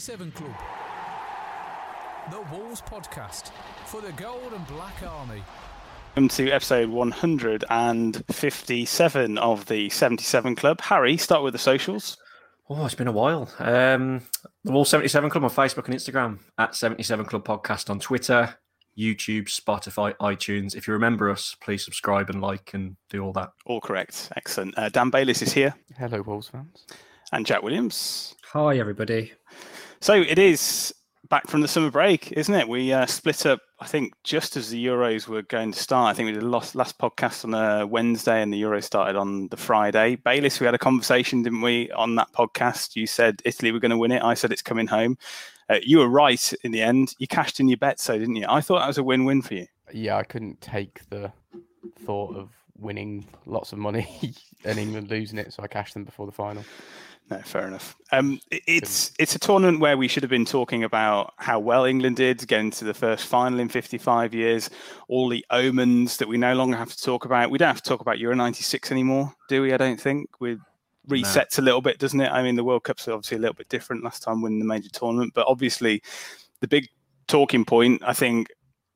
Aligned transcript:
77 0.00 0.32
Club. 0.32 0.54
The 2.30 2.40
Wolves 2.56 2.80
Podcast 2.80 3.50
for 3.84 4.00
the 4.00 4.12
Gold 4.12 4.54
and 4.54 4.66
Black 4.66 5.02
Army. 5.02 5.42
Welcome 6.16 6.30
to 6.30 6.50
episode 6.50 6.88
157 6.88 9.36
of 9.36 9.66
the 9.66 9.90
77 9.90 10.56
Club. 10.56 10.80
Harry, 10.80 11.18
start 11.18 11.42
with 11.42 11.52
the 11.52 11.58
socials. 11.58 12.16
Oh, 12.70 12.86
it's 12.86 12.94
been 12.94 13.08
a 13.08 13.12
while. 13.12 13.52
Um, 13.58 14.22
the 14.64 14.72
Wall 14.72 14.86
77 14.86 15.28
Club 15.28 15.44
on 15.44 15.50
Facebook 15.50 15.84
and 15.84 15.94
Instagram, 15.94 16.38
at 16.56 16.74
77 16.74 17.26
Club 17.26 17.44
Podcast 17.44 17.90
on 17.90 18.00
Twitter, 18.00 18.54
YouTube, 18.98 19.48
Spotify, 19.48 20.16
iTunes. 20.16 20.74
If 20.74 20.88
you 20.88 20.94
remember 20.94 21.28
us, 21.28 21.54
please 21.60 21.84
subscribe 21.84 22.30
and 22.30 22.40
like 22.40 22.72
and 22.72 22.96
do 23.10 23.22
all 23.22 23.34
that. 23.34 23.50
All 23.66 23.82
correct. 23.82 24.32
Excellent. 24.34 24.78
Uh, 24.78 24.88
Dan 24.88 25.10
Bayliss 25.10 25.42
is 25.42 25.52
here 25.52 25.74
Hello, 25.98 26.22
Wolves 26.22 26.48
fans. 26.48 26.86
and 27.32 27.44
Jack 27.44 27.62
Williams. 27.62 28.34
Hi, 28.54 28.78
everybody. 28.78 29.34
So 30.02 30.14
it 30.14 30.38
is 30.38 30.94
back 31.28 31.46
from 31.46 31.60
the 31.60 31.68
summer 31.68 31.90
break, 31.90 32.32
isn't 32.32 32.54
it? 32.54 32.66
We 32.66 32.90
uh, 32.90 33.04
split 33.04 33.44
up, 33.44 33.60
I 33.80 33.86
think, 33.86 34.14
just 34.24 34.56
as 34.56 34.70
the 34.70 34.82
Euros 34.82 35.28
were 35.28 35.42
going 35.42 35.72
to 35.72 35.78
start. 35.78 36.10
I 36.10 36.14
think 36.14 36.26
we 36.28 36.32
did 36.32 36.40
the 36.40 36.48
last, 36.48 36.74
last 36.74 36.98
podcast 36.98 37.44
on 37.44 37.52
a 37.52 37.86
Wednesday 37.86 38.40
and 38.40 38.50
the 38.50 38.62
Euros 38.62 38.84
started 38.84 39.14
on 39.14 39.48
the 39.48 39.58
Friday. 39.58 40.16
Bayliss, 40.16 40.58
we 40.58 40.64
had 40.64 40.74
a 40.74 40.78
conversation, 40.78 41.42
didn't 41.42 41.60
we, 41.60 41.90
on 41.90 42.14
that 42.14 42.32
podcast? 42.32 42.96
You 42.96 43.06
said 43.06 43.42
Italy 43.44 43.72
were 43.72 43.78
going 43.78 43.90
to 43.90 43.98
win 43.98 44.10
it. 44.10 44.22
I 44.22 44.32
said 44.32 44.52
it's 44.52 44.62
coming 44.62 44.86
home. 44.86 45.18
Uh, 45.68 45.80
you 45.82 45.98
were 45.98 46.08
right 46.08 46.50
in 46.64 46.72
the 46.72 46.80
end. 46.80 47.14
You 47.18 47.26
cashed 47.26 47.60
in 47.60 47.68
your 47.68 47.76
bet, 47.76 48.00
so 48.00 48.18
didn't 48.18 48.36
you? 48.36 48.46
I 48.48 48.62
thought 48.62 48.78
that 48.78 48.88
was 48.88 48.96
a 48.96 49.04
win 49.04 49.26
win 49.26 49.42
for 49.42 49.52
you. 49.52 49.66
Yeah, 49.92 50.16
I 50.16 50.22
couldn't 50.22 50.62
take 50.62 51.10
the 51.10 51.30
thought 52.06 52.34
of 52.34 52.48
winning 52.80 53.26
lots 53.46 53.72
of 53.72 53.78
money 53.78 54.34
and 54.64 54.78
England 54.78 55.10
losing 55.10 55.38
it, 55.38 55.52
so 55.52 55.62
I 55.62 55.66
cashed 55.66 55.94
them 55.94 56.04
before 56.04 56.26
the 56.26 56.32
final. 56.32 56.64
No, 57.30 57.38
fair 57.38 57.68
enough. 57.68 57.94
Um, 58.10 58.40
it's 58.50 59.12
it's 59.20 59.36
a 59.36 59.38
tournament 59.38 59.78
where 59.78 59.96
we 59.96 60.08
should 60.08 60.24
have 60.24 60.30
been 60.30 60.44
talking 60.44 60.82
about 60.82 61.32
how 61.36 61.60
well 61.60 61.84
England 61.84 62.16
did 62.16 62.44
getting 62.48 62.72
to 62.72 62.84
the 62.84 62.94
first 62.94 63.26
final 63.26 63.60
in 63.60 63.68
55 63.68 64.34
years. 64.34 64.68
All 65.06 65.28
the 65.28 65.46
omens 65.50 66.16
that 66.16 66.26
we 66.26 66.38
no 66.38 66.54
longer 66.54 66.76
have 66.76 66.90
to 66.90 67.00
talk 67.00 67.26
about. 67.26 67.50
We 67.50 67.58
don't 67.58 67.68
have 67.68 67.82
to 67.82 67.88
talk 67.88 68.00
about 68.00 68.18
Euro 68.18 68.34
96 68.34 68.90
anymore, 68.90 69.32
do 69.48 69.62
we? 69.62 69.72
I 69.72 69.76
don't 69.76 70.00
think. 70.00 70.28
We 70.40 70.58
resets 71.08 71.58
a 71.58 71.62
little 71.62 71.80
bit, 71.80 71.98
doesn't 71.98 72.20
it? 72.20 72.30
I 72.30 72.42
mean, 72.42 72.56
the 72.56 72.64
World 72.64 72.84
Cup's 72.84 73.06
obviously 73.08 73.36
a 73.36 73.40
little 73.40 73.54
bit 73.54 73.68
different 73.68 74.02
last 74.04 74.22
time 74.22 74.42
winning 74.42 74.58
the 74.58 74.64
major 74.64 74.90
tournament, 74.90 75.32
but 75.34 75.46
obviously 75.46 76.02
the 76.60 76.68
big 76.68 76.88
talking 77.28 77.64
point, 77.64 78.02
I 78.04 78.12
think, 78.12 78.48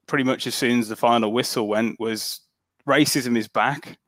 pretty 0.06 0.24
much 0.24 0.46
as 0.46 0.54
soon 0.54 0.80
as 0.80 0.88
the 0.88 0.96
final 0.96 1.32
whistle 1.32 1.68
went, 1.68 1.98
was 2.00 2.40
racism 2.88 3.36
is 3.36 3.48
back, 3.48 3.98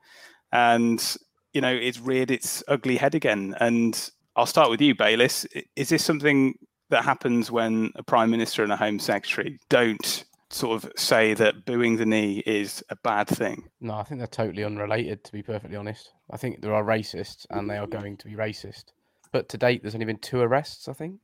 and 0.52 1.16
you 1.52 1.60
know 1.60 1.72
it's 1.72 2.00
reared 2.00 2.30
its 2.30 2.62
ugly 2.68 2.96
head 2.96 3.14
again. 3.14 3.54
And 3.60 4.10
I'll 4.34 4.46
start 4.46 4.70
with 4.70 4.80
you, 4.80 4.94
Bayliss. 4.94 5.46
Is 5.76 5.88
this 5.88 6.04
something 6.04 6.54
that 6.90 7.04
happens 7.04 7.50
when 7.50 7.92
a 7.96 8.02
prime 8.02 8.30
minister 8.30 8.62
and 8.62 8.72
a 8.72 8.76
home 8.76 8.98
secretary 8.98 9.58
don't 9.68 10.24
sort 10.50 10.84
of 10.84 10.92
say 10.96 11.34
that 11.34 11.64
booing 11.64 11.96
the 11.96 12.06
knee 12.06 12.42
is 12.46 12.84
a 12.90 12.96
bad 12.96 13.26
thing? 13.28 13.68
No, 13.80 13.94
I 13.94 14.04
think 14.04 14.20
they're 14.20 14.26
totally 14.26 14.64
unrelated, 14.64 15.24
to 15.24 15.32
be 15.32 15.42
perfectly 15.42 15.76
honest. 15.76 16.12
I 16.30 16.36
think 16.36 16.60
there 16.60 16.74
are 16.74 16.84
racists 16.84 17.46
and 17.50 17.68
they 17.68 17.76
are 17.76 17.86
going 17.86 18.16
to 18.18 18.26
be 18.26 18.34
racist. 18.34 18.84
But 19.32 19.48
to 19.50 19.58
date, 19.58 19.82
there's 19.82 19.94
only 19.94 20.06
been 20.06 20.18
two 20.18 20.40
arrests, 20.40 20.88
I 20.88 20.92
think. 20.92 21.20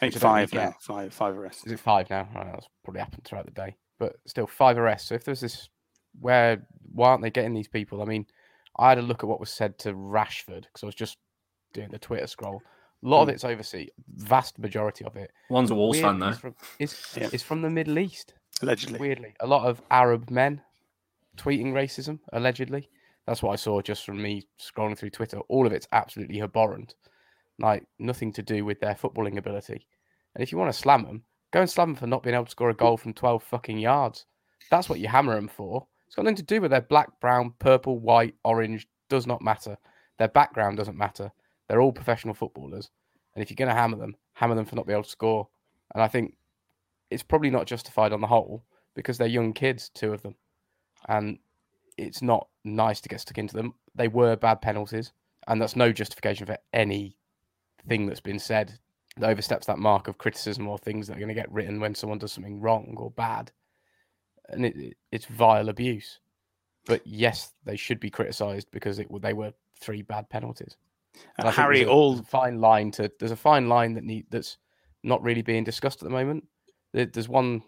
I 0.00 0.10
think 0.10 0.20
five 0.20 0.52
now, 0.52 0.74
five 0.80 1.12
five 1.12 1.36
arrests. 1.36 1.66
Is 1.66 1.72
it 1.72 1.80
five 1.80 2.10
now? 2.10 2.28
Right, 2.34 2.50
that's 2.52 2.68
probably 2.84 3.00
happened 3.00 3.24
throughout 3.24 3.46
the 3.46 3.52
day. 3.52 3.76
But 3.98 4.16
still, 4.26 4.46
five 4.46 4.76
arrests. 4.76 5.08
So 5.08 5.14
if 5.14 5.24
there's 5.24 5.40
this, 5.40 5.68
where, 6.20 6.66
why 6.92 7.10
aren't 7.10 7.22
they 7.22 7.30
getting 7.30 7.54
these 7.54 7.68
people? 7.68 8.02
I 8.02 8.04
mean, 8.04 8.26
I 8.78 8.88
had 8.90 8.98
a 8.98 9.02
look 9.02 9.22
at 9.22 9.28
what 9.28 9.40
was 9.40 9.50
said 9.50 9.78
to 9.80 9.92
Rashford 9.94 10.62
because 10.64 10.82
I 10.82 10.86
was 10.86 10.94
just 10.94 11.18
doing 11.72 11.90
the 11.90 11.98
Twitter 11.98 12.26
scroll. 12.26 12.62
A 13.02 13.08
lot 13.08 13.22
of 13.22 13.28
Hmm. 13.28 13.34
it's 13.34 13.44
overseas, 13.44 13.90
vast 14.16 14.58
majority 14.58 15.04
of 15.04 15.16
it. 15.16 15.30
One's 15.50 15.70
a 15.70 15.74
Wolves 15.74 16.00
fan, 16.00 16.18
weirdly, 16.18 16.26
though. 16.26 16.30
Is 16.32 16.38
from, 16.38 16.54
is, 16.78 17.16
Yeah. 17.20 17.28
is 17.32 17.42
from 17.42 17.62
the 17.62 17.70
Middle 17.70 17.98
East. 17.98 18.34
Allegedly. 18.62 18.98
Weirdly, 18.98 19.34
a 19.40 19.46
lot 19.46 19.66
of 19.66 19.82
Arab 19.90 20.30
men 20.30 20.62
tweeting 21.36 21.72
racism, 21.72 22.20
allegedly. 22.32 22.88
That's 23.26 23.42
what 23.42 23.52
I 23.52 23.56
saw 23.56 23.80
just 23.82 24.04
from 24.04 24.22
me 24.22 24.44
scrolling 24.60 24.96
through 24.96 25.10
Twitter. 25.10 25.38
All 25.48 25.66
of 25.66 25.72
it's 25.72 25.88
absolutely 25.92 26.40
abhorrent. 26.40 26.94
Like, 27.58 27.86
nothing 27.98 28.32
to 28.34 28.42
do 28.42 28.64
with 28.64 28.80
their 28.80 28.94
footballing 28.94 29.36
ability. 29.38 29.86
And 30.34 30.42
if 30.42 30.52
you 30.52 30.58
want 30.58 30.72
to 30.72 30.78
slam 30.78 31.04
them, 31.04 31.24
go 31.50 31.60
and 31.60 31.70
slam 31.70 31.90
them 31.90 31.96
for 31.96 32.06
not 32.06 32.22
being 32.22 32.34
able 32.34 32.44
to 32.46 32.50
score 32.50 32.70
a 32.70 32.74
goal 32.74 32.96
from 32.96 33.12
12 33.14 33.42
fucking 33.42 33.78
yards. 33.78 34.26
That's 34.70 34.88
what 34.88 34.98
you 35.00 35.08
hammer 35.08 35.34
them 35.34 35.48
for. 35.48 35.86
It's 36.06 36.16
got 36.16 36.24
nothing 36.24 36.36
to 36.36 36.42
do 36.42 36.60
with 36.60 36.70
their 36.70 36.80
black, 36.80 37.20
brown, 37.20 37.54
purple, 37.58 37.98
white, 37.98 38.34
orange. 38.44 38.86
Does 39.08 39.26
not 39.26 39.42
matter. 39.42 39.76
Their 40.18 40.28
background 40.28 40.76
doesn't 40.76 40.96
matter. 40.96 41.30
They're 41.68 41.80
all 41.80 41.92
professional 41.92 42.34
footballers. 42.34 42.90
And 43.34 43.42
if 43.42 43.50
you're 43.50 43.56
going 43.56 43.68
to 43.68 43.74
hammer 43.74 43.96
them, 43.96 44.16
hammer 44.34 44.54
them 44.54 44.64
for 44.64 44.76
not 44.76 44.86
being 44.86 44.96
able 44.96 45.04
to 45.04 45.10
score. 45.10 45.48
And 45.94 46.02
I 46.02 46.08
think 46.08 46.36
it's 47.10 47.22
probably 47.22 47.50
not 47.50 47.66
justified 47.66 48.12
on 48.12 48.20
the 48.20 48.26
whole 48.26 48.64
because 48.94 49.18
they're 49.18 49.28
young 49.28 49.52
kids, 49.52 49.90
two 49.90 50.12
of 50.12 50.22
them. 50.22 50.36
And 51.08 51.38
it's 51.96 52.22
not 52.22 52.48
nice 52.64 53.00
to 53.02 53.08
get 53.08 53.20
stuck 53.20 53.38
into 53.38 53.54
them. 53.54 53.74
They 53.94 54.08
were 54.08 54.36
bad 54.36 54.62
penalties. 54.62 55.12
And 55.46 55.60
that's 55.60 55.76
no 55.76 55.92
justification 55.92 56.46
for 56.46 56.58
any 56.72 57.16
thing 57.86 58.06
that's 58.06 58.20
been 58.20 58.38
said 58.38 58.78
that 59.18 59.30
oversteps 59.30 59.66
that 59.66 59.78
mark 59.78 60.08
of 60.08 60.18
criticism 60.18 60.66
or 60.66 60.78
things 60.78 61.06
that 61.06 61.16
are 61.16 61.20
going 61.20 61.28
to 61.28 61.34
get 61.34 61.52
written 61.52 61.80
when 61.80 61.94
someone 61.94 62.18
does 62.18 62.32
something 62.32 62.60
wrong 62.60 62.94
or 62.96 63.10
bad. 63.10 63.52
And 64.48 64.66
it, 64.66 64.76
it- 64.76 64.96
it's 65.12 65.26
vile 65.26 65.68
abuse. 65.68 66.20
But 66.86 67.06
yes, 67.06 67.52
they 67.64 67.76
should 67.76 67.98
be 68.00 68.10
criticised 68.10 68.68
because 68.70 68.98
it 68.98 69.08
they 69.22 69.32
were 69.32 69.52
three 69.80 70.02
bad 70.02 70.28
penalties. 70.28 70.76
Uh, 71.38 71.50
Harry, 71.52 71.84
all 71.86 72.16
fine 72.24 72.60
line 72.60 72.90
to 72.92 73.10
there's 73.18 73.30
a 73.30 73.36
fine 73.36 73.68
line 73.68 73.94
that 73.94 74.04
need 74.04 74.26
that's 74.30 74.58
not 75.02 75.22
really 75.22 75.42
being 75.42 75.64
discussed 75.64 76.02
at 76.02 76.04
the 76.04 76.10
moment. 76.10 76.44
There's 76.92 77.28
one 77.28 77.62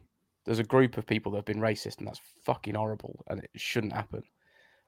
there's 0.44 0.58
a 0.58 0.64
group 0.64 0.96
of 0.98 1.06
people 1.06 1.32
that 1.32 1.38
have 1.38 1.44
been 1.44 1.60
racist, 1.60 1.98
and 1.98 2.06
that's 2.06 2.20
fucking 2.44 2.74
horrible, 2.74 3.24
and 3.28 3.42
it 3.42 3.50
shouldn't 3.56 3.92
happen. 3.92 4.22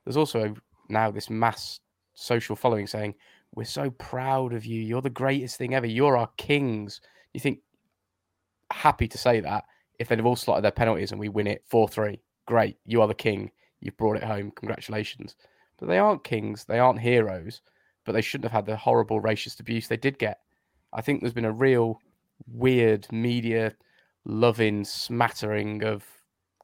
There's 0.05 0.17
also 0.17 0.55
now 0.89 1.11
this 1.11 1.31
mass 1.31 1.81
social 2.15 2.55
following 2.57 2.87
saying, 2.87 3.15
"We're 3.55 3.65
so 3.65 3.91
proud 3.91 4.53
of 4.53 4.67
you. 4.67 4.81
You're 4.83 5.03
the 5.03 5.11
greatest 5.11 5.57
thing 5.57 5.75
ever. 5.75 5.87
You're 5.87 6.17
our 6.17 6.31
kings." 6.37 7.01
You 7.33 7.41
think 7.41 7.61
happy 8.71 9.09
to 9.09 9.19
say 9.19 9.41
that 9.41 9.65
if 9.99 10.09
they'd 10.09 10.19
have 10.19 10.27
all 10.27 10.37
slotted 10.37 10.65
their 10.65 10.71
penalties 10.71 11.11
and 11.11 11.21
we 11.21 11.29
win 11.29 11.47
it 11.47 11.63
four 11.67 11.89
three, 11.89 12.21
great. 12.47 12.77
You 12.85 13.03
are 13.03 13.09
the 13.09 13.15
king. 13.15 13.51
You've 13.81 13.97
brought 13.97 14.17
it 14.17 14.25
home. 14.25 14.53
Congratulations. 14.57 15.37
But 15.79 15.87
they 15.89 15.99
aren't 15.99 16.25
kings. 16.25 16.65
They 16.65 16.79
aren't 16.79 17.01
heroes. 17.01 17.61
But 18.05 18.13
they 18.13 18.23
shouldn't 18.23 18.51
have 18.51 18.65
had 18.65 18.67
the 18.67 18.77
horrible 18.77 19.21
racist 19.21 19.61
abuse 19.61 19.87
they 19.87 19.97
did 19.97 20.19
get. 20.19 20.39
I 20.93 21.03
think 21.03 21.21
there's 21.21 21.35
been 21.35 21.45
a 21.45 21.53
real 21.53 22.01
weird 22.47 23.07
media 23.13 23.75
loving 24.25 24.85
smattering 24.85 25.83
of 25.85 26.05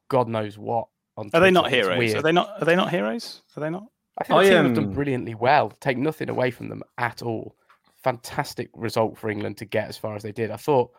God 0.09 0.29
knows 0.29 0.59
what. 0.59 0.89
On 1.17 1.31
are 1.33 1.41
they 1.41 1.51
not 1.51 1.71
heroes? 1.71 2.15
Are 2.15 2.23
they 2.23 2.33
not? 2.33 2.51
Are 2.61 2.65
they 2.65 2.77
not 2.77 2.91
heroes? 2.91 3.43
Are 3.57 3.61
they 3.61 3.71
not? 3.71 3.85
I 4.19 4.25
think 4.25 4.41
the 4.41 4.49
team 4.49 4.57
have 4.57 4.67
um, 4.67 4.75
done 4.75 4.93
brilliantly 4.93 5.35
well. 5.35 5.71
Take 5.81 5.99
nothing 5.99 6.29
away 6.29 6.51
from 6.51 6.69
them 6.69 6.83
at 6.99 7.23
all. 7.23 7.57
Fantastic 8.03 8.71
result 8.75 9.19
for 9.19 9.29
England 9.29 9.57
to 9.59 9.65
get 9.65 9.89
as 9.89 9.97
far 9.97 10.15
as 10.15 10.23
they 10.23 10.33
did. 10.33 10.51
I 10.51 10.57
thought 10.57 10.91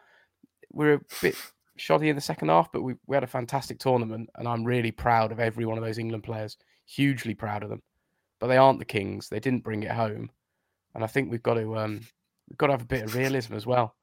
we 0.72 0.88
are 0.88 0.94
a 0.94 1.02
bit 1.22 1.36
shoddy 1.78 2.10
in 2.10 2.16
the 2.16 2.22
second 2.22 2.50
half, 2.50 2.72
but 2.72 2.82
we, 2.82 2.96
we 3.08 3.16
had 3.16 3.24
a 3.24 3.28
fantastic 3.28 3.80
tournament, 3.80 4.30
and 4.36 4.48
I'm 4.48 4.64
really 4.64 4.92
proud 4.92 5.32
of 5.32 5.40
every 5.40 5.66
one 5.66 5.78
of 5.78 5.84
those 5.84 5.98
England 5.98 6.24
players. 6.24 6.58
Hugely 6.86 7.34
proud 7.34 7.64
of 7.64 7.70
them. 7.70 7.82
But 8.40 8.48
they 8.48 8.58
aren't 8.58 8.80
the 8.80 8.86
Kings. 8.86 9.30
They 9.30 9.40
didn't 9.40 9.64
bring 9.64 9.84
it 9.84 9.92
home, 9.92 10.30
and 10.94 11.04
I 11.04 11.08
think 11.08 11.32
we've 11.32 11.44
got 11.44 11.56
to 11.56 11.78
um, 11.78 12.02
we've 12.50 12.58
got 12.58 12.68
to 12.68 12.74
have 12.74 12.82
a 12.82 12.86
bit 12.86 13.04
of 13.04 13.16
realism 13.16 13.54
as 13.54 13.66
well. 13.66 13.96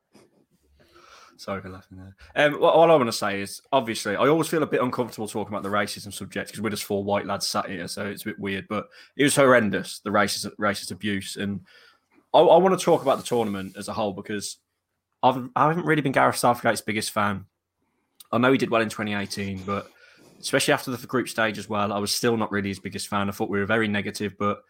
Sorry 1.37 1.61
for 1.61 1.71
laughing 1.71 1.99
there. 1.99 2.15
Um, 2.37 2.61
what, 2.61 2.75
all 2.75 2.91
I 2.91 2.95
want 2.95 3.09
to 3.09 3.13
say 3.13 3.41
is, 3.41 3.61
obviously, 3.73 4.15
I 4.17 4.29
always 4.29 4.49
feel 4.49 4.63
a 4.63 4.67
bit 4.67 4.83
uncomfortable 4.83 5.27
talking 5.27 5.53
about 5.53 5.63
the 5.63 5.77
racism 5.77 6.13
subject 6.13 6.49
because 6.49 6.61
we're 6.61 6.71
just 6.71 6.85
four 6.85 7.03
white 7.03 7.27
lads 7.27 7.47
sat 7.47 7.69
here, 7.69 7.89
so 7.89 8.07
it's 8.07 8.23
a 8.23 8.27
bit 8.27 8.39
weird. 8.39 8.67
But 8.69 8.89
it 9.17 9.25
was 9.25 9.37
horrendous, 9.37 10.01
the 10.01 10.11
racist 10.11 10.51
racist 10.59 10.93
abuse, 10.93 11.37
and 11.37 11.61
I, 12.33 12.39
I 12.41 12.57
want 12.59 12.79
to 12.79 12.85
talk 12.85 13.03
about 13.03 13.19
the 13.19 13.25
tournament 13.25 13.77
as 13.77 13.89
a 13.89 13.93
whole 13.93 14.13
because 14.13 14.59
I've 15.23 15.49
I 15.57 15.69
haven't 15.69 15.87
really 15.87 16.03
been 16.03 16.13
Gareth 16.13 16.37
Southgate's 16.37 16.81
biggest 16.81 17.11
fan. 17.11 17.47
I 18.33 18.39
know 18.39 18.53
he 18.53 18.59
did 18.59 18.71
well 18.71 18.83
in 18.83 18.89
2018, 18.89 19.63
but 19.65 19.89
especially 20.41 20.75
after 20.75 20.91
the 20.91 21.07
group 21.07 21.29
stage 21.29 21.59
as 21.59 21.69
well, 21.69 21.93
I 21.93 21.99
was 21.99 22.15
still 22.15 22.37
not 22.37 22.51
really 22.51 22.71
his 22.71 22.81
biggest 22.81 23.09
fan. 23.09 23.29
I 23.29 23.33
thought 23.33 23.51
we 23.51 23.59
were 23.59 23.67
very 23.67 23.89
negative, 23.89 24.35
but 24.39 24.63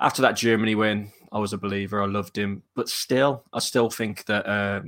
after 0.00 0.22
that 0.22 0.36
Germany 0.36 0.74
win, 0.74 1.10
I 1.32 1.38
was 1.38 1.52
a 1.52 1.58
believer. 1.58 2.02
I 2.02 2.06
loved 2.06 2.38
him, 2.38 2.62
but 2.74 2.88
still, 2.88 3.44
I 3.52 3.58
still 3.58 3.90
think 3.90 4.24
that. 4.26 4.46
Uh, 4.46 4.82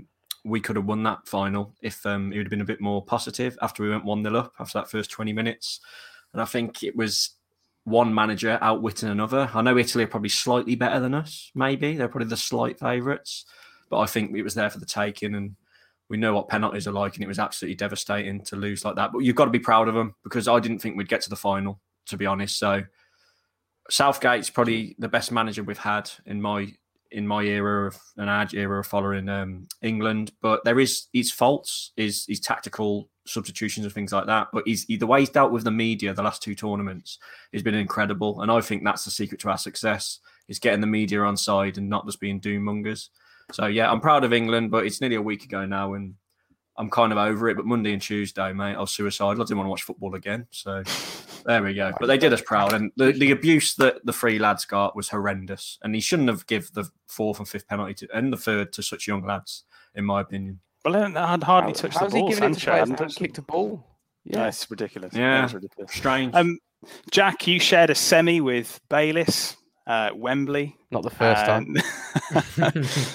we 0.46 0.60
could 0.60 0.76
have 0.76 0.86
won 0.86 1.02
that 1.02 1.26
final 1.26 1.74
if 1.82 2.06
um, 2.06 2.32
it 2.32 2.36
would 2.36 2.46
have 2.46 2.50
been 2.50 2.60
a 2.60 2.64
bit 2.64 2.80
more 2.80 3.04
positive 3.04 3.58
after 3.62 3.82
we 3.82 3.90
went 3.90 4.04
1 4.04 4.22
0 4.22 4.36
up 4.36 4.52
after 4.60 4.78
that 4.78 4.88
first 4.88 5.10
20 5.10 5.32
minutes. 5.32 5.80
And 6.32 6.40
I 6.40 6.44
think 6.44 6.84
it 6.84 6.94
was 6.94 7.30
one 7.84 8.14
manager 8.14 8.58
outwitting 8.60 9.08
another. 9.08 9.50
I 9.52 9.62
know 9.62 9.76
Italy 9.76 10.04
are 10.04 10.08
probably 10.08 10.28
slightly 10.28 10.76
better 10.76 11.00
than 11.00 11.14
us, 11.14 11.50
maybe. 11.54 11.96
They're 11.96 12.08
probably 12.08 12.28
the 12.28 12.36
slight 12.36 12.78
favourites. 12.78 13.44
But 13.90 13.98
I 13.98 14.06
think 14.06 14.36
it 14.36 14.42
was 14.42 14.54
there 14.54 14.70
for 14.70 14.78
the 14.78 14.86
taking. 14.86 15.34
And 15.34 15.56
we 16.08 16.16
know 16.16 16.34
what 16.34 16.48
penalties 16.48 16.86
are 16.86 16.92
like. 16.92 17.14
And 17.14 17.24
it 17.24 17.28
was 17.28 17.38
absolutely 17.38 17.76
devastating 17.76 18.42
to 18.44 18.56
lose 18.56 18.84
like 18.84 18.96
that. 18.96 19.12
But 19.12 19.20
you've 19.20 19.36
got 19.36 19.46
to 19.46 19.50
be 19.50 19.58
proud 19.58 19.88
of 19.88 19.94
them 19.94 20.14
because 20.22 20.48
I 20.48 20.60
didn't 20.60 20.78
think 20.78 20.96
we'd 20.96 21.08
get 21.08 21.20
to 21.22 21.30
the 21.30 21.36
final, 21.36 21.80
to 22.06 22.16
be 22.16 22.26
honest. 22.26 22.58
So 22.58 22.82
Southgate's 23.90 24.50
probably 24.50 24.96
the 24.98 25.08
best 25.08 25.32
manager 25.32 25.62
we've 25.62 25.78
had 25.78 26.10
in 26.24 26.40
my 26.40 26.72
in 27.12 27.26
my 27.26 27.42
era 27.42 27.86
of 27.86 27.98
an 28.16 28.28
ad 28.28 28.52
era 28.52 28.80
of 28.80 28.86
following 28.86 29.28
um, 29.28 29.68
England, 29.80 30.32
but 30.42 30.64
there 30.64 30.80
is 30.80 31.06
his 31.12 31.30
faults, 31.30 31.92
his 31.96 32.24
his 32.26 32.40
tactical 32.40 33.08
substitutions 33.26 33.86
and 33.86 33.94
things 33.94 34.12
like 34.12 34.26
that. 34.26 34.48
But 34.52 34.64
he's 34.66 34.84
he, 34.84 34.96
the 34.96 35.06
way 35.06 35.20
he's 35.20 35.30
dealt 35.30 35.52
with 35.52 35.64
the 35.64 35.70
media 35.70 36.12
the 36.12 36.22
last 36.22 36.42
two 36.42 36.54
tournaments 36.54 37.18
has 37.52 37.62
been 37.62 37.74
incredible, 37.74 38.40
and 38.42 38.50
I 38.50 38.60
think 38.60 38.84
that's 38.84 39.04
the 39.04 39.10
secret 39.10 39.40
to 39.42 39.50
our 39.50 39.58
success 39.58 40.18
is 40.48 40.58
getting 40.58 40.80
the 40.80 40.86
media 40.86 41.22
on 41.22 41.36
side 41.36 41.76
and 41.78 41.88
not 41.88 42.06
just 42.06 42.20
being 42.20 42.38
doom 42.38 42.64
mongers. 42.64 43.10
So 43.52 43.66
yeah, 43.66 43.90
I'm 43.90 44.00
proud 44.00 44.24
of 44.24 44.32
England, 44.32 44.70
but 44.70 44.86
it's 44.86 45.00
nearly 45.00 45.16
a 45.16 45.22
week 45.22 45.44
ago 45.44 45.64
now, 45.64 45.94
and 45.94 46.14
I'm 46.76 46.90
kind 46.90 47.12
of 47.12 47.18
over 47.18 47.48
it. 47.48 47.56
But 47.56 47.66
Monday 47.66 47.92
and 47.92 48.02
Tuesday, 48.02 48.52
mate, 48.52 48.74
I 48.74 48.80
was 48.80 48.90
suicidal. 48.90 49.42
I 49.42 49.44
didn't 49.44 49.58
want 49.58 49.66
to 49.66 49.70
watch 49.70 49.82
football 49.82 50.14
again. 50.14 50.46
So 50.50 50.82
there 51.44 51.62
we 51.62 51.74
go. 51.74 51.92
But 51.98 52.06
they 52.06 52.18
did 52.18 52.32
us 52.32 52.42
proud, 52.42 52.72
and 52.72 52.90
the, 52.96 53.12
the 53.12 53.30
abuse 53.30 53.76
that 53.76 54.04
the 54.04 54.12
three 54.12 54.38
lads 54.38 54.64
got 54.64 54.96
was 54.96 55.08
horrendous. 55.08 55.78
And 55.82 55.94
he 55.94 56.00
shouldn't 56.00 56.28
have 56.28 56.46
give 56.46 56.72
the 56.72 56.90
fourth 57.06 57.38
and 57.38 57.48
fifth 57.48 57.68
penalty 57.68 57.94
to, 57.94 58.08
and 58.16 58.32
the 58.32 58.36
third 58.36 58.72
to 58.74 58.82
such 58.82 59.06
young 59.06 59.24
lads, 59.24 59.64
in 59.94 60.04
my 60.04 60.20
opinion. 60.20 60.60
Well, 60.84 60.96
I 60.96 61.30
had 61.30 61.42
hardly 61.42 61.72
touched 61.72 61.98
the 61.98 62.08
ball. 62.08 62.32
Sancho 62.32 62.72
hadn't 62.72 63.16
kicked 63.16 63.38
a 63.38 63.42
ball. 63.42 63.84
Yeah, 64.24 64.38
no, 64.38 64.44
it's 64.46 64.68
ridiculous. 64.70 65.14
Yeah, 65.14 65.44
it's 65.44 65.54
ridiculous. 65.54 65.92
Strange. 65.92 66.34
Um, 66.34 66.58
Jack, 67.10 67.46
you 67.46 67.58
shared 67.60 67.90
a 67.90 67.94
semi 67.94 68.40
with 68.40 68.80
Bayliss 68.88 69.56
uh, 69.86 70.10
Wembley. 70.14 70.76
Not 70.90 71.02
the 71.02 71.10
first 71.10 71.44
time. 71.44 71.76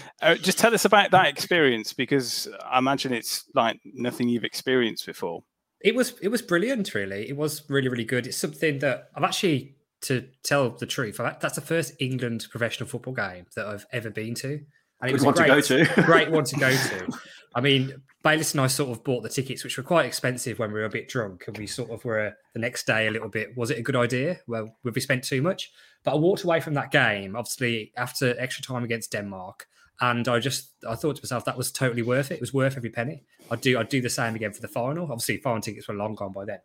uh, 0.21 0.35
just 0.35 0.57
tell 0.57 0.73
us 0.73 0.85
about 0.85 1.11
that 1.11 1.27
experience 1.27 1.93
because 1.93 2.47
I 2.65 2.77
imagine 2.77 3.13
it's 3.13 3.45
like 3.53 3.79
nothing 3.85 4.29
you've 4.29 4.43
experienced 4.43 5.05
before. 5.05 5.43
It 5.81 5.95
was 5.95 6.13
it 6.21 6.29
was 6.29 6.41
brilliant, 6.41 6.93
really. 6.93 7.27
It 7.27 7.35
was 7.35 7.63
really 7.69 7.89
really 7.89 8.05
good. 8.05 8.27
It's 8.27 8.37
something 8.37 8.79
that 8.79 9.09
I've 9.15 9.23
actually, 9.23 9.75
to 10.03 10.27
tell 10.43 10.69
the 10.69 10.85
truth, 10.85 11.17
that's 11.17 11.55
the 11.55 11.61
first 11.61 11.93
England 11.99 12.47
professional 12.51 12.87
football 12.87 13.13
game 13.13 13.45
that 13.55 13.65
I've 13.65 13.85
ever 13.91 14.09
been 14.09 14.35
to, 14.35 14.59
and 15.01 15.09
it 15.09 15.13
was 15.13 15.25
one 15.25 15.33
great, 15.33 15.63
to 15.65 15.77
go 15.77 15.85
to. 15.85 16.03
great 16.03 16.31
one 16.31 16.43
to 16.45 16.55
go 16.55 16.69
to. 16.69 17.07
I 17.55 17.61
mean, 17.61 18.01
Bayliss 18.23 18.51
and 18.51 18.61
I 18.61 18.67
sort 18.67 18.91
of 18.91 19.03
bought 19.03 19.23
the 19.23 19.29
tickets, 19.29 19.63
which 19.63 19.77
were 19.77 19.83
quite 19.83 20.05
expensive 20.05 20.59
when 20.59 20.71
we 20.71 20.79
were 20.79 20.85
a 20.85 20.89
bit 20.89 21.07
drunk, 21.07 21.45
and 21.47 21.57
we 21.57 21.65
sort 21.65 21.89
of 21.89 22.05
were 22.05 22.33
the 22.53 22.59
next 22.59 22.85
day 22.85 23.07
a 23.07 23.11
little 23.11 23.29
bit. 23.29 23.57
Was 23.57 23.71
it 23.71 23.79
a 23.79 23.81
good 23.81 23.95
idea? 23.95 24.39
Well, 24.47 24.75
would 24.83 24.93
we 24.95 25.01
spent 25.01 25.23
too 25.23 25.41
much? 25.41 25.71
But 26.03 26.13
I 26.13 26.15
walked 26.15 26.43
away 26.43 26.59
from 26.61 26.75
that 26.75 26.91
game, 26.91 27.35
obviously 27.35 27.91
after 27.97 28.39
extra 28.39 28.63
time 28.63 28.83
against 28.83 29.11
Denmark, 29.11 29.67
and 29.99 30.27
I 30.27 30.39
just 30.39 30.71
I 30.87 30.95
thought 30.95 31.15
to 31.15 31.23
myself 31.23 31.45
that 31.45 31.57
was 31.57 31.71
totally 31.71 32.01
worth 32.01 32.31
it. 32.31 32.35
It 32.35 32.41
was 32.41 32.53
worth 32.53 32.77
every 32.77 32.89
penny. 32.89 33.23
I'd 33.49 33.61
do 33.61 33.79
I'd 33.79 33.89
do 33.89 34.01
the 34.01 34.09
same 34.09 34.35
again 34.35 34.51
for 34.51 34.61
the 34.61 34.67
final. 34.67 35.03
Obviously, 35.05 35.37
final 35.37 35.61
tickets 35.61 35.87
were 35.87 35.95
long 35.95 36.15
gone 36.15 36.31
by 36.31 36.45
then, 36.45 36.59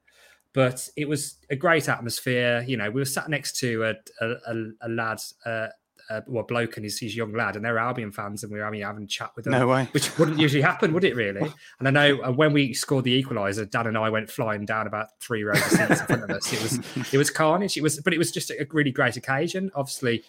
but 0.53 0.89
it 0.97 1.09
was 1.09 1.37
a 1.51 1.57
great 1.57 1.89
atmosphere. 1.89 2.65
You 2.67 2.77
know, 2.77 2.91
we 2.91 3.01
were 3.01 3.07
sat 3.07 3.29
next 3.29 3.59
to 3.61 3.85
a 3.85 3.95
a, 4.21 4.55
a 4.83 4.89
lad. 4.89 5.19
Uh, 5.45 5.69
uh, 6.11 6.21
well, 6.27 6.45
bloke 6.45 6.77
and 6.77 6.85
his, 6.85 6.99
his 6.99 7.17
young 7.17 7.33
lad, 7.33 7.57
and 7.57 7.65
they're 7.65 7.79
Albion 7.79 8.13
fans, 8.13 8.43
and 8.43 8.53
we 8.53 8.59
were 8.59 8.65
having, 8.65 8.81
having 8.81 9.05
a 9.05 9.07
chat 9.07 9.31
with 9.37 9.45
them. 9.45 9.53
No 9.53 9.67
way. 9.67 9.89
Which 9.93 10.17
wouldn't 10.19 10.39
usually 10.39 10.63
happen, 10.63 10.93
would 10.93 11.05
it 11.05 11.17
really? 11.17 11.51
And 11.79 11.89
I 11.89 11.91
know 11.91 12.23
uh, 12.23 12.33
when 12.33 12.53
we 12.53 12.73
scored 12.75 13.05
the 13.05 13.23
equaliser, 13.23 13.69
Dan 13.71 13.87
and 13.87 13.99
I 13.99 14.11
went 14.11 14.31
flying 14.31 14.65
down 14.65 14.87
about 14.87 15.09
three 15.21 15.43
rows 15.43 15.59
of 15.59 15.73
seats 15.73 16.01
in 16.01 16.07
front 16.07 16.25
of 16.25 16.31
us. 16.31 16.53
It 16.53 16.63
was 16.63 17.13
it 17.15 17.19
was 17.19 17.31
carnage. 17.31 17.77
It 17.77 17.83
was, 17.83 18.01
but 18.01 18.13
it 18.13 18.19
was 18.19 18.31
just 18.31 18.51
a 18.51 18.67
really 18.71 18.93
great 18.93 19.17
occasion. 19.17 19.71
Obviously, 19.75 20.25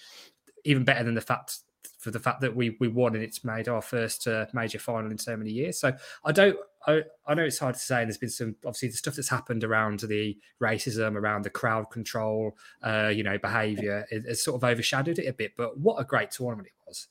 even 0.64 0.84
better 0.84 1.04
than 1.04 1.16
the 1.16 1.22
fact 1.22 1.60
for 2.00 2.12
the 2.12 2.20
fact 2.20 2.42
that 2.42 2.56
we 2.56 2.78
we 2.80 2.88
won 2.88 3.16
and 3.16 3.24
it's 3.24 3.44
made 3.44 3.68
our 3.68 3.82
first 3.82 4.28
uh, 4.28 4.46
major 4.54 4.80
final 4.80 5.12
in 5.12 5.18
so 5.18 5.36
many 5.36 5.52
years. 5.52 5.80
So 5.80 5.94
I 6.24 6.32
don't. 6.32 6.58
I, 6.88 7.04
I 7.28 7.34
know 7.34 7.44
it's 7.44 7.60
hard 7.60 7.76
to 7.76 7.82
say, 7.82 8.02
and 8.02 8.10
there's 8.10 8.18
been 8.18 8.30
some 8.30 8.56
obviously 8.66 8.90
the 8.90 8.98
stuff 8.98 9.16
that's 9.16 9.30
happened 9.30 9.64
around 9.64 10.00
the 10.00 10.38
racism, 10.62 11.16
around 11.16 11.44
the 11.44 11.50
crowd 11.50 11.92
control, 11.92 12.58
uh, 12.82 13.12
you 13.14 13.24
know, 13.24 13.38
behaviour. 13.38 14.06
It, 14.10 14.24
it's 14.26 14.44
sort 14.44 14.56
of 14.56 14.68
overshadowed 14.68 15.20
it 15.20 15.28
a 15.28 15.34
bit. 15.34 15.54
But 15.58 15.78
what 15.78 16.00
a 16.00 16.06
great 16.06 16.32
tournament 16.32 16.68
it 16.68 16.88
was! 16.88 17.08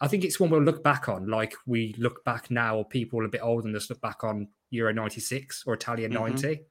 I 0.00 0.08
think 0.08 0.24
it's 0.24 0.40
one 0.40 0.50
we'll 0.50 0.62
look 0.62 0.82
back 0.82 1.08
on, 1.08 1.28
like 1.28 1.54
we 1.66 1.94
look 1.96 2.24
back 2.24 2.50
now, 2.50 2.76
or 2.76 2.84
people 2.84 3.24
a 3.24 3.28
bit 3.28 3.42
older 3.42 3.62
than 3.62 3.76
us 3.76 3.88
look 3.88 4.00
back 4.00 4.24
on 4.24 4.48
Euro 4.70 4.92
'96 4.92 5.64
or 5.66 5.74
Italia 5.74 6.08
'90. 6.08 6.46
Mm-hmm 6.46 6.62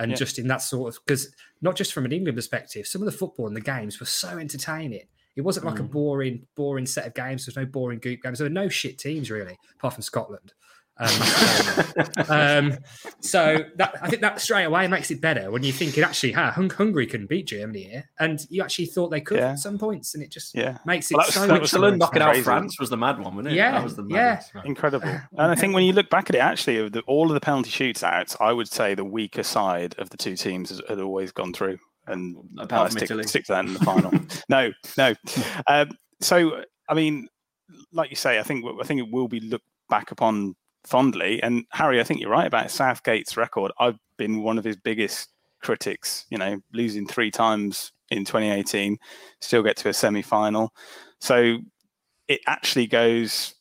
and 0.00 0.10
yeah. 0.10 0.16
just 0.16 0.38
in 0.38 0.48
that 0.48 0.62
sort 0.62 0.94
of 0.94 1.04
because 1.04 1.32
not 1.60 1.76
just 1.76 1.92
from 1.92 2.06
an 2.06 2.12
England 2.12 2.36
perspective, 2.36 2.86
some 2.86 3.02
of 3.02 3.06
the 3.06 3.12
football 3.16 3.46
and 3.46 3.54
the 3.54 3.60
games 3.60 4.00
were 4.00 4.06
so 4.06 4.38
entertaining. 4.38 5.06
It 5.36 5.42
wasn't 5.42 5.66
like 5.66 5.76
mm. 5.76 5.80
a 5.80 5.84
boring, 5.84 6.46
boring 6.56 6.86
set 6.86 7.06
of 7.06 7.14
games. 7.14 7.46
There's 7.46 7.56
no 7.56 7.66
boring 7.66 8.00
group 8.00 8.22
games. 8.22 8.38
There 8.38 8.46
were 8.46 8.50
no 8.50 8.68
shit 8.68 8.98
teams 8.98 9.30
really, 9.30 9.58
apart 9.76 9.94
from 9.94 10.02
Scotland. 10.02 10.54
Um, 11.00 12.28
um, 12.28 12.78
so 13.20 13.64
that 13.76 13.94
I 14.02 14.08
think 14.08 14.20
that 14.22 14.40
straight 14.40 14.64
away 14.64 14.86
makes 14.86 15.10
it 15.10 15.20
better 15.20 15.50
when 15.50 15.62
you 15.62 15.72
think 15.72 15.96
it 15.96 16.02
actually, 16.02 16.32
ha, 16.32 16.50
Hung- 16.50 16.70
Hungary 16.70 17.06
can 17.06 17.26
beat 17.26 17.46
Germany 17.46 17.84
here, 17.84 18.10
and 18.18 18.46
you 18.50 18.62
actually 18.62 18.86
thought 18.86 19.08
they 19.08 19.20
could 19.20 19.38
yeah. 19.38 19.52
at 19.52 19.58
some 19.58 19.78
points, 19.78 20.14
and 20.14 20.22
it 20.22 20.30
just 20.30 20.54
yeah. 20.54 20.78
makes 20.84 21.10
it 21.10 21.16
well, 21.16 21.26
so. 21.26 21.46
Switzerland 21.46 21.98
knocking 21.98 22.22
out 22.22 22.36
France 22.38 22.78
was 22.78 22.90
the 22.90 22.96
mad 22.96 23.18
one, 23.18 23.34
wasn't 23.34 23.54
it? 23.54 23.56
Yeah, 23.56 23.72
that 23.72 23.82
was 23.82 23.96
the 23.96 24.06
yeah, 24.08 24.42
incredible. 24.64 25.08
And 25.08 25.50
I 25.50 25.54
think 25.54 25.74
when 25.74 25.84
you 25.84 25.92
look 25.92 26.10
back 26.10 26.28
at 26.28 26.36
it, 26.36 26.40
actually, 26.40 26.88
the, 26.90 27.00
all 27.02 27.28
of 27.28 27.34
the 27.34 27.40
penalty 27.40 27.70
shootouts, 27.70 28.36
I 28.40 28.52
would 28.52 28.68
say 28.68 28.94
the 28.94 29.04
weaker 29.04 29.42
side 29.42 29.94
of 29.98 30.10
the 30.10 30.16
two 30.16 30.36
teams 30.36 30.68
has, 30.68 30.82
had 30.88 31.00
always 31.00 31.32
gone 31.32 31.52
through 31.52 31.78
and 32.06 32.36
apart 32.58 32.92
stick, 32.92 33.04
Italy. 33.04 33.24
stick 33.24 33.46
that 33.46 33.64
in 33.64 33.72
the 33.72 33.80
final. 33.80 34.12
no, 34.48 34.72
no. 34.98 35.14
Um, 35.66 35.90
so, 36.20 36.62
I 36.88 36.94
mean, 36.94 37.28
like 37.92 38.10
you 38.10 38.16
say, 38.16 38.38
I 38.38 38.42
think 38.42 38.64
I 38.80 38.84
think 38.84 39.00
it 39.00 39.10
will 39.10 39.28
be 39.28 39.40
looked 39.40 39.66
back 39.88 40.10
upon 40.10 40.54
fondly. 40.84 41.42
And 41.42 41.64
Harry, 41.70 42.00
I 42.00 42.04
think 42.04 42.20
you're 42.20 42.30
right 42.30 42.46
about 42.46 42.70
Southgate's 42.70 43.36
record. 43.36 43.72
I've 43.78 43.98
been 44.16 44.42
one 44.42 44.58
of 44.58 44.64
his 44.64 44.76
biggest 44.76 45.30
critics. 45.62 46.26
You 46.30 46.38
know, 46.38 46.60
losing 46.72 47.06
three 47.06 47.30
times 47.30 47.92
in 48.10 48.24
2018, 48.24 48.98
still 49.40 49.62
get 49.62 49.76
to 49.78 49.88
a 49.88 49.92
semi-final. 49.92 50.72
So 51.20 51.58
it 52.28 52.40
actually 52.46 52.86
goes 52.86 53.54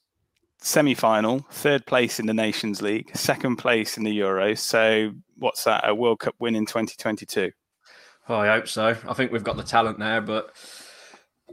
semi-final, 0.62 1.46
third 1.52 1.86
place 1.86 2.20
in 2.20 2.26
the 2.26 2.34
Nations 2.34 2.82
League, 2.82 3.16
second 3.16 3.58
place 3.58 3.98
in 3.98 4.04
the 4.04 4.20
Euros. 4.20 4.60
So 4.60 5.12
what's 5.38 5.64
that? 5.64 5.88
A 5.88 5.96
World 5.96 6.20
Cup 6.20 6.36
win 6.40 6.56
in 6.56 6.66
2022. 6.66 7.52
Oh, 8.28 8.36
I 8.36 8.48
hope 8.48 8.68
so. 8.68 8.96
I 9.08 9.14
think 9.14 9.32
we've 9.32 9.44
got 9.44 9.58
the 9.58 9.64
talent 9.64 10.00
there, 10.00 10.22
but 10.22 10.52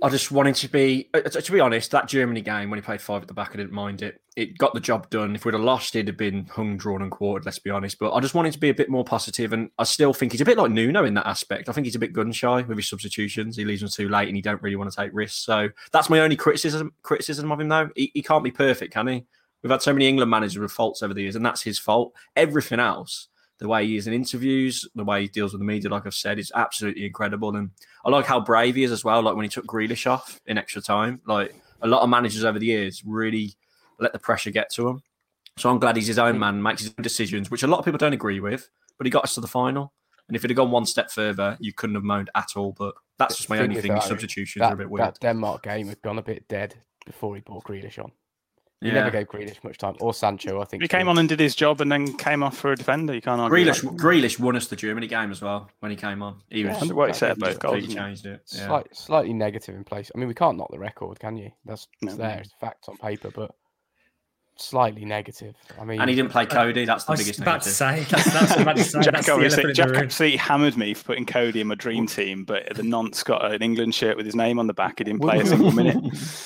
I 0.03 0.09
just 0.11 0.31
wanted 0.31 0.55
to 0.57 0.69
be, 0.69 1.09
uh, 1.15 1.21
to 1.23 1.53
be 1.53 1.61
honest, 1.61 1.91
that 1.93 2.09
Germany 2.09 2.43
game 2.43 2.69
when 2.69 2.79
he 2.79 2.83
played 2.83 3.01
five 3.01 3.23
at 3.23 3.29
the 3.29 3.35
back, 3.35 3.51
I 3.53 3.57
didn't 3.57 3.73
mind 3.73 4.03
it. 4.03 4.21
It 4.37 4.59
got 4.59 4.75
the 4.75 4.81
job 4.81 5.09
done. 5.09 5.35
If 5.35 5.45
we'd 5.45 5.55
have 5.55 5.63
lost, 5.63 5.97
it'd 5.97 6.09
have 6.09 6.19
been 6.19 6.47
hung, 6.47 6.77
drawn, 6.77 7.01
and 7.01 7.11
quartered. 7.11 7.47
Let's 7.47 7.59
be 7.59 7.71
honest. 7.71 7.99
But 7.99 8.13
I 8.13 8.21
just 8.21 8.35
wanted 8.35 8.53
to 8.53 8.59
be 8.59 8.69
a 8.69 8.75
bit 8.75 8.91
more 8.91 9.05
positive, 9.05 9.53
and 9.53 9.71
I 9.79 9.85
still 9.85 10.13
think 10.13 10.33
he's 10.33 10.43
a 10.43 10.45
bit 10.45 10.59
like 10.59 10.71
Nuno 10.71 11.05
in 11.05 11.15
that 11.15 11.27
aspect. 11.27 11.69
I 11.69 11.73
think 11.73 11.87
he's 11.87 11.95
a 11.95 12.01
bit 12.01 12.13
gun 12.13 12.33
shy 12.33 12.61
with 12.63 12.77
his 12.77 12.89
substitutions. 12.89 13.57
He 13.57 13.65
leaves 13.65 13.81
them 13.81 13.91
too 13.91 14.09
late, 14.09 14.29
and 14.29 14.37
he 14.37 14.43
don't 14.43 14.63
really 14.63 14.77
want 14.77 14.91
to 14.91 14.97
take 14.97 15.11
risks. 15.15 15.39
So 15.39 15.71
that's 15.93 16.11
my 16.11 16.21
only 16.21 16.37
criticism 16.37 16.93
criticism 17.03 17.51
of 17.51 17.61
him, 17.61 17.69
though. 17.69 17.89
He, 17.97 18.11
he 18.13 18.23
can't 18.23 18.45
be 18.45 18.51
perfect, 18.51 18.93
can 18.93 19.07
he? 19.07 19.25
We've 19.63 19.71
had 19.71 19.83
so 19.83 19.93
many 19.93 20.09
England 20.09 20.31
managers 20.31 20.59
with 20.59 20.73
faults 20.73 21.03
over 21.03 21.15
the 21.15 21.23
years, 21.23 21.37
and 21.37 21.45
that's 21.45 21.63
his 21.63 21.79
fault. 21.79 22.13
Everything 22.37 22.81
else 22.81 23.29
the 23.59 23.69
way 23.69 23.87
he 23.87 23.97
is 23.97 24.07
in 24.07 24.13
interviews, 24.13 24.87
the 24.95 25.05
way 25.05 25.23
he 25.23 25.29
deals 25.29 25.53
with 25.53 25.61
the 25.61 25.67
media, 25.67 25.91
like 25.91 26.07
I've 26.07 26.15
said, 26.15 26.39
is 26.39 26.53
absolutely 26.55 27.07
incredible. 27.07 27.57
And 27.57 27.71
I 28.05 28.11
like 28.11 28.27
how 28.27 28.41
brave 28.41 28.75
he 28.77 28.85
is 28.85 28.93
as 28.93 29.05
well. 29.05 29.23
Like 29.23 29.35
when 29.35 29.45
he 29.45 29.49
took 29.49 29.67
Grealish 29.67 30.07
off 30.07 30.41
in 30.47 30.59
extra 30.59 30.83
time, 30.83 31.21
like 31.27 31.55
a 31.81 31.87
lot 31.87 32.03
of 32.03 32.11
managers 32.11 32.45
over 32.45 32.59
the 32.59 32.67
years 32.67 33.03
really 33.05 33.55
let 33.99 34.13
the 34.13 34.19
pressure 34.19 34.51
get 34.51 34.71
to 34.73 34.89
him. 34.89 35.03
So 35.57 35.71
I'm 35.71 35.79
glad 35.79 35.97
he's 35.97 36.07
his 36.07 36.19
own 36.19 36.37
mm. 36.37 36.41
man, 36.41 36.63
makes 36.63 36.83
his 36.83 36.91
own 36.91 37.03
decisions, 37.03 37.51
which 37.51 37.63
a 37.63 37.67
lot 37.67 37.79
of 37.79 37.85
people 37.85 37.99
don't 37.99 38.13
agree 38.13 38.41
with, 38.41 38.69
but 38.99 39.07
he 39.07 39.11
got 39.11 39.25
us 39.25 39.35
to 39.35 39.41
the 39.41 39.49
final. 39.49 39.93
And 40.29 40.37
if 40.37 40.45
it 40.45 40.51
had 40.51 40.57
gone 40.57 40.71
one 40.71 40.87
step 40.87 41.11
further, 41.11 41.57
you 41.61 41.73
couldn't 41.73 41.95
have 41.95 42.05
moaned 42.05 42.31
at 42.35 42.51
all. 42.57 42.73
But 42.73 42.95
that's 43.19 43.37
just 43.37 43.49
my 43.49 43.59
only 43.59 43.81
thing. 43.81 43.95
His 43.95 44.05
substitutions 44.05 44.61
that, 44.61 44.73
are 44.73 44.75
a 44.75 44.77
bit 44.77 44.91
weird. 44.91 45.07
That 45.07 45.21
Denmark 45.21 45.63
game 45.63 45.89
had 45.89 46.03
gone 46.03 46.19
a 46.19 46.23
bit 46.23 46.47
dead 46.49 46.75
before 47.07 47.37
he 47.37 47.41
brought 47.41 47.65
Grealish 47.65 48.03
on. 48.03 48.13
He 48.83 48.89
yeah. 48.89 48.95
never 48.95 49.11
gave 49.11 49.27
Grealish 49.27 49.65
much 49.65 49.79
time, 49.79 49.97
or 50.01 50.13
Sancho. 50.13 50.61
I 50.61 50.65
think 50.67 50.83
he 50.83 50.89
came 50.89 51.09
on 51.09 51.17
and 51.17 51.27
did 51.27 51.41
his 51.41 51.55
job, 51.55 51.81
and 51.81 51.91
then 51.91 52.13
came 52.19 52.43
off 52.43 52.59
for 52.59 52.73
a 52.73 52.77
defender. 52.77 53.15
You 53.15 53.23
can't 53.23 53.41
argue. 53.41 53.65
Grealish, 53.65 53.81
that. 53.81 53.97
Grealish 53.97 54.39
won 54.39 54.55
us 54.55 54.67
the 54.67 54.77
Germany 54.77 55.07
game 55.07 55.31
as 55.31 55.41
well 55.41 55.71
when 55.81 55.91
he 55.91 55.97
came 55.97 56.23
on. 56.23 56.43
He 56.51 56.65
was 56.65 56.93
what 56.93 57.09
he 57.09 57.15
said 57.15 57.39
both 57.39 57.59
goals. 57.59 57.87
He 57.87 57.95
changed 57.95 58.27
it. 58.27 58.43
Yeah. 58.53 58.67
Slight, 58.67 58.97
slightly 58.97 59.33
negative 59.33 59.75
in 59.75 59.85
place. 59.85 60.11
I 60.15 60.19
mean, 60.19 60.29
we 60.29 60.35
can't 60.35 60.59
knock 60.59 60.71
the 60.71 60.79
record, 60.79 61.19
can 61.19 61.37
you? 61.37 61.51
That's 61.65 61.89
no, 62.03 62.15
there. 62.17 62.41
It's 62.41 62.53
facts 62.61 62.89
on 62.89 62.99
paper, 62.99 63.31
but 63.35 63.55
slightly 64.59 65.05
negative. 65.05 65.55
I 65.81 65.85
mean, 65.85 66.01
and 66.01 66.11
he 66.11 66.17
didn't 66.17 66.31
play 66.31 66.47
Coady. 66.47 66.85
That's 66.85 67.05
the 67.05 67.13
I 67.13 67.17
biggest. 67.17 67.41
About 67.41 67.65
negative. 67.65 67.73
to 67.73 67.75
say 67.75 68.07
that's, 68.11 68.33
that's 68.33 68.61
about 68.61 68.77
to 68.77 68.85
say. 68.85 69.01
Jack, 69.01 69.29
obviously, 69.29 69.73
Jack 69.73 69.95
absolutely 69.95 70.37
hammered 70.37 70.77
me 70.77 70.95
for 70.95 71.05
putting 71.05 71.27
Coady 71.27 71.61
in 71.61 71.69
my 71.69 71.75
dream 71.75 72.07
team, 72.07 72.45
but 72.45 72.75
the 72.75 72.83
nonce 72.83 73.23
got 73.23 73.53
an 73.53 73.63
England 73.63 73.95
shirt 73.95 74.17
with 74.17 74.27
his 74.27 74.35
name 74.35 74.59
on 74.59 74.67
the 74.67 74.75
back. 74.75 74.99
He 74.99 75.05
didn't 75.05 75.21
play 75.21 75.41
a 75.41 75.47
single 75.47 75.73
minute. 75.73 75.97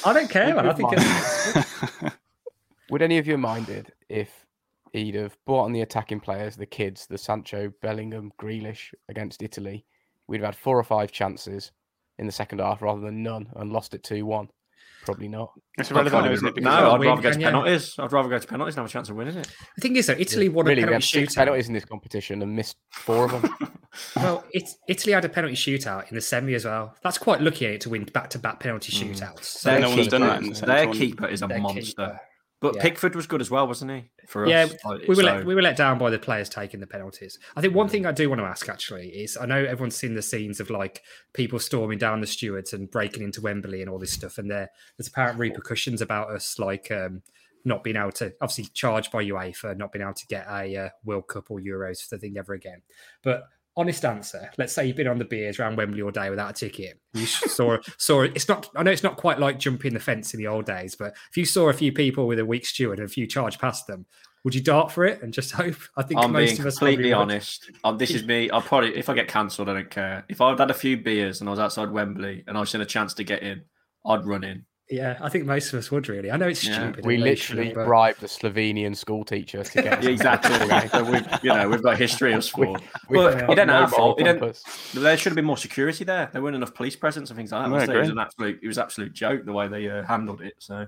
I 0.04 0.12
don't 0.12 0.30
care, 0.30 0.54
man. 0.54 0.68
I 0.68 0.72
think. 0.75 0.90
It's... 0.92 1.69
Would 2.90 3.02
any 3.02 3.18
of 3.18 3.26
you 3.26 3.35
have 3.35 3.40
minded 3.40 3.92
if 4.09 4.47
he'd 4.92 5.14
have 5.14 5.37
brought 5.47 5.64
on 5.64 5.73
the 5.73 5.82
attacking 5.82 6.20
players, 6.20 6.56
the 6.56 6.66
kids, 6.66 7.06
the 7.06 7.18
Sancho, 7.18 7.73
Bellingham, 7.82 8.32
Grealish 8.40 8.92
against 9.09 9.42
Italy? 9.42 9.85
We'd 10.26 10.40
have 10.40 10.54
had 10.54 10.56
four 10.56 10.78
or 10.78 10.85
five 10.85 11.12
chances 11.12 11.73
in 12.18 12.26
the 12.26 12.32
second 12.32 12.61
half 12.61 12.82
rather 12.82 13.00
than 13.00 13.23
none 13.23 13.49
and 13.56 13.73
lost 13.73 13.94
it 13.94 14.02
2 14.02 14.26
1. 14.26 14.49
Probably 15.04 15.28
not. 15.28 15.52
It's 15.78 15.90
irrelevant, 15.90 16.32
isn't 16.32 16.59
it? 16.59 16.62
No, 16.62 16.92
I'd 16.92 17.00
rather 17.00 17.23
go 17.23 17.32
to 17.32 17.38
penalties. 17.38 17.94
I'd 17.99 18.12
rather 18.12 18.28
go 18.28 18.38
to 18.38 18.47
penalties 18.47 18.75
and 18.75 18.82
have 18.82 18.90
a 18.90 18.92
chance 18.92 19.09
of 19.09 19.16
winning 19.16 19.37
it. 19.37 19.49
The 19.76 19.80
thing 19.80 19.97
is, 19.97 20.06
though, 20.06 20.16
Italy 20.18 20.49
won 20.50 20.66
really, 20.66 20.82
a 20.82 20.87
penalty 20.87 21.20
we 21.20 21.26
shootout. 21.26 21.37
penalties 21.37 21.68
in 21.68 21.75
this 21.75 21.87
competition 21.87 22.42
and 22.42 22.54
missed 22.54 22.76
four 22.90 23.25
of 23.25 23.30
them. 23.30 23.50
well, 24.16 24.44
it, 24.52 24.68
Italy 24.88 25.14
had 25.14 25.25
a 25.25 25.28
penalty 25.30 25.54
shootout 25.54 26.11
in 26.11 26.14
the 26.14 26.20
semi 26.20 26.54
as 26.54 26.66
well. 26.66 26.94
That's 27.02 27.16
quite 27.16 27.40
lucky 27.40 27.78
to 27.78 27.88
win 27.88 28.04
back-to-back 28.04 28.61
penalty 28.61 28.92
mm. 28.92 29.14
shootouts. 29.14 29.44
So 29.44 29.78
no 29.78 29.88
one's 29.88 30.09
done 30.09 30.20
that. 30.20 30.66
Their 30.66 30.92
keeper 30.92 31.26
is 31.26 31.40
a 31.40 31.49
monster. 31.49 31.80
Keeper. 31.80 32.20
But 32.61 32.76
yeah. 32.76 32.83
Pickford 32.83 33.14
was 33.14 33.26
good 33.26 33.40
as 33.40 33.50
well, 33.50 33.67
wasn't 33.67 33.90
he? 33.90 34.11
For 34.26 34.47
yeah, 34.47 34.64
us? 34.64 34.75
we 34.85 35.07
were 35.09 35.14
so... 35.14 35.23
let, 35.23 35.47
we 35.47 35.55
were 35.55 35.62
let 35.62 35.76
down 35.76 35.97
by 35.97 36.11
the 36.11 36.19
players 36.19 36.49
taking 36.49 36.79
the 36.81 36.87
penalties. 36.87 37.38
I 37.57 37.62
think 37.62 37.75
one 37.75 37.88
thing 37.88 38.05
I 38.05 38.12
do 38.12 38.29
want 38.29 38.40
to 38.40 38.45
ask 38.45 38.69
actually 38.69 39.09
is 39.09 39.38
I 39.40 39.47
know 39.47 39.64
everyone's 39.64 39.97
seen 39.97 40.14
the 40.14 40.23
scenes 40.23 40.61
of 40.61 40.69
like 40.69 41.02
people 41.33 41.59
storming 41.59 41.99
down 41.99 42.21
the 42.21 42.26
stewards 42.26 42.75
and 42.75 42.90
breaking 42.90 43.23
into 43.23 43.40
Wembley 43.40 43.81
and 43.81 43.90
all 43.90 43.99
this 43.99 44.12
stuff, 44.12 44.37
and 44.37 44.50
there 44.50 44.69
there's 44.99 45.09
apparent 45.09 45.38
repercussions 45.38 46.02
about 46.02 46.31
us 46.31 46.59
like 46.59 46.90
um, 46.90 47.23
not 47.64 47.83
being 47.83 47.97
able 47.97 48.12
to 48.12 48.33
obviously 48.43 48.67
charged 48.75 49.11
by 49.11 49.25
UEFA, 49.25 49.57
for 49.57 49.75
not 49.75 49.93
being 49.93 50.02
able 50.02 50.14
to 50.14 50.26
get 50.26 50.47
a 50.49 50.76
uh, 50.76 50.88
World 51.05 51.29
Cup 51.29 51.50
or 51.50 51.61
Euros 51.61 52.02
for 52.02 52.17
the 52.17 52.21
thing 52.21 52.37
ever 52.37 52.52
again. 52.52 52.83
But 53.23 53.45
honest 53.76 54.04
answer. 54.04 54.50
Let's 54.58 54.72
say 54.72 54.86
you've 54.86 54.96
been 54.96 55.08
on 55.08 55.18
the 55.18 55.24
beers 55.24 55.58
around 55.58 55.76
Wembley 55.76 56.02
all 56.02 56.10
day 56.10 56.30
without 56.30 56.50
a 56.50 56.52
ticket. 56.52 57.00
You 57.14 57.26
saw 57.26 57.78
saw 57.98 58.22
it's 58.22 58.48
not. 58.48 58.68
I 58.76 58.82
know 58.82 58.90
it's 58.90 59.02
not 59.02 59.16
quite 59.16 59.38
like 59.38 59.58
jumping 59.58 59.94
the 59.94 60.00
fence 60.00 60.34
in 60.34 60.38
the 60.38 60.46
old 60.46 60.66
days, 60.66 60.94
but 60.94 61.14
if 61.30 61.36
you 61.36 61.44
saw 61.44 61.68
a 61.68 61.72
few 61.72 61.92
people 61.92 62.26
with 62.26 62.38
a 62.38 62.46
weak 62.46 62.66
steward 62.66 62.98
and 62.98 63.06
a 63.06 63.10
few 63.10 63.26
charge 63.26 63.58
past 63.58 63.86
them, 63.86 64.06
would 64.44 64.54
you 64.54 64.62
dart 64.62 64.90
for 64.90 65.04
it 65.04 65.22
and 65.22 65.32
just 65.32 65.52
hope? 65.52 65.76
I 65.96 66.02
think 66.02 66.20
I'm 66.20 66.32
most 66.32 66.50
being 66.50 66.60
of 66.60 66.66
us 66.66 66.78
completely 66.78 67.12
honest. 67.12 67.70
Um, 67.84 67.98
this 67.98 68.10
is 68.10 68.24
me. 68.24 68.50
I'll 68.50 68.62
probably 68.62 68.96
if 68.96 69.08
I 69.08 69.14
get 69.14 69.28
cancelled, 69.28 69.68
I 69.68 69.74
don't 69.74 69.90
care. 69.90 70.24
If 70.28 70.40
I'd 70.40 70.58
had 70.58 70.70
a 70.70 70.74
few 70.74 70.96
beers 70.96 71.40
and 71.40 71.48
I 71.48 71.52
was 71.52 71.60
outside 71.60 71.90
Wembley 71.90 72.44
and 72.46 72.56
I 72.56 72.60
was 72.60 72.74
in 72.74 72.80
a 72.80 72.86
chance 72.86 73.14
to 73.14 73.24
get 73.24 73.42
in, 73.42 73.62
I'd 74.04 74.24
run 74.24 74.44
in. 74.44 74.66
Yeah, 74.90 75.16
I 75.20 75.28
think 75.28 75.47
most 75.47 75.73
of 75.73 75.78
us 75.78 75.90
would 75.92 76.09
really. 76.09 76.32
I 76.32 76.37
know 76.37 76.49
it's 76.49 76.66
yeah. 76.66 76.75
stupid. 76.75 77.06
We 77.06 77.16
literally 77.16 77.73
but... 77.73 77.87
bribed 77.87 78.20
the 78.20 78.26
Slovenian 78.26 78.97
school 78.97 79.25
teacher 79.25 79.62
to 79.62 79.82
get 79.82 80.04
exactly. 80.04 80.88
so 80.88 81.04
we've, 81.04 81.26
you 81.44 81.54
know, 81.54 81.68
we've 81.68 81.82
got 81.82 81.97
history 81.97 82.32
of 82.32 82.42
sport. 82.42 82.82
We, 83.09 83.16
but 83.16 83.37
yeah. 83.37 83.44
it 83.44 83.49
didn't 83.49 83.68
have 83.70 83.90
fault. 83.90 84.18
Didn't, 84.18 84.62
there 84.94 85.16
should 85.16 85.30
have 85.30 85.37
been 85.37 85.44
more 85.44 85.56
security 85.56 86.04
there. 86.04 86.30
There 86.32 86.40
weren't 86.40 86.54
enough 86.54 86.75
police 86.75 86.94
presence 86.94 87.30
and 87.30 87.37
things 87.37 87.50
like 87.50 87.64
that. 87.64 87.70
Was 87.70 87.88
it 87.88 87.97
was 87.97 88.09
an 88.09 88.18
absolute. 88.18 88.61
It 88.62 88.66
was 88.68 88.78
absolute 88.78 89.12
joke 89.12 89.44
the 89.44 89.52
way 89.52 89.66
they 89.66 89.88
uh, 89.88 90.04
handled 90.04 90.42
it. 90.42 90.54
So, 90.59 90.87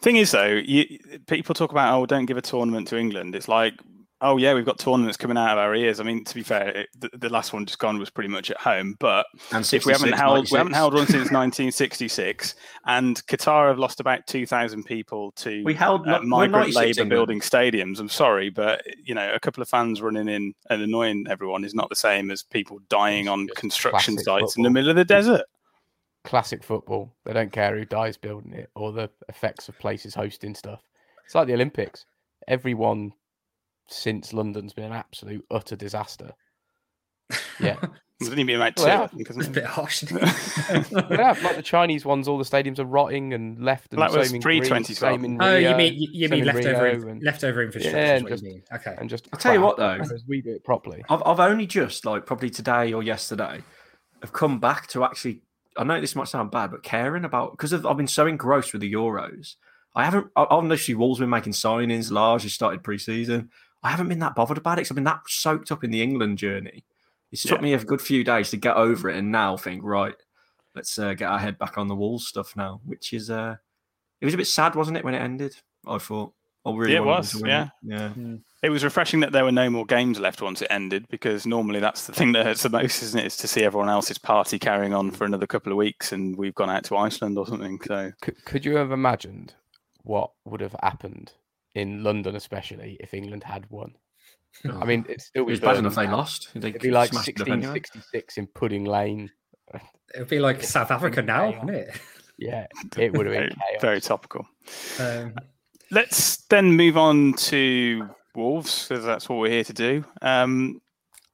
thing 0.00 0.16
is 0.16 0.32
though, 0.32 0.46
you, 0.46 0.98
people 1.28 1.54
talk 1.54 1.70
about 1.70 1.96
oh, 1.96 2.06
don't 2.06 2.26
give 2.26 2.36
a 2.36 2.42
tournament 2.42 2.88
to 2.88 2.98
England. 2.98 3.36
It's 3.36 3.46
like 3.46 3.74
Oh 4.22 4.36
yeah, 4.36 4.52
we've 4.52 4.66
got 4.66 4.78
tournaments 4.78 5.16
coming 5.16 5.38
out 5.38 5.52
of 5.52 5.58
our 5.58 5.74
ears. 5.74 5.98
I 5.98 6.02
mean, 6.02 6.24
to 6.24 6.34
be 6.34 6.42
fair, 6.42 6.68
it, 6.68 6.88
the, 6.98 7.10
the, 7.14 7.28
last 7.30 7.54
one 7.54 7.64
just 7.64 7.78
gone 7.78 7.98
was 7.98 8.10
pretty 8.10 8.28
much 8.28 8.50
at 8.50 8.58
home. 8.58 8.96
But 8.98 9.24
if 9.50 9.86
we 9.86 9.92
haven't 9.92 10.12
held, 10.12 10.34
96. 10.34 10.52
we 10.52 10.58
haven't 10.58 10.74
held 10.74 10.92
one 10.92 11.06
since 11.06 11.30
1966, 11.30 12.54
and 12.84 13.26
Qatar 13.26 13.68
have 13.68 13.78
lost 13.78 13.98
about 13.98 14.26
2,000 14.26 14.84
people 14.84 15.32
to 15.36 15.64
we 15.64 15.72
held 15.72 16.06
uh, 16.06 16.20
migrant 16.20 16.74
labour 16.74 17.06
building 17.06 17.40
stadiums. 17.40 17.98
I'm 17.98 18.10
sorry, 18.10 18.50
but 18.50 18.82
you 19.02 19.14
know, 19.14 19.32
a 19.32 19.40
couple 19.40 19.62
of 19.62 19.70
fans 19.70 20.02
running 20.02 20.28
in 20.28 20.54
and 20.68 20.82
annoying 20.82 21.24
everyone 21.30 21.64
is 21.64 21.74
not 21.74 21.88
the 21.88 21.96
same 21.96 22.30
as 22.30 22.42
people 22.42 22.78
dying 22.90 23.26
on 23.26 23.48
construction 23.56 24.18
sites 24.18 24.26
football. 24.26 24.52
in 24.56 24.62
the 24.64 24.70
middle 24.70 24.90
of 24.90 24.96
the 24.96 25.04
desert. 25.04 25.46
Classic 26.24 26.62
football. 26.62 27.14
They 27.24 27.32
don't 27.32 27.52
care 27.52 27.74
who 27.74 27.86
dies 27.86 28.18
building 28.18 28.52
it 28.52 28.68
or 28.74 28.92
the 28.92 29.08
effects 29.30 29.70
of 29.70 29.78
places 29.78 30.14
hosting 30.14 30.54
stuff. 30.54 30.82
It's 31.24 31.34
like 31.34 31.46
the 31.46 31.54
Olympics. 31.54 32.04
Everyone 32.46 33.12
since 33.90 34.32
London's 34.32 34.72
been 34.72 34.84
an 34.84 34.92
absolute 34.92 35.44
utter 35.50 35.76
disaster. 35.76 36.32
Yeah. 37.60 37.76
It's 38.20 38.28
only 38.28 38.44
been 38.44 38.56
about 38.56 38.76
two, 38.76 38.84
well, 38.84 39.08
It's 39.16 39.46
a 39.46 39.50
bit 39.50 39.64
harsh. 39.64 40.02
yeah, 40.10 41.34
like 41.42 41.56
the 41.56 41.62
Chinese 41.64 42.04
ones, 42.04 42.28
all 42.28 42.36
the 42.36 42.44
stadiums 42.44 42.78
are 42.78 42.84
rotting 42.84 43.32
and 43.32 43.62
left. 43.64 43.92
And 43.92 44.02
that 44.02 44.12
was 44.12 44.36
pre 44.42 44.60
twenty 44.60 44.94
Oh, 45.02 45.14
uh, 45.40 45.56
you 45.56 45.74
mean 45.74 45.94
you 45.96 46.28
mean 46.28 46.44
leftover 46.44 46.86
and, 46.86 47.22
leftover 47.22 47.62
infrastructure? 47.62 47.98
Yeah, 47.98 48.16
and 48.16 48.28
just, 48.28 48.44
okay. 48.74 48.94
And 48.98 49.08
just 49.08 49.28
I'll 49.32 49.38
tell 49.38 49.54
you 49.54 49.62
what 49.62 49.78
though, 49.78 49.98
we 50.28 50.42
do 50.42 50.52
it 50.52 50.64
properly. 50.64 51.02
I've 51.08 51.22
I've 51.24 51.40
only 51.40 51.66
just 51.66 52.04
like 52.04 52.26
probably 52.26 52.50
today 52.50 52.92
or 52.92 53.02
yesterday, 53.02 53.62
have 54.20 54.32
come 54.32 54.60
back 54.60 54.86
to 54.88 55.02
actually. 55.04 55.40
I 55.78 55.84
know 55.84 55.98
this 55.98 56.14
might 56.14 56.28
sound 56.28 56.50
bad, 56.50 56.72
but 56.72 56.82
caring 56.82 57.24
about 57.24 57.52
because 57.52 57.72
I've 57.72 57.96
been 57.96 58.06
so 58.06 58.26
engrossed 58.26 58.72
with 58.74 58.82
the 58.82 58.92
Euros. 58.92 59.54
I 59.94 60.04
haven't. 60.04 60.26
Obviously, 60.36 60.94
Wolves 60.94 61.20
been 61.20 61.30
making 61.30 61.54
signings. 61.54 62.10
Lage 62.10 62.42
has 62.42 62.52
started 62.52 62.82
pre-season. 62.82 63.50
I 63.82 63.90
haven't 63.90 64.08
been 64.08 64.18
that 64.18 64.34
bothered 64.34 64.58
about 64.58 64.74
it 64.74 64.82
because 64.82 64.90
I've 64.92 64.96
been 64.96 65.04
that 65.04 65.22
soaked 65.26 65.72
up 65.72 65.84
in 65.84 65.90
the 65.90 66.02
England 66.02 66.38
journey. 66.38 66.84
It's 67.32 67.42
took 67.42 67.58
yeah. 67.58 67.62
me 67.62 67.74
a 67.74 67.78
good 67.78 68.00
few 68.00 68.24
days 68.24 68.50
to 68.50 68.56
get 68.56 68.76
over 68.76 69.08
it, 69.08 69.16
and 69.16 69.30
now 69.30 69.56
think 69.56 69.82
right, 69.84 70.14
let's 70.74 70.98
uh, 70.98 71.14
get 71.14 71.30
our 71.30 71.38
head 71.38 71.58
back 71.58 71.78
on 71.78 71.88
the 71.88 71.94
Wolves 71.94 72.26
stuff 72.26 72.56
now, 72.56 72.80
which 72.84 73.12
is 73.12 73.30
uh, 73.30 73.56
it 74.20 74.24
was 74.24 74.34
a 74.34 74.38
bit 74.38 74.46
sad, 74.46 74.74
wasn't 74.74 74.96
it, 74.96 75.04
when 75.04 75.14
it 75.14 75.20
ended? 75.20 75.56
I 75.86 75.98
thought. 75.98 76.32
I 76.66 76.72
really 76.72 76.92
yeah, 76.92 76.98
it 76.98 77.04
was. 77.04 77.42
Yeah, 77.42 77.64
it. 77.64 77.70
yeah. 77.84 78.12
Mm. 78.14 78.42
It 78.62 78.68
was 78.68 78.84
refreshing 78.84 79.20
that 79.20 79.32
there 79.32 79.44
were 79.44 79.52
no 79.52 79.70
more 79.70 79.86
games 79.86 80.20
left 80.20 80.42
once 80.42 80.60
it 80.60 80.68
ended, 80.70 81.06
because 81.08 81.46
normally 81.46 81.80
that's 81.80 82.06
the 82.06 82.12
thing 82.12 82.32
that 82.32 82.44
hurts 82.44 82.64
the 82.64 82.68
most, 82.68 83.02
isn't 83.02 83.18
it? 83.18 83.24
Is 83.24 83.36
to 83.38 83.48
see 83.48 83.64
everyone 83.64 83.88
else's 83.88 84.18
party 84.18 84.58
carrying 84.58 84.92
on 84.92 85.10
for 85.10 85.24
another 85.24 85.46
couple 85.46 85.72
of 85.72 85.78
weeks, 85.78 86.12
and 86.12 86.36
we've 86.36 86.54
gone 86.54 86.68
out 86.68 86.84
to 86.84 86.96
Iceland 86.98 87.38
or 87.38 87.46
something. 87.46 87.80
So, 87.86 88.12
could, 88.20 88.44
could 88.44 88.64
you 88.66 88.76
have 88.76 88.92
imagined 88.92 89.54
what 90.02 90.32
would 90.44 90.60
have 90.60 90.76
happened 90.82 91.32
in 91.74 92.02
London, 92.02 92.36
especially 92.36 92.96
if 93.00 93.14
England 93.14 93.44
had 93.44 93.68
won. 93.70 93.94
I 94.64 94.84
mean, 94.84 95.06
it's 95.08 95.26
still 95.26 95.42
it 95.42 95.46
was 95.46 95.60
bad 95.60 95.76
enough 95.76 95.94
they 95.94 96.08
lost. 96.08 96.50
They 96.54 96.70
It'd 96.70 96.82
be 96.82 96.90
like 96.90 97.12
1666 97.12 98.36
in 98.36 98.46
Pudding 98.48 98.84
Lane. 98.84 99.30
It'd 100.14 100.28
be 100.28 100.40
like 100.40 100.62
South 100.64 100.90
Africa 100.96 101.22
now, 101.22 101.46
wouldn't 101.46 101.70
it? 101.70 102.00
Yeah, 102.36 102.66
it 102.98 103.12
would 103.12 103.26
have 103.26 103.34
been 103.34 103.56
very, 103.68 103.80
very 103.80 104.00
topical. 104.00 104.46
Um, 104.98 105.34
Let's 105.92 106.38
then 106.46 106.72
move 106.76 106.96
on 106.96 107.34
to 107.34 108.08
Wolves 108.34 108.86
because 108.88 109.04
that's 109.04 109.28
what 109.28 109.38
we're 109.38 109.50
here 109.50 109.64
to 109.64 109.72
do. 109.72 110.04
Um, 110.22 110.80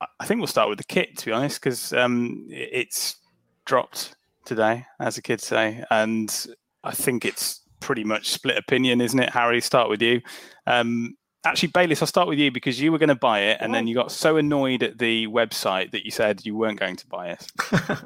I- 0.00 0.06
I 0.20 0.26
think 0.26 0.38
we'll 0.40 0.46
start 0.46 0.68
with 0.68 0.78
the 0.78 0.84
kit, 0.84 1.16
to 1.18 1.26
be 1.26 1.32
honest, 1.32 1.60
because 1.60 1.92
um, 1.94 2.46
it's 2.50 3.16
dropped 3.64 4.14
today, 4.44 4.84
as 5.00 5.16
the 5.16 5.22
kids 5.22 5.46
say, 5.46 5.82
and 5.90 6.46
I 6.84 6.90
think 6.92 7.24
it's 7.24 7.60
pretty 7.80 8.04
much 8.04 8.30
split 8.30 8.56
opinion, 8.56 9.00
isn't 9.00 9.18
it? 9.18 9.30
Harry, 9.30 9.60
start 9.60 9.88
with 9.88 10.02
you. 10.02 10.20
Um, 10.66 11.16
actually, 11.44 11.68
Bayliss, 11.68 12.02
I'll 12.02 12.08
start 12.08 12.28
with 12.28 12.38
you 12.38 12.50
because 12.50 12.80
you 12.80 12.92
were 12.92 12.98
going 12.98 13.08
to 13.08 13.14
buy 13.14 13.40
it, 13.40 13.58
and 13.60 13.74
then 13.74 13.86
you 13.86 13.94
got 13.94 14.12
so 14.12 14.36
annoyed 14.36 14.82
at 14.82 14.98
the 14.98 15.26
website 15.28 15.92
that 15.92 16.04
you 16.04 16.10
said 16.10 16.44
you 16.44 16.56
weren't 16.56 16.80
going 16.80 16.96
to 16.96 17.06
buy 17.06 17.30
it. 17.30 17.46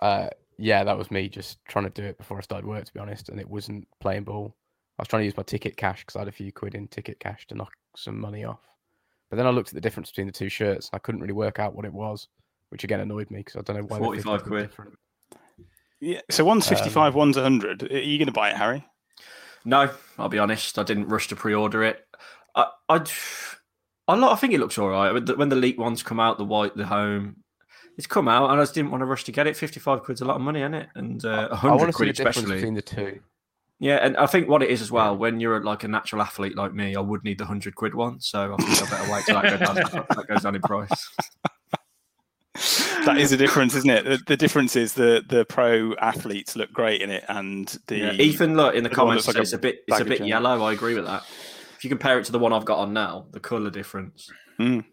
Uh, 0.00 0.28
yeah, 0.58 0.84
that 0.84 0.98
was 0.98 1.10
me 1.10 1.28
just 1.28 1.58
trying 1.66 1.84
to 1.84 1.90
do 1.90 2.04
it 2.04 2.18
before 2.18 2.38
I 2.38 2.40
started 2.40 2.66
work, 2.66 2.84
to 2.84 2.92
be 2.92 3.00
honest, 3.00 3.28
and 3.28 3.40
it 3.40 3.48
wasn't 3.48 3.86
playing 4.00 4.24
ball. 4.24 4.54
I 4.98 5.02
was 5.02 5.08
trying 5.08 5.20
to 5.20 5.26
use 5.26 5.36
my 5.36 5.42
ticket 5.44 5.76
cash 5.76 6.00
because 6.00 6.16
I 6.16 6.20
had 6.20 6.28
a 6.28 6.32
few 6.32 6.52
quid 6.52 6.74
in 6.74 6.88
ticket 6.88 7.20
cash 7.20 7.46
to 7.48 7.54
knock 7.54 7.72
some 7.96 8.18
money 8.18 8.44
off. 8.44 8.60
But 9.30 9.36
then 9.36 9.46
I 9.46 9.50
looked 9.50 9.68
at 9.68 9.74
the 9.74 9.80
difference 9.80 10.10
between 10.10 10.26
the 10.26 10.32
two 10.32 10.48
shirts. 10.48 10.88
and 10.92 10.98
I 10.98 11.00
couldn't 11.00 11.20
really 11.20 11.32
work 11.32 11.58
out 11.58 11.74
what 11.74 11.84
it 11.84 11.92
was, 11.92 12.28
which 12.70 12.82
again 12.84 13.00
annoyed 13.00 13.30
me 13.30 13.40
because 13.40 13.56
I 13.56 13.60
don't 13.60 13.76
know 13.76 13.86
why. 13.86 13.98
45 13.98 14.42
quid. 14.42 14.68
different. 14.68 14.94
Yeah, 16.00 16.20
so 16.30 16.44
one's 16.44 16.70
Um, 16.70 16.76
55, 16.76 17.14
one's 17.14 17.36
100. 17.36 17.92
Are 17.92 17.98
you 17.98 18.18
going 18.18 18.26
to 18.26 18.32
buy 18.32 18.50
it, 18.50 18.56
Harry? 18.56 18.86
No, 19.64 19.90
I'll 20.18 20.28
be 20.28 20.38
honest. 20.38 20.78
I 20.78 20.82
didn't 20.82 21.08
rush 21.08 21.28
to 21.28 21.36
pre-order 21.36 21.82
it. 21.82 22.06
I, 22.54 22.66
I, 22.88 23.04
I, 24.06 24.14
I 24.14 24.34
think 24.36 24.54
it 24.54 24.60
looks 24.60 24.78
all 24.78 24.88
right. 24.88 25.12
When 25.12 25.24
the, 25.24 25.36
when 25.36 25.60
leak 25.60 25.78
ones 25.78 26.02
come 26.02 26.20
out, 26.20 26.38
the 26.38 26.44
white, 26.44 26.76
the 26.76 26.86
home, 26.86 27.42
it's 27.96 28.06
come 28.06 28.28
out, 28.28 28.50
and 28.50 28.60
I 28.60 28.62
just 28.62 28.74
didn't 28.74 28.92
want 28.92 29.02
to 29.02 29.06
rush 29.06 29.24
to 29.24 29.32
get 29.32 29.48
it. 29.48 29.56
Fifty-five 29.56 30.02
quid's 30.02 30.20
a 30.20 30.24
lot 30.24 30.36
of 30.36 30.42
money, 30.42 30.60
isn't 30.60 30.74
it? 30.74 30.88
And 30.94 31.24
uh, 31.24 31.48
I 31.50 31.56
hundred 31.56 31.76
want 31.76 31.88
to 31.88 31.92
see 31.92 31.96
quid 31.96 32.16
the 32.16 32.28
especially. 32.28 32.54
between 32.54 32.74
the 32.74 32.82
two. 32.82 33.20
Yeah, 33.80 33.96
and 33.96 34.16
I 34.16 34.26
think 34.26 34.48
what 34.48 34.62
it 34.62 34.70
is 34.70 34.80
as 34.80 34.90
well. 34.90 35.16
When 35.16 35.40
you're 35.40 35.62
like 35.62 35.82
a 35.84 35.88
natural 35.88 36.22
athlete 36.22 36.56
like 36.56 36.72
me, 36.72 36.94
I 36.94 37.00
would 37.00 37.24
need 37.24 37.38
the 37.38 37.44
hundred 37.44 37.74
quid 37.74 37.94
one. 37.94 38.20
So 38.20 38.54
I 38.54 38.62
think 38.62 38.82
I 38.82 38.90
better 38.90 39.12
wait 39.12 39.24
till 39.26 39.40
that 39.40 39.58
goes 39.58 39.92
down, 39.92 40.06
that 40.08 40.26
goes 40.28 40.42
down 40.42 40.54
in 40.54 40.62
price. 40.62 41.10
That 43.14 43.18
is 43.20 43.30
the 43.30 43.36
difference, 43.36 43.74
isn't 43.74 43.90
it? 43.90 44.04
The, 44.04 44.18
the 44.26 44.36
difference 44.36 44.76
is 44.76 44.94
the 44.94 45.22
the 45.28 45.44
pro 45.44 45.94
athletes 45.94 46.56
look 46.56 46.72
great 46.72 47.00
in 47.02 47.10
it, 47.10 47.24
and 47.28 47.66
the 47.86 47.96
Yeah, 47.98 48.12
Ethan, 48.12 48.56
look 48.56 48.74
in 48.74 48.82
the 48.82 48.88
the 48.88 48.94
comments. 48.94 49.26
like 49.26 49.36
it's 49.36 49.52
a 49.52 49.58
bit, 49.58 49.80
it's 49.86 50.00
a 50.00 50.04
bit 50.04 50.18
jam. 50.18 50.26
yellow. 50.26 50.62
I 50.64 50.72
agree 50.72 50.94
with 50.94 51.06
that. 51.06 51.22
If 51.76 51.84
you 51.84 51.90
compare 51.90 52.18
it 52.18 52.24
to 52.26 52.32
the 52.32 52.38
one 52.38 52.52
I've 52.52 52.64
got 52.64 52.78
on 52.78 52.92
now, 52.92 53.26
the 53.30 53.40
color 53.40 53.70
difference. 53.70 54.28
Mm. 54.60 54.84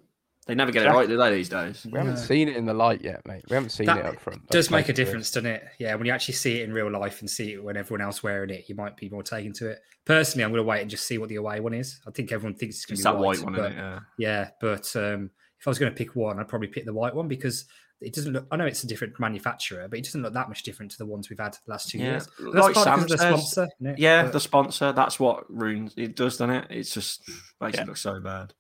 They 0.48 0.54
never 0.54 0.72
get 0.72 0.86
it 0.86 0.90
right, 0.90 1.08
do 1.08 1.18
they? 1.18 1.34
These 1.34 1.50
days. 1.50 1.88
We 1.92 1.98
haven't 1.98 2.14
No. 2.14 2.20
seen 2.20 2.48
it 2.48 2.56
in 2.56 2.66
the 2.68 2.74
light 2.76 3.02
yet, 3.02 3.26
mate. 3.26 3.42
We 3.50 3.56
haven't 3.56 3.72
seen 3.72 3.88
That 3.88 3.98
it 3.98 4.06
up 4.06 4.20
front. 4.20 4.48
does 4.52 4.70
make 4.70 4.90
a 4.90 4.94
difference, 4.94 5.32
doesn't 5.32 5.50
it? 5.50 5.64
Yeah, 5.80 5.96
when 5.96 6.06
you 6.06 6.14
actually 6.14 6.36
see 6.36 6.60
it 6.60 6.66
in 6.70 6.72
real 6.72 6.92
life 6.92 7.22
and 7.22 7.28
see 7.30 7.54
it 7.54 7.64
when 7.64 7.76
everyone 7.76 8.02
else 8.02 8.22
wearing 8.22 8.52
it, 8.52 8.66
you 8.70 8.76
might 8.76 8.96
be 8.96 9.10
more 9.10 9.24
taken 9.24 9.54
to 9.54 9.70
it. 9.72 9.80
Personally, 10.06 10.44
I'm 10.44 10.52
going 10.52 10.62
to 10.64 10.68
wait 10.68 10.82
and 10.82 10.90
just 10.92 11.08
see 11.08 11.18
what 11.18 11.30
the 11.30 11.38
away 11.38 11.60
one 11.62 11.74
is. 11.74 12.00
I 12.08 12.12
think 12.12 12.32
everyone 12.32 12.54
thinks 12.54 12.76
it's 12.76 12.86
going 12.86 12.98
to 12.98 13.00
be 13.02 13.04
that 13.04 13.18
white 13.18 13.40
one, 13.44 13.54
but, 13.54 13.72
isn't 13.72 13.80
it? 13.80 13.82
Yeah. 13.82 14.00
Yeah, 14.20 14.50
but 14.62 14.96
um, 14.96 15.32
if 15.60 15.68
I 15.68 15.70
was 15.72 15.80
going 15.80 15.92
to 15.92 15.98
pick 15.98 16.16
one, 16.16 16.40
I'd 16.40 16.48
probably 16.48 16.68
pick 16.68 16.86
the 16.86 16.94
white 16.94 17.16
one 17.16 17.28
because 17.28 17.66
it 18.06 18.14
doesn't 18.14 18.32
look. 18.34 18.48
I 18.52 18.56
know 18.56 18.66
it's 18.66 18.84
a 18.84 18.88
different 18.88 19.20
manufacturer, 19.20 19.88
but 19.90 20.00
it 20.00 20.06
doesn't 20.06 20.22
look 20.22 20.34
that 20.34 20.48
much 20.48 20.64
different 20.64 20.92
to 20.92 20.98
the 20.98 21.06
ones 21.06 21.30
we've 21.30 21.40
had 21.40 21.54
the 21.54 21.72
last 21.72 21.90
two 21.90 21.98
Yeah, 21.98 22.06
years. 22.12 22.28
But 22.38 22.54
like 22.54 22.74
that's 22.74 22.74
partly 22.74 22.84
Sam 22.84 23.00
because 23.00 23.12
of 23.12 23.18
the 23.20 23.38
sponsor. 23.38 23.68
isn't? 23.82 24.00
Yeah, 24.00 24.24
But- 24.24 24.34
the 24.34 24.40
sponsor. 24.40 24.92
That's 24.94 25.20
what 25.20 25.44
ruins 25.54 25.94
it 25.98 26.16
does, 26.16 26.38
doesn't 26.38 26.52
it? 26.56 26.68
It's 26.70 26.94
just 26.94 27.22
makes 27.60 27.76
Yeah. 27.78 27.82
it 27.84 27.88
look 27.88 27.98
so 27.98 28.20
bad. 28.20 28.54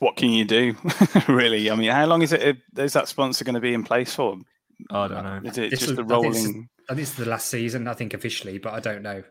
what 0.00 0.16
can 0.16 0.30
you 0.30 0.44
do, 0.44 0.74
really? 1.28 1.70
I 1.70 1.76
mean, 1.76 1.90
how 1.90 2.04
long 2.06 2.22
is 2.22 2.32
it? 2.32 2.58
Is 2.76 2.92
that 2.94 3.06
sponsor 3.08 3.44
going 3.44 3.54
to 3.54 3.60
be 3.60 3.72
in 3.74 3.84
place 3.84 4.14
for? 4.14 4.36
I 4.90 5.06
don't 5.08 5.22
know. 5.22 5.40
Is 5.50 5.56
it 5.56 5.70
This 5.70 5.80
just 5.80 5.96
was- 5.96 5.96
the 5.96 6.14
I 6.14 6.20
think 6.20 6.32
this 6.34 6.40
is- 6.42 6.46
rolling? 6.48 6.68
I 6.88 6.92
think 6.94 7.00
this 7.00 7.10
is 7.10 7.16
the 7.16 7.30
last 7.30 7.46
season, 7.48 7.88
I 7.88 7.94
think 7.94 8.12
officially, 8.12 8.58
but 8.58 8.74
I 8.74 8.80
don't 8.80 9.02
know. 9.02 9.22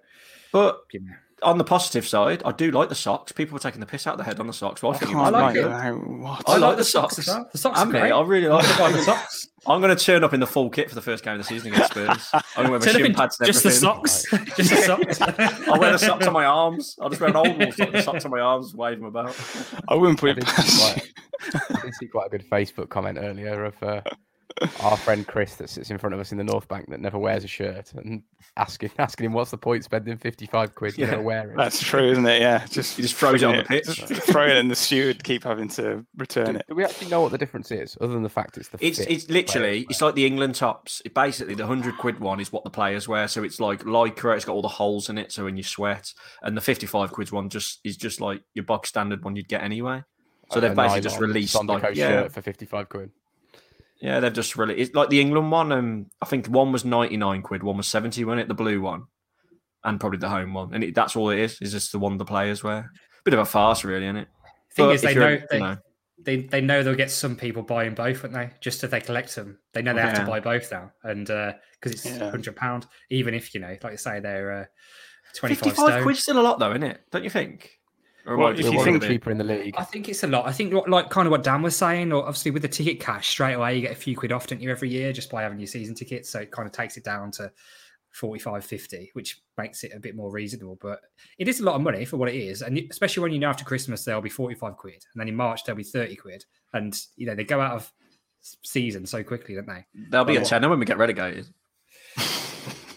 But 0.54 0.80
You 0.94 1.02
know. 1.02 1.14
On 1.44 1.58
the 1.58 1.64
positive 1.64 2.08
side, 2.08 2.42
I 2.46 2.52
do 2.52 2.72
like 2.72 2.90
the 2.90 2.96
socks. 2.96 3.32
People 3.32 3.54
were 3.54 3.60
taking 3.60 3.80
the 3.80 3.86
piss 3.86 4.08
out 4.08 4.14
of 4.14 4.18
the 4.18 4.24
head 4.24 4.40
on 4.40 4.48
the 4.48 4.54
socks. 4.54 4.82
Well, 4.82 4.94
I 4.94 4.98
think 4.98 5.12
it 5.12 5.14
can't 5.16 5.32
was 5.32 5.32
like 5.34 5.56
it. 5.56 5.62
good. 5.64 5.72
how- 5.72 5.94
what? 5.94 6.44
I, 6.48 6.54
I 6.54 6.58
like, 6.58 6.62
like 6.62 6.72
the 6.72 6.78
the 6.78 6.84
socks. 6.86 7.16
socks 7.16 7.28
as 7.28 7.36
well. 7.36 7.50
The 7.52 7.58
socks 7.58 7.80
I 7.80 7.82
are 7.82 7.86
mean, 7.86 8.02
great. 8.02 8.12
I 8.12 8.22
really 8.22 8.48
like 8.48 8.66
I 8.80 8.82
like 8.84 8.92
the 8.94 8.98
the 9.00 9.04
socks. 9.04 9.48
I'm 9.66 9.80
going 9.82 9.96
to 9.96 10.04
turn 10.04 10.24
up 10.26 10.34
in 10.34 10.40
the 10.42 10.48
full 10.48 10.70
kit 10.70 10.90
for 10.90 10.96
the 10.96 11.02
first 11.02 11.24
game 11.24 11.34
of 11.34 11.38
the 11.40 11.44
season 11.46 11.72
against 11.72 11.92
Spurs. 11.92 12.30
I'm 12.34 12.42
going 12.56 12.66
to 12.66 12.72
wear 12.72 12.80
my 12.80 12.86
Turn 12.86 12.96
shin 12.96 13.14
pads 13.16 13.40
and 13.40 13.48
just 13.48 13.64
the 13.64 13.70
everything. 13.70 14.06
socks. 14.08 14.26
just 14.58 14.70
the 14.72 14.76
socks. 15.18 15.22
I'll 15.70 15.80
wear 15.80 15.92
the 15.94 15.98
socks 16.00 16.28
on 16.28 16.34
my 16.34 16.44
arms. 16.46 16.98
I'll 17.02 17.08
just 17.10 17.22
wear 17.22 17.30
an 17.30 17.38
old 17.38 17.58
wool 17.58 17.72
sock, 17.72 17.92
the 17.94 18.02
socks 18.02 18.26
on 18.26 18.32
my 18.32 18.42
arms, 18.42 18.76
wave 18.76 18.98
them 18.98 19.06
about. 19.08 19.34
I 19.88 19.96
wouldn't 19.96 20.20
put 20.20 20.32
it 20.32 20.34
did, 20.36 20.46
past. 20.46 20.80
quite, 20.80 21.14
I 21.78 21.82
did 21.82 21.94
see 21.96 22.08
quite 22.08 22.28
a 22.28 22.30
good 22.30 22.50
Facebook 22.50 22.90
comment 22.90 23.18
earlier 23.22 23.64
of 23.64 23.82
uh, 23.82 24.02
our 24.82 24.98
friend 24.98 25.26
Chris 25.26 25.56
that 25.56 25.70
sits 25.70 25.90
in 25.90 25.98
front 25.98 26.14
of 26.14 26.20
us 26.20 26.32
in 26.32 26.38
the 26.38 26.44
North 26.44 26.68
Bank 26.68 26.90
that 26.90 27.00
never 27.00 27.18
wears 27.18 27.44
a 27.44 27.48
shirt 27.48 27.94
and 27.94 28.22
asking 28.56 28.92
asking 29.00 29.26
him 29.26 29.34
what's 29.34 29.52
the 29.52 29.58
point 29.58 29.84
spending 29.84 30.18
55 30.18 30.76
quid 30.76 30.98
Yeah, 30.98 31.06
to 31.06 31.12
never 31.12 31.24
wear 31.24 31.52
it. 31.52 31.58
That's 31.58 31.82
true, 31.82 32.12
isn't 32.12 32.26
it? 32.26 32.42
Yeah, 32.42 32.66
just 32.68 32.96
He 32.96 33.02
just 33.02 33.16
throws 33.16 33.42
it 33.42 33.46
on 33.46 33.58
the 33.58 33.64
flicking 33.64 34.08
pitch. 34.08 34.24
throw 34.26 34.48
it, 34.48 34.58
and 34.58 34.70
the 34.70 34.76
steward 34.76 35.24
keep 35.24 35.44
having 35.44 35.70
to 35.70 36.06
return 36.18 36.54
do, 36.54 36.56
it. 36.58 36.66
do 36.70 36.76
we 36.76 36.84
actually 36.84 37.10
know 37.10 37.22
what 37.22 37.32
the 37.32 37.38
difference 37.38 37.72
is, 37.72 37.98
other 38.00 38.14
than 38.14 38.24
the 38.24 38.30
fact 38.30 38.58
it's 38.58 38.70
the 38.70 38.78
It's 38.80 39.00
it's 39.00 39.30
literally 39.30 39.86
it's 39.90 40.02
like 40.02 40.16
the 40.16 40.26
England 40.26 40.56
tops. 40.56 41.02
It 41.06 41.14
basically 41.14 41.56
the 41.56 41.66
hundred 41.66 41.98
quid 41.98 42.20
one 42.20 42.40
is 42.40 42.52
what 42.52 42.64
the 42.64 42.70
players 42.70 43.08
wear. 43.08 43.28
So 43.28 43.44
it's 43.44 43.60
like 43.60 43.84
lycra. 43.84 44.36
It's 44.36 44.46
got 44.46 44.54
all 44.54 44.62
the 44.62 44.68
holes 44.68 45.10
in 45.10 45.18
it. 45.18 45.32
So 45.32 45.46
when 45.46 45.58
you 45.58 45.64
sweat, 45.64 46.14
and 46.42 46.56
the 46.56 46.62
fifty 46.62 46.86
five 46.86 47.12
quid 47.12 47.32
one 47.32 47.50
just 47.50 47.80
is 47.84 47.98
just 47.98 48.22
like 48.22 48.42
your 48.54 48.66
box 48.66 48.90
standard 48.90 49.24
one 49.24 49.36
you'd 49.36 49.48
get 49.48 49.64
anyway. 49.64 50.04
So 50.52 50.60
they've 50.60 50.76
basically 50.76 51.02
just 51.02 51.20
released 51.20 51.56
like 51.64 51.96
yeah, 51.96 52.10
shirt 52.10 52.32
for 52.32 52.42
55 52.42 52.90
quid. 52.90 53.12
Yeah. 54.04 54.20
They've 54.20 54.34
just 54.34 54.56
really 54.58 54.76
it's 54.78 54.94
like 54.94 55.10
the 55.10 55.22
England 55.22 55.52
one. 55.52 55.72
Um, 55.72 56.06
I 56.22 56.26
think 56.26 56.48
one 56.48 56.72
was 56.72 56.86
ninety 56.86 57.18
nine 57.18 57.42
quid, 57.42 57.64
one 57.64 57.78
was 57.78 57.88
seventy. 57.88 58.24
Wasn't 58.26 58.42
it 58.42 58.48
the 58.48 58.54
blue 58.54 58.82
one, 58.82 59.06
and 59.84 60.00
probably 60.00 60.20
the 60.20 60.30
home 60.30 60.54
one. 60.54 60.74
And 60.74 60.84
it, 60.84 60.94
that's 60.94 61.16
all 61.16 61.30
it 61.30 61.40
is. 61.40 61.58
Is 61.62 61.72
just 61.72 61.92
the 61.92 62.00
one 62.00 62.18
the 62.18 62.26
players 62.26 62.64
wear. 62.64 62.92
Bit 63.26 63.34
of 63.34 63.40
a 63.40 63.46
farce, 63.46 63.84
really, 63.84 64.06
isn't 64.06 64.18
it? 64.18 64.28
Thing 64.76 64.86
But 64.88 64.96
is, 64.96 65.02
they 65.02 65.16
know 65.16 65.40
they, 65.50 65.58
you 65.58 65.64
know. 65.64 65.78
they 66.20 66.38
they 66.42 66.62
know 66.62 66.84
they'll 66.84 66.96
get 66.96 67.12
some 67.12 67.36
people 67.36 67.64
buying 67.64 67.94
both, 67.94 68.24
won't 68.24 68.36
they? 68.36 68.50
Just 68.60 68.84
if 68.84 68.92
they 68.92 69.02
collect 69.02 69.34
them, 69.36 69.60
they 69.74 69.82
know 69.82 69.94
they 69.94 70.02
have 70.02 70.14
Yeah. 70.14 70.26
to 70.26 70.30
buy 70.30 70.40
both 70.40 70.72
now, 70.72 70.92
and 71.04 71.26
because 71.28 71.92
it's 71.94 72.06
Yeah. 72.06 72.30
hundred 72.30 72.56
pound, 72.56 72.86
even 73.10 73.34
if 73.34 73.54
you 73.54 73.62
know, 73.62 73.76
like 73.82 73.94
I 73.94 73.96
say, 73.96 74.20
they're 74.20 74.52
uh, 74.52 74.66
twenty 75.36 75.56
Fifty 75.56 75.70
five 75.70 75.90
five 75.94 76.04
quid's 76.04 76.20
still 76.20 76.40
a 76.40 76.42
lot, 76.42 76.60
though, 76.60 76.72
isn't 76.72 76.84
it? 76.84 77.02
Don't 77.12 77.24
you 77.24 77.30
think? 77.30 77.72
Or 78.26 78.38
Well, 78.38 78.48
I 78.48 78.52
if 78.52 78.60
you 78.60 78.66
We're 78.66 78.72
being 78.72 78.78
one 78.80 78.88
a 78.88 78.96
of 78.96 79.02
think- 79.02 79.12
cheaper 79.12 79.32
in 79.32 79.38
the 79.38 79.44
league. 79.44 79.76
I 79.78 79.84
think 79.84 80.08
it's 80.08 80.24
a 80.24 80.28
lot. 80.28 80.48
I 80.48 80.52
think 80.54 80.74
what- 80.74 80.90
like 80.90 81.10
kind 81.10 81.28
of 81.28 81.32
what 81.32 81.44
Dan 81.44 81.62
was 81.62 81.76
saying, 81.76 82.14
or 82.14 82.22
obviously 82.24 82.52
with 82.52 82.62
the 82.62 82.68
ticket 82.70 83.00
cash 83.00 83.28
straight 83.30 83.54
away, 83.54 83.76
you 83.76 83.82
get 83.82 83.92
a 83.92 83.96
few 83.96 84.16
quid 84.16 84.32
off, 84.32 84.48
don't 84.48 84.62
you, 84.62 84.72
every 84.72 84.90
year 84.90 85.12
just 85.12 85.30
by 85.30 85.42
having 85.44 85.60
your 85.60 85.68
season 85.68 85.94
tickets. 85.96 86.30
So 86.30 86.40
it 86.40 86.52
kind 86.52 86.66
of 86.66 86.72
takes 86.72 86.96
it 86.98 87.04
down 87.04 87.32
to 87.32 87.52
45, 88.12 88.64
50, 88.64 89.10
which 89.14 89.42
makes 89.58 89.84
it 89.84 89.92
a 89.94 90.00
bit 90.00 90.16
more 90.16 90.32
reasonable. 90.32 90.78
But 90.80 91.00
it 91.38 91.48
is 91.48 91.60
a 91.60 91.64
lot 91.66 91.76
of 91.76 91.82
money 91.82 92.06
for 92.06 92.18
what 92.18 92.30
it 92.30 92.36
is. 92.36 92.62
And 92.62 92.78
especially 92.90 93.24
when 93.24 93.34
you 93.34 93.40
know 93.40 93.50
after 93.50 93.66
Christmas, 93.66 94.06
there'll 94.06 94.22
be 94.22 94.30
45 94.30 94.78
quid. 94.78 95.04
And 95.14 95.20
then 95.20 95.28
in 95.28 95.36
March, 95.36 95.64
there'll 95.66 95.78
be 95.78 95.84
30 95.84 96.16
quid. 96.16 96.46
And, 96.74 96.96
you 97.18 97.26
know, 97.26 97.36
they 97.36 97.44
go 97.44 97.60
out 97.60 97.74
of 97.76 97.92
season 98.64 99.06
so 99.06 99.24
quickly, 99.24 99.56
don't 99.56 99.68
they? 99.68 99.86
There'll 100.10 100.26
be 100.26 100.36
a 100.36 100.40
Well, 100.42 100.46
tenner 100.50 100.70
when 100.70 100.80
we 100.80 100.86
get 100.86 100.98
relegated. 100.98 101.48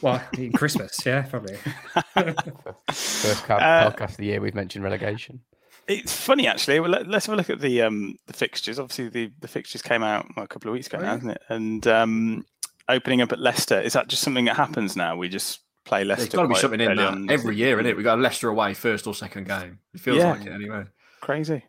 Well, 0.03 0.23
Christmas, 0.55 0.99
yeah, 1.07 1.23
probably. 1.23 1.57
First 2.93 3.45
ca- 3.45 3.57
Uh, 3.57 3.91
podcast 3.91 4.11
of 4.11 4.17
the 4.19 4.27
year 4.27 4.41
we've 4.41 4.55
mentioned 4.55 4.85
relegation. 4.85 5.41
It's 5.89 6.13
funny 6.15 6.47
actually. 6.47 6.81
Well, 6.81 6.91
let, 6.91 7.07
us 7.15 7.27
have 7.27 7.35
a 7.35 7.37
look 7.37 7.51
at 7.51 7.61
the 7.61 7.83
um 7.83 8.17
the 8.27 8.33
fixtures. 8.33 8.79
Obviously, 8.79 9.09
the 9.09 9.33
the 9.41 9.49
fixtures 9.49 9.83
came 9.83 10.03
out 10.03 10.27
well, 10.37 10.45
a 10.45 10.49
couple 10.49 10.69
of 10.69 10.73
weeks 10.75 10.87
ago 10.89 10.99
Oh, 10.99 11.03
now, 11.03 11.13
yeah. 11.13 11.17
isn't 11.19 11.31
it? 11.31 11.43
And 11.49 11.87
um, 11.87 12.47
opening 12.89 13.21
up 13.21 13.33
at 13.33 13.39
Leicester 13.39 13.81
is 13.81 13.93
that 13.93 14.09
just 14.09 14.23
something 14.23 14.45
that 14.47 14.57
happens 14.57 14.97
now? 14.97 15.17
We 15.17 15.29
just 15.29 15.61
play 15.85 16.03
Leicester. 16.05 16.25
There's 16.25 16.35
got 16.35 16.43
to 16.43 16.49
be 16.49 16.55
something 16.57 16.81
in 16.81 16.89
early 16.89 16.97
that 17.03 17.13
on. 17.13 17.31
every 17.31 17.57
year, 17.57 17.79
isn't 17.79 17.87
it? 17.91 17.97
We 17.97 18.03
got 18.03 18.19
Leicester 18.19 18.49
away 18.49 18.75
first 18.75 19.07
or 19.07 19.15
second 19.15 19.47
game. 19.47 19.79
It 19.95 20.01
feels 20.01 20.19
Yeah. 20.19 20.33
like 20.33 20.47
it 20.47 20.53
anyway. 20.53 20.85
Crazy. 21.21 21.65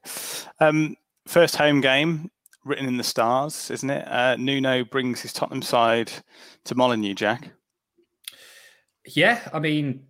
Um, 0.59 0.95
first 1.27 1.55
home 1.55 1.81
game 1.81 2.31
written 2.65 2.87
in 2.87 2.97
the 2.97 3.03
stars, 3.03 3.69
isn't 3.69 3.89
it? 3.89 4.07
Uh, 4.07 4.35
Nuno 4.37 4.83
brings 4.83 5.21
his 5.21 5.31
Tottenham 5.31 5.61
side 5.61 6.11
to 6.65 6.73
Molineux. 6.75 7.13
Jack. 7.13 7.51
Yeah, 9.07 9.47
I 9.53 9.59
mean, 9.59 10.03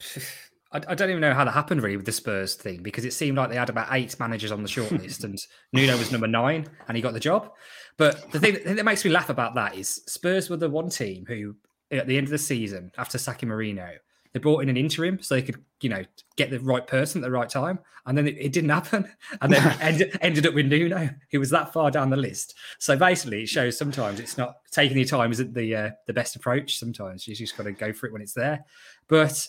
I, 0.72 0.80
I 0.88 0.94
don't 0.94 1.10
even 1.10 1.20
know 1.20 1.34
how 1.34 1.44
that 1.44 1.52
happened 1.52 1.82
really 1.82 1.96
with 1.96 2.06
the 2.06 2.12
Spurs 2.12 2.54
thing 2.54 2.82
because 2.82 3.04
it 3.04 3.12
seemed 3.12 3.36
like 3.36 3.50
they 3.50 3.56
had 3.56 3.70
about 3.70 3.88
eight 3.90 4.18
managers 4.20 4.52
on 4.52 4.62
the 4.62 4.68
shortlist 4.68 5.24
and 5.24 5.38
Nuno 5.72 5.96
was 5.96 6.12
number 6.12 6.28
nine 6.28 6.68
and 6.86 6.96
he 6.96 7.02
got 7.02 7.12
the 7.12 7.20
job. 7.20 7.50
But 7.96 8.30
the 8.30 8.38
thing, 8.38 8.54
the 8.54 8.60
thing 8.60 8.76
that 8.76 8.84
makes 8.84 9.04
me 9.04 9.10
laugh 9.10 9.30
about 9.30 9.54
that 9.56 9.74
is 9.74 10.02
Spurs 10.06 10.48
were 10.48 10.56
the 10.56 10.70
one 10.70 10.88
team 10.88 11.24
who, 11.26 11.56
at 11.90 12.06
the 12.06 12.16
end 12.16 12.28
of 12.28 12.30
the 12.30 12.38
season, 12.38 12.92
after 12.96 13.18
sacking 13.18 13.48
Mourinho, 13.48 13.96
they 14.32 14.38
brought 14.38 14.62
in 14.62 14.68
an 14.68 14.76
interim 14.76 15.20
so 15.20 15.34
they 15.34 15.42
could, 15.42 15.62
you 15.80 15.88
know, 15.88 16.04
get 16.36 16.50
the 16.50 16.60
right 16.60 16.86
person 16.86 17.22
at 17.22 17.26
the 17.26 17.30
right 17.30 17.48
time. 17.48 17.78
And 18.06 18.16
then 18.16 18.26
it, 18.26 18.36
it 18.38 18.52
didn't 18.52 18.70
happen. 18.70 19.10
And 19.40 19.52
then 19.52 19.76
ended, 19.80 20.18
ended 20.20 20.46
up 20.46 20.54
with 20.54 20.66
Nuno, 20.66 21.10
who 21.30 21.40
was 21.40 21.50
that 21.50 21.72
far 21.72 21.90
down 21.90 22.10
the 22.10 22.16
list. 22.16 22.54
So 22.78 22.96
basically, 22.96 23.42
it 23.42 23.48
shows 23.48 23.76
sometimes 23.76 24.20
it's 24.20 24.38
not 24.38 24.56
taking 24.70 24.96
your 24.96 25.06
time 25.06 25.32
isn't 25.32 25.54
the 25.54 25.74
uh, 25.74 25.90
the 26.06 26.12
best 26.12 26.36
approach. 26.36 26.78
Sometimes 26.78 27.26
you 27.26 27.34
just 27.34 27.56
got 27.56 27.64
to 27.64 27.72
go 27.72 27.92
for 27.92 28.06
it 28.06 28.12
when 28.12 28.22
it's 28.22 28.34
there. 28.34 28.64
But 29.08 29.48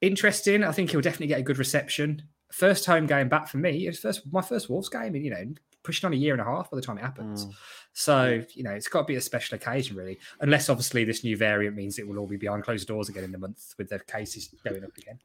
interesting. 0.00 0.64
I 0.64 0.72
think 0.72 0.90
he'll 0.90 1.00
definitely 1.00 1.28
get 1.28 1.40
a 1.40 1.44
good 1.44 1.58
reception. 1.58 2.22
First 2.52 2.86
home 2.86 3.06
game 3.06 3.28
back 3.28 3.48
for 3.48 3.58
me. 3.58 3.86
It 3.86 3.90
was 3.90 3.98
first 3.98 4.22
my 4.32 4.42
first 4.42 4.68
Wolves 4.68 4.88
game, 4.88 5.14
and 5.14 5.24
you 5.24 5.30
know, 5.30 5.44
pushing 5.82 6.06
on 6.06 6.12
a 6.12 6.16
year 6.16 6.32
and 6.32 6.40
a 6.40 6.44
half 6.44 6.70
by 6.70 6.76
the 6.76 6.82
time 6.82 6.98
it 6.98 7.02
happens. 7.02 7.46
So 7.92 8.42
you 8.54 8.62
know, 8.62 8.70
it's 8.70 8.88
got 8.88 9.00
to 9.00 9.04
be 9.04 9.16
a 9.16 9.20
special 9.20 9.56
occasion, 9.56 9.96
really. 9.96 10.18
Unless 10.40 10.68
obviously 10.68 11.04
this 11.04 11.24
new 11.24 11.36
variant 11.36 11.76
means 11.76 11.98
it 11.98 12.06
will 12.08 12.18
all 12.18 12.26
be 12.26 12.36
behind 12.36 12.64
closed 12.64 12.88
doors 12.88 13.08
again 13.08 13.24
in 13.24 13.34
a 13.34 13.38
month 13.38 13.74
with 13.78 13.88
the 13.88 13.98
cases 13.98 14.48
going 14.64 14.84
up 14.84 14.96
again. 14.96 15.18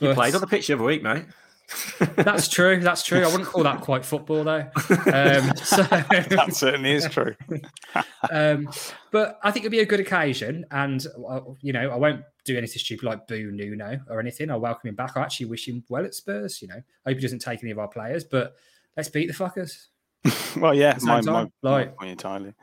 You 0.00 0.08
But- 0.08 0.14
played 0.14 0.34
on 0.34 0.40
the 0.40 0.46
pitch 0.46 0.68
the 0.68 0.74
other 0.74 0.84
week, 0.84 1.02
mate. 1.02 1.24
That's 2.16 2.48
true. 2.48 2.80
That's 2.80 3.02
true. 3.02 3.22
I 3.22 3.26
wouldn't 3.26 3.48
call 3.48 3.62
that 3.62 3.80
quite 3.80 4.04
football 4.04 4.44
though. 4.44 4.68
Um, 4.90 5.56
so, 5.56 5.82
that 5.82 6.48
certainly 6.50 6.92
is 6.92 7.08
true. 7.08 7.34
um, 8.30 8.68
but 9.10 9.38
I 9.42 9.50
think 9.50 9.64
it'll 9.64 9.72
be 9.72 9.80
a 9.80 9.86
good 9.86 10.00
occasion, 10.00 10.66
and 10.70 11.06
uh, 11.28 11.40
you 11.60 11.72
know, 11.72 11.90
I 11.90 11.96
won't 11.96 12.22
do 12.44 12.58
anything 12.58 12.78
stupid 12.78 13.04
like 13.04 13.26
boo 13.26 13.50
Nuno 13.52 14.00
or 14.08 14.20
anything. 14.20 14.50
I'll 14.50 14.60
welcome 14.60 14.88
him 14.88 14.96
back. 14.96 15.16
I 15.16 15.22
actually 15.22 15.46
wish 15.46 15.68
him 15.68 15.84
well 15.88 16.04
at 16.04 16.14
Spurs. 16.14 16.60
You 16.60 16.68
know, 16.68 16.82
I 17.06 17.10
hope 17.10 17.16
he 17.16 17.22
doesn't 17.22 17.40
take 17.40 17.62
any 17.62 17.70
of 17.70 17.78
our 17.78 17.88
players, 17.88 18.24
but 18.24 18.54
let's 18.96 19.08
beat 19.08 19.28
the 19.28 19.34
fuckers. 19.34 19.86
well, 20.56 20.74
yeah, 20.74 20.96
my, 21.02 21.20
my, 21.20 21.44
my 21.62 21.70
like- 21.70 21.96
point 21.96 22.10
entirely. 22.10 22.54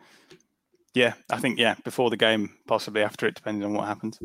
Yeah, 0.96 1.14
I 1.30 1.38
think 1.38 1.60
yeah, 1.60 1.76
before 1.84 2.10
the 2.10 2.18
game, 2.18 2.50
possibly 2.68 3.04
after 3.04 3.28
it, 3.28 3.36
depending 3.36 3.64
on 3.64 3.74
what 3.74 3.88
happens. 3.88 4.20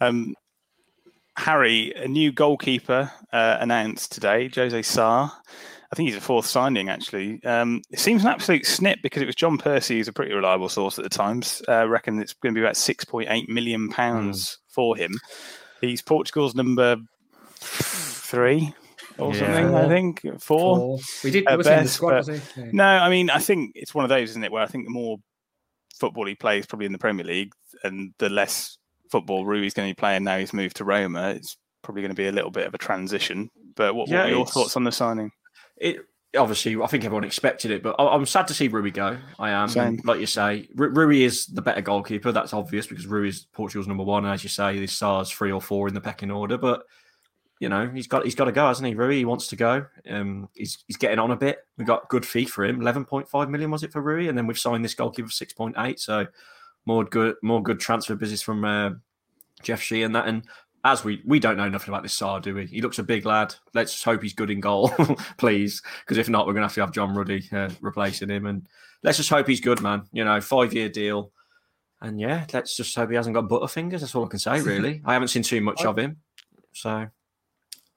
Um, 0.00 0.34
Harry, 1.36 1.92
a 1.96 2.06
new 2.06 2.30
goalkeeper 2.30 3.10
uh, 3.32 3.56
announced 3.60 4.12
today, 4.12 4.50
Jose 4.54 4.82
Sá. 4.82 5.30
I 5.90 5.94
think 5.94 6.08
he's 6.08 6.16
a 6.16 6.22
fourth 6.22 6.46
signing, 6.46 6.88
actually. 6.88 7.42
Um, 7.44 7.82
it 7.90 7.98
seems 7.98 8.22
an 8.22 8.30
absolute 8.30 8.66
snip 8.66 9.00
because 9.02 9.22
it 9.22 9.26
was 9.26 9.34
John 9.34 9.58
Percy, 9.58 9.96
who's 9.96 10.08
a 10.08 10.12
pretty 10.12 10.32
reliable 10.32 10.68
source 10.68 10.98
at 10.98 11.04
the 11.04 11.10
Times. 11.10 11.62
Uh, 11.68 11.88
reckon 11.88 12.18
it's 12.18 12.34
going 12.34 12.54
to 12.54 12.58
be 12.58 12.64
about 12.64 12.76
six 12.76 13.04
point 13.04 13.28
eight 13.30 13.48
million 13.48 13.88
pounds 13.88 14.58
for 14.68 14.96
him. 14.96 15.18
He's 15.80 16.02
Portugal's 16.02 16.54
number 16.54 16.96
three 17.56 18.74
or 19.26 19.34
Yeah. 19.34 19.40
something. 19.54 19.74
I 19.74 19.88
think 19.88 20.20
four. 20.40 20.76
Four. 20.76 20.98
We 21.24 21.30
did. 21.30 21.46
at 21.48 21.58
Was 21.58 21.66
he 21.66 21.72
in 21.74 21.82
the 21.84 21.88
squad? 21.88 22.10
but- 22.10 22.26
Was 22.28 22.28
he? 22.54 22.60
Yeah. 22.62 22.68
No, 22.72 22.84
I 22.84 23.08
mean, 23.10 23.30
I 23.30 23.38
think 23.38 23.72
it's 23.74 23.94
one 23.94 24.04
of 24.04 24.08
those, 24.08 24.30
isn't 24.30 24.44
it? 24.44 24.52
Where 24.52 24.62
I 24.62 24.66
think 24.66 24.84
the 24.86 24.90
more 24.92 25.18
football 25.98 26.26
he 26.26 26.34
plays, 26.34 26.66
probably 26.66 26.86
in 26.86 26.92
the 26.92 26.98
Premier 26.98 27.24
League, 27.24 27.52
and 27.84 28.12
the 28.18 28.28
less 28.28 28.78
football 29.10 29.44
Rui's 29.44 29.74
going 29.74 29.88
to 29.88 29.94
be 29.94 29.98
playing 30.00 30.24
now 30.24 30.38
he's 30.38 30.52
moved 30.52 30.76
to 30.78 30.84
Roma, 30.84 31.30
it's 31.30 31.56
probably 31.82 32.02
going 32.02 32.10
to 32.10 32.16
be 32.16 32.26
a 32.28 32.32
little 32.32 32.50
bit 32.50 32.66
of 32.66 32.74
a 32.74 32.78
transition. 32.78 33.50
But 33.76 33.94
what, 33.94 34.08
what 34.08 34.10
Yeah, 34.10 34.24
were 34.24 34.30
your 34.30 34.46
thoughts 34.46 34.76
on 34.76 34.84
the 34.84 34.92
signing? 34.92 35.30
it 35.76 35.98
obviously 36.34 36.80
I 36.80 36.86
think 36.86 37.04
everyone 37.04 37.24
expected 37.24 37.70
it, 37.70 37.82
but 37.82 37.94
I- 37.98 38.14
I'm 38.14 38.24
sad 38.24 38.46
to 38.48 38.54
see 38.54 38.68
Rui 38.68 38.90
go. 38.90 39.18
I 39.38 39.50
am, 39.50 39.68
Same. 39.68 40.00
like 40.04 40.18
you 40.18 40.24
say, 40.26 40.66
Ru- 40.74 40.88
Rui 40.88 41.22
is 41.22 41.44
the 41.46 41.60
better 41.60 41.82
goalkeeper. 41.82 42.32
That's 42.32 42.54
obvious 42.54 42.86
because 42.86 43.06
Rui 43.06 43.28
is 43.28 43.46
Portugal's 43.52 43.86
number 43.86 44.02
one, 44.04 44.24
and 44.24 44.32
as 44.32 44.42
you 44.42 44.48
say, 44.48 44.78
this 44.78 44.98
Sá's 44.98 45.30
three 45.30 45.52
or 45.52 45.60
four 45.60 45.88
in 45.88 45.94
the 45.94 46.00
pecking 46.00 46.30
order. 46.30 46.56
But 46.56 46.84
you 47.62 47.68
know, 47.68 47.88
he's 47.88 48.08
got 48.08 48.24
he's 48.24 48.34
got 48.34 48.46
to 48.46 48.52
go, 48.52 48.66
hasn't 48.66 48.88
he? 48.88 48.94
Rui 48.96 49.18
he 49.18 49.24
wants 49.24 49.46
to 49.46 49.54
go. 49.54 49.86
Um, 50.10 50.48
he's 50.52 50.82
he's 50.88 50.96
getting 50.96 51.20
on 51.20 51.30
a 51.30 51.36
bit. 51.36 51.64
We 51.78 51.84
got 51.84 52.08
good 52.08 52.26
fee 52.26 52.44
for 52.44 52.64
him, 52.64 52.80
eleven 52.80 53.04
point 53.04 53.28
five 53.28 53.48
million 53.48 53.70
was 53.70 53.84
it 53.84 53.92
for 53.92 54.02
Rui, 54.02 54.26
and 54.26 54.36
then 54.36 54.48
we've 54.48 54.58
signed 54.58 54.84
this 54.84 54.94
goalkeeper 54.96 55.28
for 55.28 55.32
six 55.32 55.52
point 55.52 55.76
eight. 55.78 56.00
So 56.00 56.26
more 56.86 57.04
good 57.04 57.36
more 57.40 57.62
good 57.62 57.78
transfer 57.78 58.16
business 58.16 58.42
from 58.42 58.64
uh, 58.64 58.90
Jeff 59.62 59.80
Shi 59.80 60.02
and 60.02 60.12
that. 60.16 60.26
And 60.26 60.42
as 60.82 61.04
we 61.04 61.22
we 61.24 61.38
don't 61.38 61.56
know 61.56 61.68
nothing 61.68 61.90
about 61.90 62.02
this 62.02 62.14
Sá, 62.14 62.40
do 62.40 62.52
we? 62.52 62.66
He 62.66 62.82
looks 62.82 62.98
a 62.98 63.04
big 63.04 63.24
lad. 63.26 63.54
Let's 63.74 64.02
hope 64.02 64.24
he's 64.24 64.34
good 64.34 64.50
in 64.50 64.58
goal, 64.58 64.88
please, 65.38 65.82
because 66.00 66.18
if 66.18 66.28
not, 66.28 66.48
we're 66.48 66.54
gonna 66.54 66.66
have 66.66 66.74
to 66.74 66.80
have 66.80 66.90
John 66.90 67.14
Ruddy 67.14 67.48
uh, 67.52 67.70
replacing 67.80 68.28
him. 68.28 68.46
And 68.46 68.66
let's 69.04 69.18
just 69.18 69.30
hope 69.30 69.46
he's 69.46 69.60
good, 69.60 69.80
man. 69.80 70.02
You 70.10 70.24
know, 70.24 70.40
five 70.40 70.74
year 70.74 70.88
deal. 70.88 71.30
And 72.00 72.20
yeah, 72.20 72.44
let's 72.52 72.76
just 72.76 72.96
hope 72.96 73.10
he 73.10 73.14
hasn't 73.14 73.36
got 73.36 73.48
butterfingers. 73.48 74.00
That's 74.00 74.16
all 74.16 74.24
I 74.24 74.28
can 74.28 74.40
say, 74.40 74.60
really. 74.62 75.00
I 75.04 75.12
haven't 75.12 75.28
seen 75.28 75.44
too 75.44 75.60
much 75.60 75.84
of 75.84 75.96
him, 75.96 76.16
so 76.72 77.06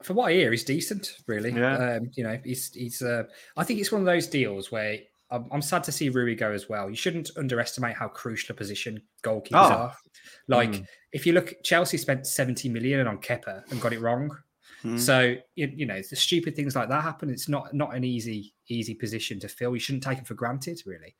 For 0.06 0.13
what 0.13 0.30
I 0.30 0.34
hear, 0.34 0.52
he's 0.52 0.63
decent. 0.63 1.18
Really. 1.28 1.52
Yeah. 1.52 1.98
Um, 1.98 2.12
you 2.15 2.24
know, 2.24 2.39
he's 2.44 2.74
he's. 2.74 3.02
Uh, 3.02 3.24
I 3.58 3.63
think 3.63 3.80
it's 3.80 3.91
one 3.91 4.02
of 4.02 4.06
those 4.06 4.28
deals 4.28 4.72
where. 4.72 5.00
I'm, 5.32 5.48
I'm 5.52 5.62
sad 5.63 5.84
to 5.86 5.91
see 5.91 6.10
Rui 6.10 6.36
go 6.36 6.52
as 6.52 6.70
well. 6.70 6.88
You 6.88 6.96
shouldn't 6.96 7.32
underestimate 7.36 7.96
how 7.96 8.08
crucial 8.08 8.54
a 8.54 8.56
position 8.56 9.02
goalkeepers 9.24 9.54
Oh. 9.54 9.74
are. 9.74 9.96
Like, 10.48 10.70
Mm. 10.70 10.86
if 11.13 11.26
you 11.26 11.34
look, 11.34 11.56
Chelsea 11.63 11.98
spent 11.98 12.28
70 12.28 12.70
million 12.70 13.08
on 13.08 13.18
Kepa 13.18 13.63
and 13.72 13.82
got 13.82 13.91
it 13.91 14.02
wrong. 14.02 14.30
Mm. 14.84 15.00
So 15.00 15.36
you, 15.56 15.72
you 15.76 15.88
know 15.88 16.00
the 16.08 16.15
stupid 16.15 16.56
things 16.56 16.76
like 16.76 16.89
that 16.89 17.02
happen. 17.02 17.32
It's 17.32 17.50
not 17.50 17.74
not 17.74 17.96
an 17.96 18.04
easy 18.04 18.54
easy 18.68 18.94
position 18.94 19.39
to 19.39 19.48
fill. 19.48 19.74
You 19.74 19.80
shouldn't 19.80 20.04
take 20.04 20.20
it 20.20 20.28
for 20.28 20.36
granted, 20.36 20.80
really. 20.86 21.15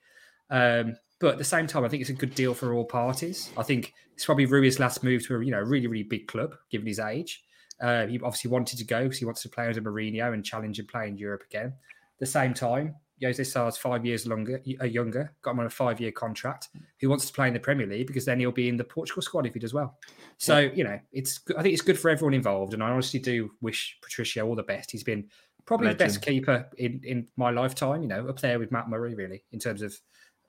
Um, 0.52 0.98
but 1.19 1.32
at 1.32 1.38
the 1.39 1.43
same 1.43 1.65
time, 1.65 1.84
I 1.84 1.89
think 1.89 2.02
it's 2.02 2.12
a 2.12 2.13
good 2.13 2.36
deal 2.36 2.54
for 2.54 2.74
all 2.76 2.86
parties. 2.86 3.50
I 3.58 3.63
think 3.63 3.91
it's 4.13 4.26
probably 4.26 4.45
Rui's 4.45 4.80
last 4.80 5.04
move 5.04 5.26
to 5.26 5.36
a 5.38 5.43
you 5.43 5.50
know 5.52 5.62
really 5.62 5.88
really 5.88 6.04
big 6.04 6.28
club, 6.28 6.54
given 6.69 6.86
his 6.86 7.00
age. 7.00 7.43
Uh, 7.82 8.08
he 8.08 8.20
obviously 8.20 8.50
wanted 8.50 8.78
to 8.78 8.86
go 8.86 9.04
because 9.04 9.18
he 9.18 9.26
wants 9.26 9.42
to 9.42 9.50
play 9.50 9.68
under 9.68 9.82
Mourinho 9.82 10.34
and 10.34 10.44
challenge 10.46 10.80
and 10.80 10.88
play 10.88 11.08
in 11.08 11.18
Europe 11.18 11.44
again. 11.50 11.68
At 11.68 12.20
the 12.20 12.26
same 12.26 12.54
time, 12.54 12.96
Jose 13.24 13.42
Sá's 13.42 13.78
five 13.78 14.06
years 14.06 14.28
longer, 14.28 14.62
uh, 14.82 14.86
younger, 14.86 15.34
got 15.42 15.52
him 15.52 15.60
on 15.60 15.66
a 15.66 15.70
five-year 15.70 16.12
contract. 16.12 16.70
Who 17.00 17.10
wants 17.10 17.26
to 17.28 17.34
play 17.34 17.48
in 17.48 17.54
the 17.54 17.60
Premier 17.60 17.88
League 17.88 18.08
because 18.08 18.26
then 18.26 18.40
he'll 18.40 18.52
be 18.52 18.68
in 18.68 18.78
the 18.78 18.84
Portugal 18.84 19.22
squad 19.22 19.46
if 19.46 19.54
he 19.54 19.60
does 19.60 19.74
well. 19.74 19.98
So 20.38 20.60
you 20.60 20.84
know, 20.84 21.00
it's 21.14 21.40
I 21.58 21.62
think 21.62 21.74
it's 21.74 21.82
good 21.82 22.00
for 22.00 22.10
everyone 22.10 22.34
involved, 22.34 22.74
and 22.74 22.84
I 22.84 22.90
honestly 22.90 23.20
do 23.20 23.52
wish 23.62 23.98
Patricio 24.02 24.46
all 24.46 24.56
the 24.56 24.64
best. 24.64 24.92
He's 24.92 25.04
been 25.04 25.30
probably 25.66 25.90
the 25.90 25.96
best 25.96 26.22
keeper 26.22 26.68
in 26.78 27.02
in 27.04 27.28
my 27.38 27.52
lifetime. 27.52 28.02
You 28.02 28.10
know, 28.10 28.28
up 28.28 28.40
there 28.40 28.60
with 28.60 28.72
Matt 28.72 28.90
Murray, 28.90 29.16
really, 29.16 29.44
in 29.52 29.60
terms 29.60 29.82
of. 29.82 29.98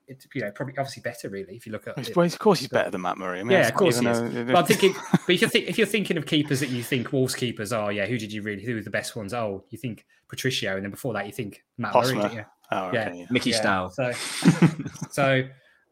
It, 0.07 0.25
you 0.33 0.41
know, 0.41 0.51
probably 0.51 0.73
obviously 0.77 1.01
better, 1.01 1.29
really. 1.29 1.55
If 1.55 1.65
you 1.65 1.71
look 1.73 1.87
at, 1.87 1.97
it. 1.97 2.15
Well, 2.15 2.25
of 2.25 2.39
course, 2.39 2.59
he's 2.59 2.69
better 2.69 2.89
than 2.89 3.01
Matt 3.01 3.17
Murray. 3.17 3.39
I 3.39 3.43
mean, 3.43 3.51
yeah, 3.51 3.67
of 3.67 3.73
course 3.73 3.99
he 3.99 4.07
is. 4.07 4.17
a- 4.19 4.45
But 4.45 4.55
I'm 4.55 4.65
thinking, 4.65 4.93
but 5.11 5.29
if 5.33 5.41
you're 5.41 5.49
think, 5.49 5.67
if 5.67 5.77
you're 5.77 5.85
thinking 5.87 6.15
of 6.17 6.25
keepers 6.25 6.59
that 6.61 6.69
you 6.69 6.81
think 6.83 7.11
Wolves 7.11 7.35
keepers 7.35 7.73
are, 7.73 7.91
yeah, 7.91 8.05
who 8.05 8.17
did 8.17 8.31
you 8.31 8.41
really? 8.41 8.63
Who 8.63 8.77
are 8.77 8.81
the 8.81 8.89
best 8.89 9.15
ones? 9.15 9.33
Oh, 9.33 9.65
you 9.69 9.77
think 9.77 10.05
Patricio, 10.29 10.75
and 10.75 10.83
then 10.83 10.91
before 10.91 11.13
that 11.13 11.25
you 11.25 11.33
think 11.33 11.63
Matt 11.77 11.93
Murray. 11.93 12.03
Hosmer. 12.05 12.21
don't 12.21 12.33
you? 12.33 12.45
Oh, 12.71 12.85
okay, 12.87 12.95
yeah, 12.97 13.13
yeah. 13.13 13.25
Mickey 13.29 13.49
yeah. 13.51 13.57
style. 13.61 13.89
So, 13.89 14.11
so 15.11 15.43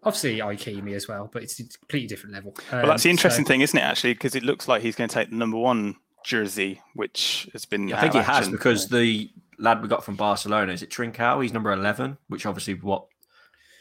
obviously 0.03 0.37
Ikeme 0.39 0.93
as 0.93 1.07
well, 1.07 1.29
but 1.31 1.43
it's 1.43 1.59
a 1.59 1.63
completely 1.63 2.07
different 2.07 2.33
level. 2.35 2.55
Well, 2.71 2.87
that's 2.87 3.03
the 3.03 3.09
Um, 3.09 3.11
interesting 3.11 3.45
so- 3.45 3.49
thing, 3.49 3.61
isn't 3.61 3.77
it? 3.77 3.81
Actually, 3.83 4.13
because 4.13 4.35
it 4.35 4.43
looks 4.43 4.67
like 4.67 4.81
he's 4.81 4.95
going 4.95 5.09
to 5.09 5.13
take 5.13 5.29
the 5.29 5.35
number 5.35 5.57
one 5.57 5.95
jersey, 6.23 6.81
which 6.93 7.49
has 7.53 7.65
been. 7.65 7.91
I 7.93 8.01
think 8.01 8.13
he 8.13 8.19
has 8.19 8.49
because 8.49 8.87
the 8.89 9.29
lad 9.57 9.81
we 9.81 9.87
got 9.87 10.03
from 10.03 10.15
Barcelona 10.15 10.73
is 10.73 10.83
it 10.83 10.89
Trincao? 10.89 11.41
He's 11.41 11.53
number 11.53 11.71
eleven, 11.71 12.17
which 12.27 12.45
obviously 12.45 12.73
what 12.75 13.05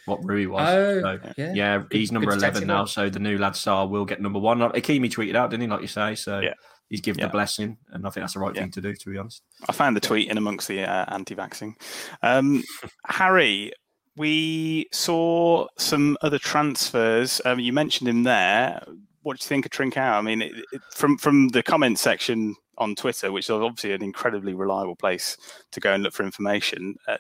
what 0.07 0.25
Rui 0.25 0.47
was. 0.47 0.69
Oh, 0.69 1.01
So, 1.01 1.33
yeah. 1.37 1.53
yeah, 1.55 1.83
he's 1.91 2.13
number 2.13 2.31
good 2.31 2.39
eleven 2.39 2.67
now. 2.67 2.81
work. 2.81 2.89
So 2.89 3.09
the 3.11 3.19
new 3.19 3.39
lad 3.39 3.57
Sá 3.57 3.85
will 3.85 4.05
get 4.05 4.21
number 4.21 4.39
one. 4.39 4.59
Ikeme 4.59 5.11
tweeted 5.11 5.35
out, 5.35 5.51
didn't 5.51 5.63
he? 5.63 5.69
Like 5.69 5.81
you 5.83 5.87
say, 5.87 6.15
so 6.15 6.41
Yeah. 6.41 6.55
he's 6.89 7.01
given 7.01 7.21
Yeah. 7.21 7.27
the 7.27 7.33
blessing, 7.33 7.79
and 7.93 8.07
I 8.07 8.11
think 8.11 8.23
that's 8.23 8.35
the 8.35 8.41
right 8.41 8.55
Yeah. 8.55 8.63
thing 8.63 8.71
to 8.73 8.81
do. 8.81 8.95
To 8.95 9.11
be 9.11 9.19
honest, 9.19 9.43
I 9.69 9.73
found 9.73 9.97
the 9.97 10.01
tweet 10.01 10.31
in 10.31 10.39
amongst 10.39 10.69
the 10.69 10.83
uh, 10.83 11.05
anti-vaxxing. 11.09 11.75
Um, 12.23 12.63
Harry, 13.07 13.73
we 14.17 14.87
saw 14.93 15.67
some 15.79 16.17
other 16.23 16.39
transfers. 16.39 17.41
Um, 17.45 17.59
you 17.61 17.73
mentioned 17.73 18.09
him 18.09 18.23
there. 18.23 18.83
What 19.23 19.39
do 19.39 19.45
you 19.45 19.49
think 19.49 19.65
of 19.67 19.73
Trincao? 19.73 20.13
I 20.13 20.21
mean, 20.21 20.43
it, 20.43 20.53
it, 20.73 20.83
from 20.93 21.17
from 21.19 21.49
the 21.49 21.63
comment 21.63 21.99
section 21.99 22.55
on 22.77 22.95
Twitter, 22.95 23.33
which 23.33 23.47
is 23.47 23.51
obviously 23.51 23.93
an 23.93 24.03
incredibly 24.03 24.53
reliable 24.53 24.97
place 24.97 25.37
to 25.71 25.81
go 25.81 25.95
and 25.95 26.03
look 26.03 26.13
for 26.13 26.25
information, 26.25 26.97
uh, 27.09 27.17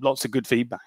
lots 0.00 0.24
of 0.24 0.30
good 0.30 0.46
feedback. 0.46 0.80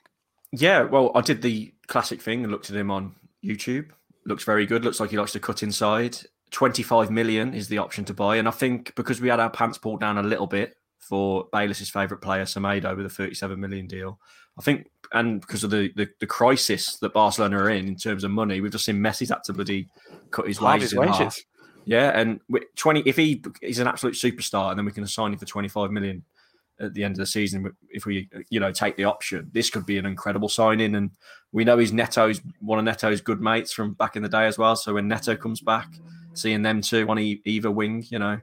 Yeah. 0.52 0.84
Well, 0.84 1.12
I 1.16 1.22
did 1.22 1.42
the 1.42 1.74
classic 1.88 2.22
thing 2.22 2.44
and 2.44 2.52
looked 2.52 2.70
at 2.70 2.76
him 2.76 2.92
on 2.92 3.16
YouTube. 3.44 3.90
Looks 4.26 4.44
very 4.44 4.66
good. 4.66 4.86
Looks 4.86 5.00
like 5.00 5.10
he 5.10 5.18
likes 5.18 5.32
to 5.34 5.40
cut 5.40 5.64
inside. 5.64 6.18
Twenty-five 6.52 7.10
million 7.10 7.54
is 7.54 7.70
the 7.70 7.78
option 7.78 8.04
to 8.06 8.14
buy, 8.14 8.36
and 8.36 8.48
I 8.48 8.52
think 8.52 8.94
because 8.96 9.22
we 9.22 9.30
had 9.30 9.40
our 9.40 9.50
pants 9.50 9.78
pulled 9.78 10.02
down 10.02 10.18
a 10.18 10.24
little 10.24 10.48
bit 10.48 10.76
for 11.00 11.48
Bayliss's 11.54 11.90
favourite 11.90 12.22
player, 12.22 12.44
Semedo, 12.44 12.96
with 12.96 13.06
a 13.06 13.10
thirty-seven 13.10 13.60
million 13.60 13.88
deal. 13.88 14.20
I 14.60 14.62
think, 14.62 14.92
and 15.14 15.40
because 15.40 15.64
of 15.64 15.72
the, 15.72 15.94
the, 15.96 16.10
the 16.20 16.28
crisis 16.28 16.98
that 16.98 17.14
Barcelona 17.14 17.58
are 17.58 17.70
in 17.70 17.88
in 17.88 17.96
terms 17.96 18.26
of 18.26 18.32
money, 18.32 18.60
we've 18.60 18.72
just 18.72 18.84
seen 18.84 18.98
Messi's 18.98 19.30
had 19.30 19.46
to 19.46 19.54
bloody 19.54 19.88
cut 20.32 20.46
his 20.46 20.60
wages. 20.60 20.92
his 20.92 21.00
in 21.00 21.08
half. 21.08 21.20
wages. 21.20 21.46
Yeah, 21.86 22.10
and 22.20 22.42
twenty 22.76 23.02
if 23.06 23.16
he 23.16 23.42
is 23.62 23.80
an 23.80 23.88
absolute 23.88 24.16
superstar, 24.16 24.72
and 24.72 24.78
then 24.78 24.86
we 24.86 24.92
can 24.92 25.06
assign 25.06 25.32
him 25.32 25.40
for 25.40 25.46
twenty-five 25.46 25.90
million 25.90 26.24
at 26.82 26.94
the 26.94 27.04
end 27.04 27.14
of 27.14 27.20
the 27.20 27.26
season. 27.26 27.72
If 27.90 28.06
we, 28.06 28.30
you 28.50 28.60
know, 28.60 28.72
take 28.72 28.96
the 28.98 29.06
option, 29.06 29.50
this 29.54 29.70
could 29.70 29.86
be 29.86 29.98
an 29.98 30.06
incredible 30.06 30.50
signing. 30.50 30.96
And 30.96 31.12
we 31.52 31.64
know 31.64 31.78
he's 31.78 31.94
Neto's 31.94 32.42
one 32.60 32.80
of 32.80 32.86
Neto's 32.86 33.22
good 33.22 33.42
mates 33.42 33.72
from 33.72 33.94
back 33.94 34.16
in 34.16 34.24
the 34.24 34.30
day 34.30 34.46
as 34.46 34.58
well. 34.58 34.76
So 34.76 34.94
when 34.94 35.08
Neto 35.08 35.36
comes 35.36 35.62
back, 35.62 35.88
seeing 36.34 36.62
them 36.62 36.82
two 36.82 37.08
on 37.10 37.20
e- 37.20 37.42
either 37.46 37.72
wing, 37.72 38.06
you 38.10 38.20
know, 38.20 38.40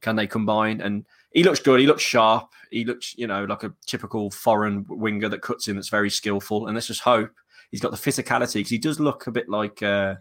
can 0.00 0.16
they 0.16 0.26
combine? 0.26 0.80
And 0.80 1.04
he 1.32 1.42
looks 1.42 1.60
good. 1.60 1.80
He 1.80 1.86
looks 1.86 2.02
sharp. 2.02 2.50
He 2.70 2.84
looks, 2.84 3.14
you 3.18 3.26
know, 3.26 3.44
like 3.44 3.64
a 3.64 3.72
typical 3.86 4.30
foreign 4.30 4.84
winger 4.88 5.28
that 5.28 5.42
cuts 5.42 5.68
in. 5.68 5.76
That's 5.76 5.88
very 5.88 6.10
skillful. 6.10 6.66
And 6.66 6.74
let's 6.74 6.86
just 6.86 7.02
hope 7.02 7.30
he's 7.70 7.80
got 7.80 7.90
the 7.90 7.96
physicality 7.96 8.54
because 8.54 8.70
he 8.70 8.78
does 8.78 9.00
look 9.00 9.26
a 9.26 9.32
bit 9.32 9.48
like. 9.48 9.82
Uh, 9.82 10.14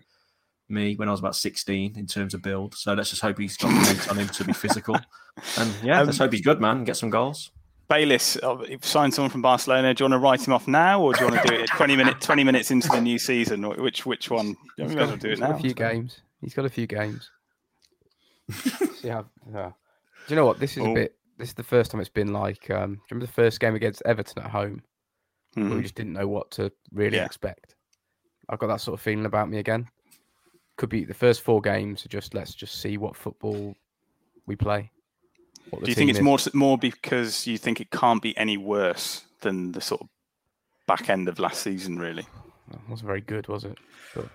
me 0.71 0.95
when 0.95 1.07
I 1.07 1.11
was 1.11 1.19
about 1.19 1.35
16 1.35 1.97
in 1.97 2.05
terms 2.05 2.33
of 2.33 2.41
build. 2.41 2.75
So 2.75 2.93
let's 2.93 3.09
just 3.09 3.21
hope 3.21 3.39
he's 3.39 3.57
got 3.57 3.69
the 3.69 4.07
on 4.11 4.17
him 4.17 4.27
to 4.29 4.43
be 4.43 4.53
physical. 4.53 4.95
And 5.57 5.73
yeah, 5.83 5.99
Um, 6.01 6.05
let's 6.05 6.19
hope 6.19 6.31
he's 6.31 6.41
good, 6.41 6.61
man, 6.61 6.77
and 6.77 6.85
get 6.85 6.97
some 6.97 7.09
goals. 7.09 7.51
Bayliss, 7.89 8.37
uh, 8.43 8.57
you've 8.69 8.85
signed 8.85 9.13
someone 9.13 9.31
from 9.31 9.41
Barcelona. 9.41 9.93
Do 9.93 10.03
you 10.03 10.09
want 10.09 10.13
to 10.21 10.23
write 10.23 10.47
him 10.47 10.53
off 10.53 10.67
now, 10.67 11.01
or 11.01 11.13
do 11.13 11.25
you 11.25 11.31
want 11.31 11.41
to 11.41 11.47
do 11.47 11.55
it 11.63 11.67
twenty 11.69 11.95
minute 11.95 12.21
twenty 12.21 12.43
minutes 12.43 12.69
into 12.71 12.87
the 12.87 13.01
new 13.01 13.17
season? 13.17 13.67
Which 13.67 14.05
which 14.05 14.29
one? 14.29 14.55
You 14.77 14.85
He's 14.85 14.95
may 14.95 15.01
as 15.01 15.09
got, 15.09 15.19
do 15.19 15.27
it 15.27 15.31
he's 15.31 15.39
got 15.39 15.49
now. 15.49 15.55
a 15.55 15.59
few 15.59 15.73
games. 15.73 16.21
He's 16.39 16.53
got 16.53 16.65
a 16.65 16.69
few 16.69 16.85
games. 16.87 17.29
See 18.51 19.07
how? 19.09 19.25
yeah. 19.51 19.71
Do 20.27 20.33
you 20.33 20.35
know 20.35 20.45
what? 20.45 20.59
This 20.59 20.77
is 20.77 20.83
Oh. 20.83 20.91
a 20.91 20.93
bit. 20.93 21.15
This 21.37 21.49
is 21.49 21.53
the 21.55 21.63
first 21.63 21.89
time 21.91 21.99
it's 22.01 22.09
been 22.09 22.31
like. 22.31 22.69
Um, 22.69 22.93
do 22.93 22.99
you 22.99 23.01
remember 23.11 23.25
the 23.25 23.31
first 23.31 23.59
game 23.59 23.73
against 23.75 24.03
Everton 24.05 24.43
at 24.43 24.51
home? 24.51 24.83
Where 25.55 25.65
we 25.69 25.81
just 25.81 25.95
didn't 25.95 26.13
know 26.13 26.27
what 26.27 26.51
to 26.51 26.71
really 26.91 27.17
Yeah. 27.17 27.25
expect. 27.25 27.75
I've 28.49 28.59
got 28.59 28.67
that 28.67 28.81
sort 28.81 28.93
of 28.99 29.01
feeling 29.01 29.25
about 29.25 29.49
me 29.49 29.57
again. 29.57 29.87
Could 30.77 30.89
be 30.89 31.05
the 31.05 31.13
first 31.13 31.41
four 31.41 31.59
games 31.59 32.05
are 32.05 32.09
just 32.09 32.33
let's 32.35 32.53
just 32.53 32.81
see 32.81 32.97
what 32.97 33.15
football 33.15 33.75
we 34.45 34.55
play. 34.55 34.91
What 35.69 35.83
Do 35.83 35.91
you 35.91 35.95
think 35.95 36.09
it's 36.09 36.19
is. 36.19 36.23
more 36.23 36.37
more 36.53 36.77
because 36.77 37.47
you 37.47 37.57
think 37.57 37.79
it 37.81 37.91
can't 37.91 38.21
be 38.21 38.35
any 38.37 38.57
worse 38.57 39.23
than 39.41 39.71
the 39.73 39.81
sort 39.81 40.01
of 40.01 40.07
back 40.87 41.09
end 41.09 41.27
of 41.27 41.39
last 41.39 41.61
season, 41.61 41.99
really? 41.99 42.25
It 42.71 42.79
wasn't 42.89 43.07
very 43.07 43.21
good, 43.21 43.47
was 43.47 43.63
it? 43.63 43.77
But 44.15 44.29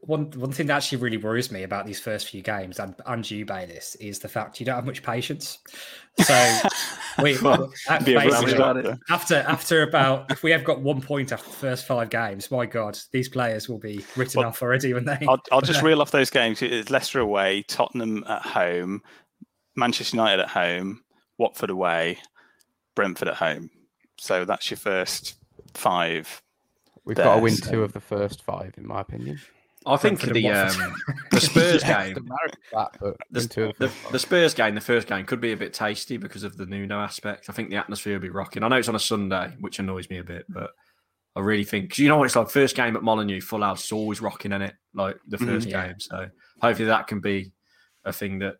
One 0.00 0.30
one 0.32 0.52
thing 0.52 0.66
that 0.68 0.76
actually 0.76 0.98
really 0.98 1.16
worries 1.18 1.50
me 1.52 1.62
about 1.62 1.86
these 1.86 2.00
first 2.00 2.28
few 2.28 2.40
games 2.42 2.78
and 2.78 2.94
and 3.06 3.28
you 3.30 3.44
Bayliss 3.44 3.96
is 3.96 4.18
the 4.18 4.28
fact 4.28 4.58
you 4.60 4.66
don't 4.66 4.76
have 4.76 4.86
much 4.86 5.02
patience. 5.02 5.58
So 6.20 6.60
we 7.22 7.36
Well, 7.42 7.70
be 8.04 8.14
a 8.14 8.20
basically, 8.20 8.54
rubbish 8.54 8.54
doctor. 8.54 8.98
after 9.10 9.34
after 9.46 9.82
about 9.82 10.30
if 10.30 10.42
we 10.42 10.50
have 10.52 10.64
got 10.64 10.80
one 10.80 11.00
point 11.00 11.32
after 11.32 11.48
the 11.50 11.56
first 11.56 11.86
five 11.86 12.10
games, 12.10 12.50
my 12.50 12.64
God, 12.66 12.98
these 13.12 13.28
players 13.28 13.68
will 13.68 13.78
be 13.78 14.04
written 14.16 14.38
Well, 14.40 14.48
off 14.48 14.62
already 14.62 14.94
when 14.94 15.04
they. 15.04 15.18
I'll, 15.28 15.40
I'll 15.52 15.60
just 15.60 15.82
reel 15.88 16.00
off 16.00 16.10
those 16.12 16.30
games. 16.30 16.62
It's 16.62 16.90
Leicester 16.90 17.20
away, 17.20 17.62
Tottenham 17.68 18.24
at 18.28 18.42
home, 18.42 19.02
Manchester 19.76 20.16
United 20.16 20.42
at 20.42 20.48
home, 20.50 21.02
Watford 21.38 21.70
away, 21.70 22.18
Brentford 22.94 23.28
at 23.28 23.36
home. 23.36 23.70
So 24.18 24.44
that's 24.44 24.70
your 24.70 24.78
first 24.78 25.34
five. 25.74 26.42
we've 27.04 27.16
There, 27.16 27.24
got 27.24 27.36
to 27.36 27.42
win 27.42 27.54
so- 27.56 27.70
two 27.70 27.82
of 27.82 27.92
the 27.92 28.00
first 28.00 28.42
five, 28.42 28.74
in 28.76 28.86
my 28.86 29.00
opinion. 29.00 29.38
I 29.86 29.98
think 29.98 30.18
Brentford 30.18 30.34
the 30.42 30.48
um, 30.48 30.94
the 31.30 31.40
Spurs 31.42 31.82
game, 31.82 32.14
doesn't 32.14 32.24
matter 32.26 32.58
about 32.72 32.98
that, 33.00 33.16
the, 33.30 33.46
two 33.46 33.64
of 33.64 33.76
the, 33.78 33.88
the 33.88 34.12
the. 34.12 34.18
Spurs 34.18 34.54
game, 34.54 34.74
the 34.74 34.80
first 34.80 35.06
game 35.06 35.26
could 35.26 35.42
be 35.42 35.52
a 35.52 35.56
bit 35.58 35.74
tasty 35.74 36.16
because 36.16 36.42
of 36.42 36.56
the 36.56 36.64
Nuno 36.64 36.98
aspect. 37.00 37.50
I 37.50 37.52
think 37.52 37.68
the 37.68 37.76
atmosphere 37.76 38.14
will 38.14 38.22
be 38.22 38.30
rocking. 38.30 38.62
I 38.62 38.68
know 38.68 38.76
it's 38.76 38.88
on 38.88 38.94
a 38.94 38.98
Sunday, 39.00 39.54
which 39.60 39.78
annoys 39.80 40.08
me 40.08 40.16
a 40.16 40.24
bit, 40.24 40.46
but 40.48 40.70
I 41.36 41.40
really 41.40 41.64
think 41.64 41.90
'cause 41.90 41.98
you 41.98 42.08
know 42.08 42.16
what 42.16 42.24
it's 42.24 42.36
like. 42.36 42.48
First 42.48 42.76
game 42.76 42.96
at 42.96 43.02
Molineux, 43.02 43.42
full 43.42 43.60
house, 43.60 43.82
it's 43.82 43.92
always 43.92 44.22
rocking 44.22 44.52
in 44.52 44.62
it, 44.62 44.74
like 44.94 45.16
the 45.28 45.36
Mhm. 45.36 45.48
1st 45.48 45.66
Yeah. 45.68 45.86
game. 45.88 46.00
So 46.00 46.30
hopefully 46.62 46.86
that 46.88 47.06
can 47.06 47.20
be 47.20 47.52
a 48.06 48.12
thing 48.12 48.38
that 48.38 48.54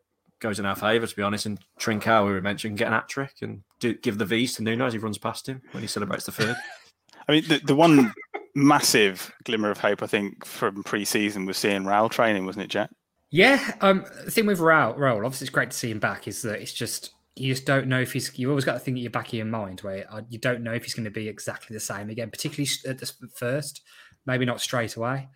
goes 0.44 0.60
in 0.60 0.66
our 0.66 0.76
favour. 0.76 1.06
To 1.06 1.16
be 1.16 1.22
honest, 1.22 1.46
and 1.46 1.58
Trincao, 1.80 2.26
we 2.26 2.32
were 2.32 2.40
mentioning, 2.40 2.76
get 2.76 2.88
an 2.88 2.92
hat 2.92 3.08
trick 3.08 3.32
and 3.40 3.62
do, 3.80 3.94
give 3.94 4.18
the 4.18 4.26
V's 4.26 4.54
to 4.54 4.62
Nuno 4.62 4.86
as 4.86 4.92
he 4.92 4.98
runs 4.98 5.18
past 5.18 5.48
him 5.48 5.62
when 5.72 5.82
he 5.82 5.88
celebrates 5.88 6.26
the 6.26 6.32
third. 6.32 6.56
I 7.28 7.32
mean, 7.32 7.44
the, 7.48 7.58
the 7.64 7.74
one 7.74 8.12
massive 8.54 9.32
glimmer 9.44 9.70
of 9.70 9.78
hope, 9.78 10.02
I 10.02 10.06
think, 10.06 10.44
from 10.44 10.84
pre 10.84 11.04
season 11.04 11.46
was 11.46 11.56
seeing 11.56 11.84
Raul 11.84 12.10
training, 12.10 12.46
wasn't 12.46 12.64
it, 12.66 12.68
Jack? 12.70 12.90
Yeah, 13.30 13.74
um, 13.80 14.04
the 14.24 14.30
thing 14.30 14.46
with 14.46 14.60
Raul, 14.60 14.96
Raul, 14.96 15.24
obviously 15.24 15.46
it's 15.46 15.54
great 15.54 15.70
to 15.70 15.76
see 15.76 15.90
him 15.90 15.98
back. 15.98 16.28
Is 16.28 16.42
that 16.42 16.60
it's 16.60 16.72
just 16.72 17.14
you 17.34 17.52
just 17.52 17.66
don't 17.66 17.88
know 17.88 18.00
if 18.00 18.12
he's. 18.12 18.38
You 18.38 18.50
always 18.50 18.64
got 18.64 18.74
the 18.74 18.80
thing 18.80 18.96
at 18.96 19.02
your 19.02 19.10
back 19.10 19.28
of 19.28 19.34
your 19.34 19.46
mind 19.46 19.80
where 19.80 20.06
uh, 20.10 20.22
you 20.28 20.38
don't 20.38 20.62
know 20.62 20.72
if 20.72 20.84
he's 20.84 20.94
going 20.94 21.04
to 21.04 21.10
be 21.10 21.28
exactly 21.28 21.74
the 21.74 21.80
same 21.80 22.10
again, 22.10 22.30
particularly 22.30 22.70
at 22.86 22.98
the 22.98 23.10
first, 23.34 23.80
maybe 24.26 24.44
not 24.44 24.60
straight 24.60 24.94
away. 24.96 25.28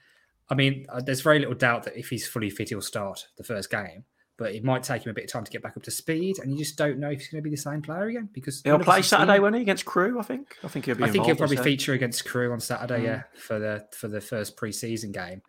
I 0.51 0.55
mean, 0.55 0.87
uh, 0.89 1.01
there's 1.01 1.23
very 1.23 1.39
little 1.39 1.55
doubt 1.55 1.85
that 1.85 1.99
if 1.99 2.09
he's 2.09 2.27
fully 2.27 2.51
fit, 2.51 2.69
he'll 2.69 2.83
start 2.83 3.27
the 3.37 3.45
first 3.45 3.71
game, 3.71 4.05
but 4.39 4.55
it 4.55 4.65
might 4.65 4.83
take 4.85 5.05
him 5.05 5.11
a 5.11 5.15
bit 5.15 5.25
of 5.25 5.31
time 5.31 5.45
to 5.45 5.51
get 5.51 5.63
back 5.63 5.77
up 5.77 5.83
to 5.83 5.91
speed, 5.91 6.39
and 6.39 6.51
you 6.51 6.59
just 6.59 6.79
don't 6.79 6.99
know 6.99 7.11
if 7.11 7.19
he's 7.19 7.29
going 7.29 7.43
to 7.43 7.45
be 7.45 7.55
the 7.55 7.61
same 7.61 7.83
player 7.83 8.05
again 8.07 8.29
because 8.33 8.63
He'll 8.63 8.73
none 8.75 8.81
of 8.81 8.89
us 8.89 8.95
play 8.95 9.03
Saturday, 9.03 9.39
won't 9.41 9.57
he, 9.57 9.61
against 9.63 9.85
Crewe? 9.85 10.19
I 10.19 10.23
think. 10.23 10.57
I 10.65 10.69
think 10.69 10.87
he'll 10.87 10.95
be. 10.95 11.05
I 11.05 11.11
think 11.11 11.27
he'll 11.27 11.37
probably 11.37 11.57
so. 11.57 11.63
feature 11.65 11.93
against 11.93 12.25
Crewe 12.25 12.53
on 12.53 12.61
Saturday, 12.61 13.01
Mm. 13.01 13.05
yeah, 13.05 13.23
for 13.37 13.59
the 13.59 13.87
for 13.93 14.09
the 14.09 14.21
first 14.21 14.57
preseason 14.57 15.13
game. 15.13 15.43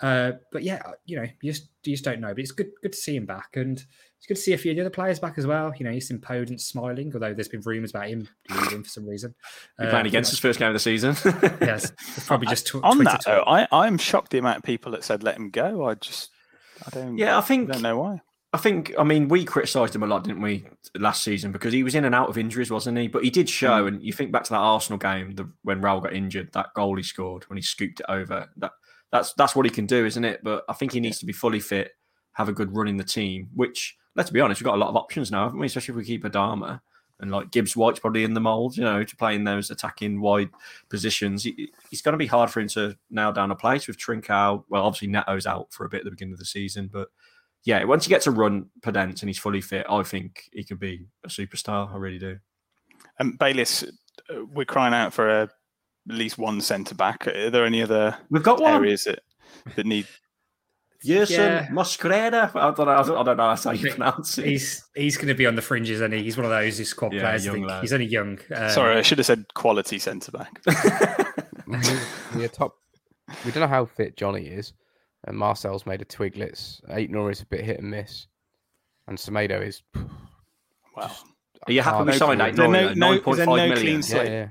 Uh, 0.00 0.32
but 0.52 0.62
yeah, 0.62 0.82
you 1.06 1.16
know, 1.16 1.26
you 1.40 1.52
just 1.52 1.68
you 1.84 1.94
just 1.94 2.04
don't 2.04 2.20
know. 2.20 2.28
But 2.28 2.38
it's 2.40 2.52
good 2.52 2.70
good 2.82 2.92
to 2.92 2.98
see 2.98 3.16
him 3.16 3.24
back, 3.24 3.56
and 3.56 3.78
it's 4.18 4.26
good 4.28 4.34
to 4.36 4.40
see 4.40 4.52
a 4.52 4.58
few 4.58 4.70
of 4.72 4.76
the 4.76 4.82
other 4.82 4.90
players 4.90 5.18
back 5.18 5.38
as 5.38 5.46
well. 5.46 5.72
You 5.78 5.86
know, 5.86 5.90
he's 5.90 6.10
Podence 6.10 6.60
smiling, 6.60 7.10
although 7.14 7.32
there's 7.32 7.48
been 7.48 7.62
rumours 7.64 7.90
about 7.92 8.08
him 8.08 8.28
leaving 8.50 8.82
for 8.82 8.88
some 8.90 9.08
reason. 9.08 9.34
He's 9.78 9.86
Uh, 9.86 9.90
playing 9.90 10.06
against 10.06 10.30
his 10.30 10.38
first 10.38 10.58
game 10.58 10.68
of 10.68 10.74
the 10.74 10.78
season. 10.80 11.16
Yes, 11.62 11.92
it's 12.16 12.26
probably 12.26 12.46
just 12.48 12.66
tw- 12.66 12.76
On 12.84 12.96
Twitter 12.96 13.10
that, 13.10 13.22
though, 13.24 13.42
I, 13.46 13.66
I'm 13.72 13.96
shocked 13.96 14.32
the 14.32 14.38
amount 14.38 14.58
of 14.58 14.62
people 14.64 14.92
that 14.92 15.02
said 15.02 15.22
let 15.22 15.36
him 15.36 15.48
go. 15.48 15.86
I 15.86 15.94
just, 15.94 16.30
I 16.86 16.90
don't, 16.90 17.16
Yeah, 17.16 17.38
I 17.38 17.40
think- 17.40 17.70
I 17.70 17.72
don't 17.72 17.82
know 17.82 17.98
why. 17.98 18.20
I 18.52 18.58
think, 18.58 18.94
I 18.98 19.04
mean, 19.04 19.28
we 19.28 19.44
criticised 19.44 19.94
him 19.94 20.02
a 20.02 20.06
lot, 20.06 20.24
didn't 20.24 20.40
we, 20.40 20.66
last 20.96 21.22
season 21.22 21.52
because 21.52 21.72
he 21.72 21.82
was 21.82 21.94
in 21.94 22.04
and 22.04 22.14
out 22.14 22.28
of 22.28 22.38
injuries, 22.38 22.70
wasn't 22.70 22.96
he? 22.96 23.08
But 23.08 23.24
he 23.24 23.30
did 23.30 23.50
show, 23.50 23.82
hmm. 23.82 23.88
and 23.88 24.02
you 24.02 24.12
think 24.12 24.32
back 24.32 24.44
to 24.44 24.50
that 24.50 24.58
Arsenal 24.58 24.98
game 24.98 25.34
the, 25.34 25.50
when 25.62 25.82
Raul 25.82 26.02
got 26.02 26.14
injured, 26.14 26.52
that 26.52 26.72
goal 26.74 26.96
he 26.96 27.02
scored 27.02 27.44
when 27.44 27.56
he 27.56 27.62
scooped 27.62 28.00
it 28.00 28.06
over. 28.08 28.48
That 28.56 28.72
that's 29.12 29.32
that's 29.34 29.54
what 29.54 29.66
he 29.66 29.70
can 29.70 29.86
do, 29.86 30.06
isn't 30.06 30.24
it? 30.24 30.40
But 30.42 30.64
I 30.68 30.72
think 30.72 30.92
he 30.92 31.00
needs 31.00 31.18
to 31.18 31.26
be 31.26 31.32
fully 31.32 31.60
fit, 31.60 31.92
have 32.32 32.48
a 32.48 32.52
good 32.52 32.74
run 32.74 32.88
in 32.88 32.96
the 32.96 33.04
team. 33.04 33.48
Which, 33.54 33.96
let's 34.14 34.30
be 34.30 34.40
honest, 34.40 34.60
we've 34.60 34.66
got 34.66 34.76
a 34.76 34.78
lot 34.78 34.90
of 34.90 34.96
options 34.96 35.30
now, 35.30 35.44
haven't 35.44 35.58
we? 35.58 35.66
Especially 35.66 35.92
if 35.92 35.96
we 35.96 36.04
keep 36.04 36.24
Adama 36.24 36.80
and 37.20 37.30
like 37.30 37.50
Gibbs 37.50 37.76
White's 37.76 37.98
probably 37.98 38.24
in 38.24 38.34
the 38.34 38.40
mould, 38.40 38.76
you 38.76 38.84
know, 38.84 39.02
to 39.02 39.16
play 39.16 39.34
in 39.34 39.44
those 39.44 39.70
attacking 39.70 40.20
wide 40.20 40.50
positions. 40.88 41.44
He, 41.44 41.70
it's 41.90 42.02
going 42.02 42.12
to 42.12 42.18
be 42.18 42.26
hard 42.26 42.50
for 42.50 42.60
him 42.60 42.68
to 42.68 42.96
nail 43.10 43.32
down 43.32 43.50
a 43.50 43.56
place 43.56 43.86
with 43.86 43.98
Trincao. 43.98 44.64
Well, 44.68 44.84
obviously 44.84 45.08
Neto's 45.08 45.46
out 45.46 45.72
for 45.72 45.86
a 45.86 45.88
bit 45.88 46.00
at 46.00 46.04
the 46.04 46.10
beginning 46.10 46.34
of 46.34 46.38
the 46.38 46.44
season, 46.44 46.90
but 46.92 47.08
yeah, 47.66 47.82
once 47.84 48.04
he 48.06 48.08
gets 48.08 48.28
a 48.28 48.30
run 48.30 48.70
Podence 48.80 49.20
and 49.20 49.28
he's 49.28 49.38
fully 49.38 49.60
fit, 49.60 49.84
I 49.90 50.02
think 50.04 50.44
he 50.52 50.62
could 50.64 50.78
be 50.78 51.06
a 51.24 51.28
superstar. 51.28 51.92
I 51.92 51.96
really 51.96 52.18
do. 52.20 52.38
And 53.18 53.36
Bayliss, 53.38 53.82
uh, 54.30 54.44
we're 54.52 54.64
crying 54.64 54.94
out 54.94 55.12
for 55.12 55.28
a, 55.28 55.42
at 55.42 55.50
least 56.06 56.38
one 56.38 56.60
centre 56.60 56.94
back. 56.94 57.26
Are 57.26 57.50
there 57.50 57.66
any 57.66 57.82
other 57.82 58.16
We've 58.30 58.42
got 58.44 58.60
one. 58.60 58.72
areas 58.72 59.04
that, 59.04 59.18
that 59.74 59.84
need? 59.84 60.06
Yerson 61.04 61.30
Yeah. 61.30 61.66
Mosquera. 61.66 62.54
I 62.54 62.70
don't 62.70 62.86
know. 62.86 62.92
I 62.92 63.02
don't, 63.02 63.18
I 63.18 63.22
don't 63.24 63.36
know 63.36 63.54
how 63.56 63.70
you 63.72 63.90
pronounce 63.90 64.38
it. 64.38 64.46
He's 64.46 64.84
he's 64.94 65.16
going 65.16 65.28
to 65.28 65.34
be 65.34 65.46
on 65.46 65.56
the 65.56 65.62
fringes, 65.62 66.00
and 66.00 66.14
he? 66.14 66.22
he's 66.22 66.36
one 66.36 66.46
of 66.46 66.50
those 66.50 66.88
squad 66.88 67.12
Yeah, 67.12 67.20
players. 67.22 67.44
Young 67.44 67.68
He's 67.80 67.92
only 67.92 68.06
young. 68.06 68.38
Um, 68.54 68.70
Sorry, 68.70 68.96
I 68.96 69.02
should 69.02 69.18
have 69.18 69.26
said 69.26 69.44
quality 69.54 69.98
centre 69.98 70.32
back. 70.32 70.62
We're 72.34 72.48
top. 72.48 72.76
We 73.44 73.50
don't 73.50 73.60
know 73.60 73.66
how 73.66 73.84
fit 73.86 74.16
Johnny 74.16 74.46
is, 74.46 74.72
and 75.26 75.36
Marcel's 75.36 75.86
made 75.86 76.02
a 76.02 76.04
twiglets. 76.04 76.80
Eight 76.90 77.10
Nor 77.10 77.30
is 77.30 77.40
a 77.42 77.46
bit 77.46 77.64
hit 77.64 77.78
and 77.80 77.90
miss, 77.90 78.26
and 79.08 79.16
Semedo 79.18 79.66
is. 79.66 79.82
Wow. 80.96 81.10
Are 81.66 81.72
you 81.72 81.82
happy 81.82 81.98
with 81.98 82.06
no 82.06 82.12
signing 82.14 82.38
clue. 82.38 82.46
eight 82.46 82.56
There 82.56 82.68
no- 82.68 82.88
Nori, 82.88 82.96
no- 82.96 83.06
nine 83.08 83.18
is 83.18 83.22
point 83.24 83.36
there 83.36 83.46
five 83.46 83.56
no 83.56 83.68
million? 83.68 83.76
clean 83.82 83.96
Yeah, 83.96 84.00
slate? 84.00 84.28
yeah. 84.28 84.48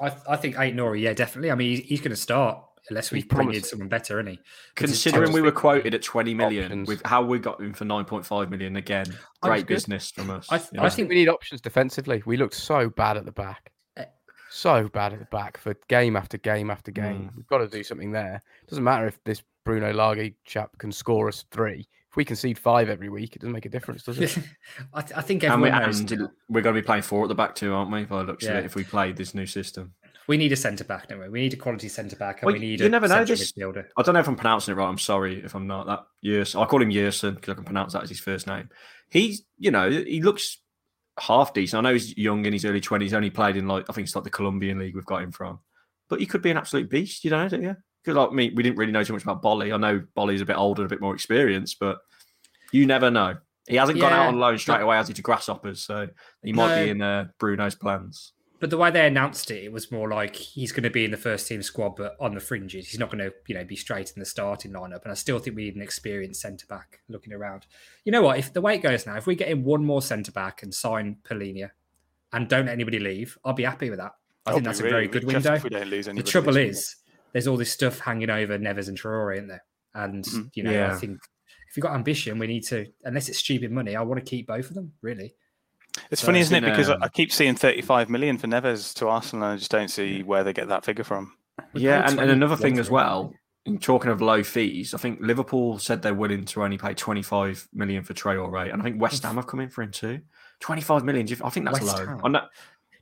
I, 0.00 0.32
I 0.34 0.36
think 0.36 0.58
Ait-Nouri, 0.58 1.00
yeah, 1.00 1.12
definitely. 1.12 1.50
I 1.50 1.54
mean, 1.54 1.70
he's, 1.76 1.80
he's 1.86 2.00
going 2.00 2.10
to 2.10 2.16
start 2.16 2.58
unless 2.90 3.10
we 3.12 3.18
He's 3.18 3.26
bring 3.26 3.52
in 3.54 3.62
someone 3.62 3.88
better, 3.88 4.18
isn't 4.20 4.32
he? 4.32 4.36
'Cause 4.74 4.90
it's 4.90 5.02
Considering 5.02 5.32
we 5.32 5.40
were 5.40 5.52
quoted 5.52 5.94
at 5.94 6.02
20 6.02 6.34
million, 6.34 6.64
Options. 6.64 6.88
with 6.88 7.02
how 7.04 7.22
we 7.22 7.38
got 7.38 7.60
him 7.60 7.72
for 7.72 7.84
9.5 7.84 8.50
million 8.50 8.76
again, 8.76 9.06
great 9.40 9.66
business 9.66 10.10
from 10.10 10.30
us. 10.30 10.46
I- 10.50 10.56
you 10.72 10.80
I 10.80 10.88
think- 10.88 11.08
we 11.08 11.14
need 11.14 11.28
options 11.28 11.60
defensively. 11.60 12.22
We 12.26 12.36
looked 12.36 12.54
so 12.54 12.88
bad 12.90 13.16
at 13.16 13.24
the 13.24 13.32
back, 13.32 13.72
Eh. 13.96 14.04
so 14.50 14.88
bad 14.88 15.12
at 15.12 15.20
the 15.20 15.24
back 15.26 15.56
for 15.58 15.74
game 15.88 16.16
after 16.16 16.38
game 16.38 16.70
after 16.70 16.90
game. 16.90 17.30
Mm. 17.32 17.36
We've 17.36 17.46
got 17.46 17.58
to 17.58 17.68
do 17.68 17.82
something 17.84 18.10
there. 18.12 18.40
Doesn't 18.68 18.84
matter 18.84 19.06
if 19.06 19.18
this 19.24 19.42
Bruno 19.64 19.92
Lage 19.92 20.34
chap 20.44 20.76
can 20.78 20.92
score 20.92 21.28
us 21.28 21.44
three. 21.50 21.86
If 22.10 22.16
we 22.16 22.24
concede 22.24 22.58
five 22.58 22.90
every 22.90 23.08
week, 23.08 23.36
it 23.36 23.40
doesn't 23.40 23.54
make 23.54 23.64
a 23.64 23.70
difference, 23.70 24.02
does 24.02 24.18
it? 24.18 24.36
I, 24.94 25.00
th- 25.00 25.16
I 25.16 25.22
think 25.22 25.44
and, 25.44 25.62
we, 25.62 25.70
knows... 25.70 26.00
and 26.00 26.28
we're 26.50 26.60
going 26.60 26.74
to 26.76 26.82
be 26.82 26.84
playing 26.84 27.02
four 27.02 27.22
at 27.24 27.28
the 27.28 27.34
back 27.34 27.54
too, 27.54 27.72
aren't 27.72 27.90
we? 27.90 28.04
By 28.04 28.18
the 28.18 28.24
looks 28.24 28.44
of 28.44 28.56
it, 28.56 28.66
if 28.66 28.74
we 28.74 28.84
played 28.84 29.16
this 29.16 29.34
new 29.34 29.46
system. 29.46 29.94
we 30.28 30.36
need 30.36 30.52
a 30.52 30.56
centre 30.56 30.84
back, 30.84 31.08
don't 31.08 31.20
we? 31.20 31.30
We 31.30 31.40
need 31.40 31.54
a 31.54 31.56
quality 31.56 31.88
centre 31.88 32.16
back, 32.16 32.42
and 32.42 32.46
Well, 32.46 32.54
we 32.54 32.60
need 32.60 32.80
you 32.80 32.86
a 32.86 32.88
never 32.90 33.08
know, 33.08 33.24
this- 33.24 33.52
midfielder. 33.52 33.86
I 33.96 34.02
don't 34.02 34.12
know 34.12 34.20
if 34.20 34.28
I'm 34.28 34.36
pronouncing 34.36 34.72
it 34.72 34.76
right. 34.76 34.88
I'm 34.88 34.98
sorry 34.98 35.42
if 35.42 35.54
I'm 35.54 35.66
not. 35.66 35.86
That 35.86 36.04
Yerson, 36.22 36.62
I 36.62 36.66
call 36.66 36.82
him 36.82 36.90
Yerson 36.90 37.36
because 37.36 37.52
I 37.52 37.54
can 37.54 37.64
pronounce 37.64 37.94
that 37.94 38.02
as 38.02 38.10
his 38.10 38.20
first 38.20 38.46
name. 38.46 38.68
He's, 39.08 39.44
you 39.58 39.70
know, 39.70 39.90
he 39.90 40.20
looks 40.20 40.58
half 41.18 41.54
decent. 41.54 41.78
I 41.78 41.88
know 41.88 41.94
he's 41.94 42.16
young 42.18 42.44
in 42.44 42.52
his 42.52 42.66
early 42.66 42.80
20s. 42.80 43.02
He's 43.02 43.14
only 43.14 43.30
played 43.30 43.56
in 43.56 43.66
like 43.68 43.86
I 43.88 43.94
think 43.94 44.06
it's 44.06 44.14
like 44.14 44.24
the 44.24 44.30
Colombian 44.30 44.78
league 44.78 44.94
we've 44.94 45.06
got 45.06 45.22
him 45.22 45.32
from. 45.32 45.60
But 46.10 46.20
he 46.20 46.26
could 46.26 46.42
be 46.42 46.50
an 46.50 46.58
absolute 46.58 46.90
beast. 46.90 47.24
You 47.24 47.30
know, 47.30 47.48
don't 47.48 47.62
you? 47.62 47.76
Because 48.02 48.16
like 48.16 48.32
me, 48.32 48.52
we 48.54 48.62
didn't 48.62 48.76
really 48.78 48.92
know 48.92 49.04
too 49.04 49.12
much 49.12 49.22
about 49.22 49.42
Boly. 49.42 49.72
I 49.72 49.76
know 49.76 50.02
Boly's 50.16 50.40
a 50.40 50.44
bit 50.46 50.56
older, 50.56 50.82
and 50.82 50.90
a 50.90 50.94
bit 50.94 51.00
more 51.00 51.14
experienced, 51.14 51.78
but 51.78 51.98
you 52.72 52.86
never 52.86 53.10
know. 53.10 53.36
He 53.68 53.76
hasn't 53.76 54.00
gone 54.00 54.12
out 54.12 54.26
on 54.26 54.40
loan 54.40 54.58
straight 54.58 54.80
away, 54.80 54.96
has 54.96 55.06
he, 55.08 55.14
to 55.14 55.22
Grasshoppers? 55.22 55.80
So 55.82 56.08
he 56.42 56.52
might 56.52 56.74
No. 56.76 56.84
be 56.84 56.90
in 56.90 57.00
uh, 57.02 57.28
Bruno's 57.38 57.76
plans. 57.76 58.32
But 58.58 58.70
the 58.70 58.76
way 58.78 58.90
they 58.92 59.06
announced 59.06 59.50
it, 59.50 59.64
it 59.64 59.72
was 59.72 59.90
more 59.90 60.08
like 60.08 60.36
he's 60.36 60.70
going 60.72 60.82
to 60.84 60.90
be 60.90 61.04
in 61.04 61.10
the 61.10 61.16
first 61.16 61.48
team 61.48 61.62
squad, 61.62 61.96
but 61.96 62.16
on 62.20 62.34
the 62.34 62.40
fringes. 62.40 62.88
He's 62.88 62.98
not 63.00 63.10
going 63.10 63.18
to, 63.18 63.32
you 63.48 63.54
know, 63.56 63.64
be 63.64 63.74
straight 63.74 64.12
in 64.14 64.20
the 64.20 64.24
starting 64.26 64.72
lineup. 64.72 65.02
And 65.02 65.10
I 65.10 65.14
still 65.14 65.38
think 65.40 65.56
we 65.56 65.64
need 65.64 65.74
an 65.76 65.82
experienced 65.82 66.40
centre 66.40 66.66
back 66.68 67.00
looking 67.08 67.32
around. 67.32 67.66
You 68.04 68.12
know 68.12 68.22
what? 68.22 68.38
If 68.38 68.52
the 68.52 68.60
way 68.60 68.74
it 68.76 68.82
goes 68.82 69.04
now, 69.06 69.16
if 69.16 69.26
we 69.26 69.34
get 69.34 69.48
in 69.48 69.64
one 69.64 69.84
more 69.84 70.00
centre 70.02 70.30
back 70.32 70.62
and 70.62 70.72
sign 70.72 71.16
Palhinha 71.24 71.70
and 72.32 72.48
don't 72.48 72.66
let 72.66 72.72
anybody 72.72 73.00
leave, 73.00 73.36
I'll 73.44 73.52
be 73.52 73.64
happy 73.64 73.90
with 73.90 73.98
that. 73.98 74.12
I 74.46 74.50
I'll 74.50 74.54
think 74.56 74.64
be 74.64 74.68
that's 74.68 74.80
a 74.80 74.84
very 74.84 75.08
good 75.08 75.24
window. 75.24 75.54
if 75.54 75.64
we 75.64 75.70
don't 75.70 75.88
lose 75.88 76.06
The 76.06 76.22
trouble 76.22 76.56
is, 76.56 76.96
there's 77.32 77.46
all 77.46 77.56
this 77.56 77.72
stuff 77.72 77.98
hanging 78.00 78.30
over 78.30 78.58
Neves 78.58 78.88
and 78.88 78.98
Traore, 78.98 79.34
isn't 79.36 79.48
there? 79.48 79.64
And 79.94 80.24
Mhm. 80.24 80.50
you 80.54 80.62
know, 80.62 80.86
I 80.86 80.94
think 80.94 81.18
if 81.68 81.76
you've 81.76 81.82
got 81.82 81.94
ambition, 81.94 82.38
we 82.38 82.46
need 82.46 82.62
to. 82.64 82.86
Unless 83.04 83.28
it's 83.28 83.38
stupid 83.38 83.70
money, 83.72 83.96
I 83.96 84.02
want 84.02 84.24
to 84.24 84.28
keep 84.28 84.46
both 84.46 84.68
of 84.68 84.74
them. 84.74 84.92
Really, 85.02 85.34
It's 86.10 86.22
So 86.22 86.26
funny, 86.26 86.40
isn't 86.40 86.56
it? 86.56 86.62
Because 86.70 86.88
I- 86.88 86.94
um, 86.94 87.02
I 87.02 87.08
keep 87.08 87.30
seeing 87.30 87.54
35 87.54 88.08
million 88.08 88.38
for 88.38 88.46
Neves 88.46 88.94
to 88.94 89.08
Arsenal, 89.08 89.44
and 89.44 89.54
I 89.54 89.56
just 89.58 89.70
don't 89.70 89.88
see 89.88 90.22
where 90.22 90.42
they 90.42 90.54
get 90.54 90.68
that 90.68 90.84
figure 90.86 91.04
from. 91.04 91.36
Yeah, 91.74 92.08
and, 92.08 92.18
and 92.18 92.30
another 92.30 92.56
thing 92.56 92.78
as 92.78 92.88
well, 92.90 93.34
in 93.66 93.78
talking 93.78 94.10
of 94.10 94.22
low 94.22 94.42
fees, 94.42 94.94
I 94.94 94.96
think 94.98 95.20
Liverpool 95.20 95.78
said 95.78 96.00
they're 96.00 96.14
willing 96.14 96.46
to 96.46 96.62
only 96.62 96.78
pay 96.78 96.94
25 96.94 97.68
million 97.74 98.02
for 98.04 98.14
Traore, 98.14 98.72
and 98.72 98.80
I 98.80 98.84
think 98.84 99.00
West 99.02 99.22
Ham 99.22 99.36
have 99.36 99.46
come 99.46 99.60
in 99.60 99.68
for 99.68 99.82
him 99.82 99.90
too. 99.90 100.20
25 100.60 101.04
million, 101.04 101.26
do 101.26 101.34
you- 101.34 101.40
I 101.44 101.50
think 101.50 101.66
that's 101.66 101.80
West 101.82 101.98
low. 101.98 102.06
Ham? 102.06 102.20
I 102.24 102.28
know- 102.28 102.48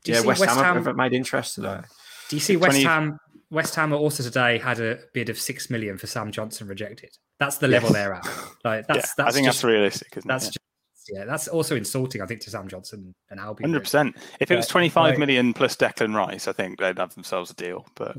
Do 0.02 0.10
you 0.10 0.14
yeah, 0.16 0.20
see 0.22 0.26
West, 0.26 0.40
West 0.40 0.54
Ham, 0.56 0.64
have- 0.64 0.74
Ham- 0.76 0.84
have 0.86 0.96
made 0.96 1.12
interest 1.12 1.54
today. 1.54 1.80
Do 2.28 2.36
you 2.36 2.40
see 2.40 2.56
West 2.56 2.72
20 2.72 2.84
Ham? 2.84 3.20
West 3.50 3.74
Ham 3.74 3.92
also 3.92 4.22
today 4.22 4.58
had 4.58 4.78
a 4.80 4.98
bid 5.12 5.28
of 5.28 5.38
six 5.38 5.70
million 5.70 5.98
for 5.98 6.06
Sam 6.06 6.30
Johnstone 6.30 6.68
rejected. 6.68 7.10
That's 7.38 7.58
the 7.58 7.68
Yes. 7.68 7.82
level 7.82 7.92
they're 7.94 8.14
at. 8.14 8.24
Like 8.64 8.86
that's 8.86 8.96
yeah, 8.98 9.02
that's 9.16 9.20
I 9.20 9.30
think 9.32 9.46
just, 9.46 9.58
that's 9.58 9.64
realistic, 9.64 10.16
isn't 10.18 10.28
that's 10.28 10.48
it? 10.48 10.52
just 10.52 11.10
yeah, 11.12 11.24
that's 11.24 11.48
also 11.48 11.74
insulting, 11.76 12.20
I 12.22 12.26
think, 12.26 12.40
to 12.42 12.50
Sam 12.50 12.68
Johnstone 12.68 13.12
and 13.30 13.40
Albion. 13.40 13.70
Hundred 13.70 13.80
percent. 13.80 14.16
If 14.38 14.50
it 14.50 14.56
was 14.56 14.66
Yeah, 14.68 14.72
twenty-five 14.72 15.10
like- 15.12 15.18
million 15.18 15.52
plus 15.54 15.74
Declan 15.76 16.14
Rice, 16.14 16.46
I 16.46 16.52
think 16.52 16.78
they'd 16.78 16.98
have 16.98 17.14
themselves 17.14 17.50
a 17.50 17.54
deal. 17.54 17.86
But 17.96 18.16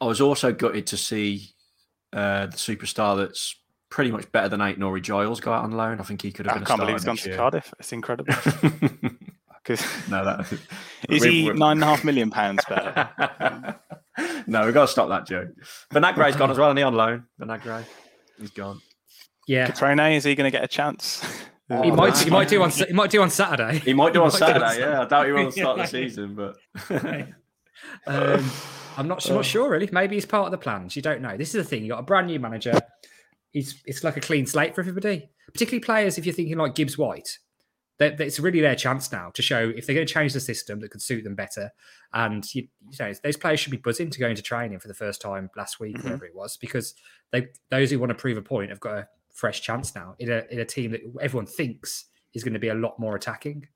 I 0.00 0.04
was 0.06 0.20
also 0.20 0.52
gutted 0.52 0.86
to 0.88 0.96
see 0.96 1.48
uh, 2.12 2.46
the 2.46 2.56
superstar 2.56 3.16
that's 3.16 3.56
pretty 3.88 4.10
much 4.10 4.30
better 4.32 4.48
than 4.48 4.60
Ait-Nouri 4.60 5.00
Giles 5.00 5.40
go 5.40 5.52
out 5.52 5.64
on 5.64 5.72
loan. 5.72 5.98
I 6.00 6.02
think 6.02 6.20
he 6.22 6.30
could 6.32 6.46
have 6.46 6.54
I 6.56 6.58
been. 6.58 6.64
a 6.64 6.66
can't 6.66 6.80
believe 6.80 6.94
he's 6.96 7.02
starter 7.02 7.06
gone 7.06 7.14
next 7.14 7.22
to 7.22 7.28
year. 7.30 7.38
Cardiff. 7.38 7.74
It's 7.80 7.92
incredible. 7.92 8.34
'Cause- 9.66 9.84
no, 10.10 10.24
that 10.24 10.52
is 11.08 11.22
we- 11.22 11.30
he 11.42 11.50
we- 11.50 11.58
nine 11.58 11.72
and 11.78 11.82
a 11.82 11.86
half 11.86 12.04
million 12.04 12.30
pounds 12.30 12.64
better? 12.68 13.08
no, 14.46 14.64
we've 14.64 14.74
got 14.74 14.86
to 14.86 14.92
stop 14.92 15.08
that 15.08 15.26
joke. 15.26 15.48
Vinagre's 15.92 16.36
gone 16.36 16.50
as 16.50 16.58
well, 16.58 16.70
and 16.70 16.78
he 16.78 16.84
on 16.84 16.94
loan. 16.94 17.24
Vinagre, 17.40 17.84
he's 18.40 18.50
gone. 18.50 18.80
Yeah, 19.48 19.68
Cutrone, 19.68 20.16
is 20.16 20.24
he 20.24 20.34
going 20.34 20.50
to 20.50 20.56
get 20.56 20.64
a 20.64 20.68
chance? 20.68 21.22
he 21.68 21.90
might. 21.90 22.16
He 22.18 22.30
might 22.30 22.48
do 22.48 22.62
on. 22.62 22.70
He 22.70 22.92
might 22.92 23.10
do 23.10 23.22
on 23.22 23.30
Saturday. 23.30 23.78
He 23.80 23.92
might 23.92 24.12
do 24.12 24.22
on 24.22 24.30
He 24.30 24.38
might 24.38 24.46
do 24.46 24.52
on 24.54 24.60
Saturday. 24.60 24.80
Yeah, 24.80 25.02
I 25.02 25.04
doubt 25.06 25.26
he 25.26 25.32
will 25.32 25.50
start 25.52 25.78
the 25.78 25.86
season, 25.86 26.34
but 26.34 26.56
Um, 28.06 28.50
I'm 28.96 29.08
not, 29.08 29.22
su- 29.22 29.34
not 29.34 29.44
sure 29.44 29.70
really. 29.70 29.88
Maybe 29.92 30.14
he's 30.14 30.24
part 30.26 30.46
of 30.46 30.50
the 30.52 30.58
plans. 30.58 30.96
You 30.96 31.02
don't 31.02 31.20
know. 31.20 31.36
This 31.36 31.54
is 31.54 31.62
the 31.64 31.68
thing. 31.68 31.82
You 31.82 31.90
got 31.90 31.98
a 32.00 32.04
brand 32.04 32.26
new 32.28 32.40
manager. 32.40 32.72
He's 33.52 33.82
it's 33.84 34.02
like 34.04 34.16
a 34.16 34.20
clean 34.20 34.46
slate 34.46 34.74
for 34.74 34.80
everybody, 34.80 35.28
particularly 35.52 35.80
players. 35.84 36.18
If 36.18 36.24
you're 36.26 36.34
thinking 36.34 36.56
like 36.56 36.74
Gibbs 36.74 36.96
White, 36.96 37.38
that 37.98 38.20
it's 38.20 38.38
really 38.38 38.60
their 38.60 38.74
chance 38.74 39.10
now 39.10 39.30
to 39.34 39.42
show 39.42 39.72
if 39.74 39.86
they're 39.86 39.94
going 39.94 40.06
to 40.06 40.12
change 40.12 40.32
the 40.34 40.40
system 40.40 40.80
that 40.80 40.90
could 40.90 41.00
suit 41.02 41.24
them 41.24 41.34
better. 41.34 41.70
And 42.12 42.44
you, 42.54 42.68
you 42.90 42.96
know 43.00 43.12
those 43.22 43.36
players 43.36 43.60
should 43.60 43.70
be 43.70 43.76
buzzing 43.78 44.10
to 44.10 44.18
go 44.18 44.28
into 44.28 44.42
training 44.42 44.78
for 44.80 44.88
the 44.88 44.94
first 44.94 45.20
time 45.22 45.50
last 45.56 45.80
week, 45.80 45.96
Mhm. 45.96 46.04
whatever 46.04 46.24
it 46.26 46.34
was, 46.34 46.56
because 46.56 46.94
they 47.32 47.48
those 47.70 47.90
who 47.90 47.98
want 47.98 48.10
to 48.10 48.14
prove 48.14 48.36
a 48.36 48.42
point 48.42 48.70
have 48.70 48.80
got 48.80 48.98
a 48.98 49.08
fresh 49.34 49.60
chance 49.62 49.94
now 49.94 50.14
in 50.18 50.30
a 50.30 50.44
in 50.50 50.60
a 50.60 50.64
team 50.64 50.90
that 50.92 51.00
everyone 51.20 51.46
thinks 51.46 52.06
is 52.34 52.44
going 52.44 52.52
to 52.54 52.58
be 52.60 52.68
a 52.68 52.74
lot 52.74 52.98
more 52.98 53.16
attacking. 53.16 53.66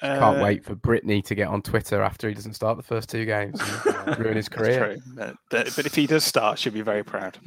Can't 0.00 0.38
Uh, 0.38 0.42
wait 0.42 0.62
for 0.62 0.74
Brittany 0.74 1.22
to 1.22 1.34
get 1.34 1.48
on 1.48 1.62
Twitter 1.62 2.02
after 2.02 2.28
he 2.28 2.34
doesn't 2.34 2.52
start 2.52 2.76
the 2.76 2.82
first 2.82 3.08
two 3.08 3.24
games 3.24 3.58
and 3.86 4.18
ruin 4.18 4.36
his 4.36 4.46
That's 4.46 4.48
career. 4.48 4.84
true. 4.94 4.96
But, 5.16 5.36
but 5.50 5.72
but 5.74 5.86
if 5.86 5.94
he 5.94 6.06
does 6.06 6.22
start, 6.22 6.58
she'll 6.58 6.72
be 6.74 6.82
very 6.82 7.02
proud. 7.02 7.38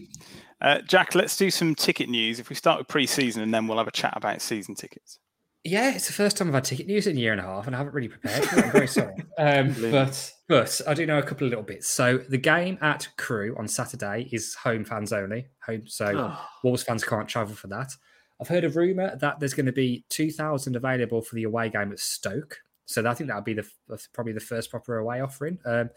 Uh, 0.60 0.82
Jack, 0.82 1.14
let's 1.14 1.38
do 1.38 1.52
some 1.52 1.76
ticket 1.76 2.10
news. 2.10 2.40
If 2.40 2.50
we 2.50 2.56
start 2.56 2.80
with 2.80 2.88
pre-season, 2.88 3.44
and 3.44 3.54
then 3.54 3.68
we'll 3.68 3.78
have 3.78 3.88
a 3.88 3.92
chat 3.92 4.14
about 4.18 4.42
season 4.42 4.74
tickets. 4.76 5.20
Yeah, 5.66 5.94
it's 5.94 6.08
the 6.08 6.14
first 6.14 6.38
time 6.38 6.48
I've 6.48 6.54
had 6.54 6.64
ticket 6.64 6.88
news 6.88 7.06
in 7.06 7.18
a 7.18 7.20
year 7.20 7.34
and 7.34 7.42
a 7.42 7.44
half, 7.44 7.68
and 7.68 7.76
I 7.76 7.80
haven't 7.80 7.94
really 7.94 8.08
prepared. 8.08 8.46
For 8.46 8.60
it. 8.60 8.66
I'm 8.66 8.72
very 8.72 8.88
sorry, 8.88 9.14
um, 9.38 9.76
but 9.92 10.34
but 10.48 10.82
I 10.88 10.94
do 10.94 11.06
know 11.06 11.18
a 11.18 11.24
couple 11.24 11.46
of 11.46 11.50
little 11.50 11.66
bits. 11.66 11.90
So 11.90 12.18
the 12.18 12.38
game 12.38 12.78
at 12.82 13.10
Crewe 13.18 13.56
on 13.60 13.68
Saturday 13.68 14.30
is 14.32 14.56
home 14.56 14.86
fans 14.86 15.12
only. 15.12 15.48
Home, 15.66 15.84
so 15.86 16.34
Wolves 16.64 16.84
fans 16.84 17.04
can't 17.04 17.28
travel 17.28 17.56
for 17.56 17.68
that. 17.68 17.92
I've 18.40 18.48
heard 18.48 18.64
a 18.64 18.70
rumor 18.70 19.18
that 19.18 19.40
there's 19.42 19.54
going 19.54 19.66
to 19.66 19.74
be 19.74 20.06
two 20.08 20.32
thousand 20.32 20.78
available 20.78 21.22
for 21.22 21.36
the 21.36 21.44
away 21.44 21.70
game 21.70 21.92
at 21.92 22.00
Stoke. 22.00 22.58
So 22.86 23.06
I 23.06 23.14
think 23.14 23.28
that'll 23.28 23.44
be 23.44 23.54
the 23.54 23.70
probably 24.14 24.34
the 24.34 24.40
first 24.40 24.72
proper 24.72 24.98
away 24.98 25.20
offering. 25.20 25.60
Um, 25.66 25.90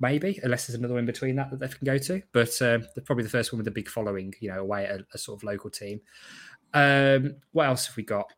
maybe, 0.00 0.40
unless 0.42 0.66
there's 0.66 0.78
another 0.78 0.94
one 0.94 1.00
in 1.00 1.06
between 1.06 1.36
that 1.36 1.50
that 1.50 1.60
they 1.60 1.68
can 1.68 1.84
go 1.84 1.98
to. 1.98 2.22
But 2.32 2.60
um, 2.62 2.86
they're 2.94 3.04
probably 3.04 3.24
the 3.24 3.30
first 3.30 3.52
one 3.52 3.58
with 3.58 3.68
a 3.68 3.70
big 3.70 3.88
following, 3.88 4.34
you 4.40 4.48
know, 4.48 4.60
away 4.60 4.86
at 4.86 5.00
a, 5.00 5.04
a 5.12 5.18
sort 5.18 5.38
of 5.38 5.44
local 5.44 5.68
team. 5.68 6.00
Um, 6.72 7.36
what 7.52 7.66
else 7.66 7.86
have 7.86 7.96
we 7.96 8.02
got? 8.02 8.32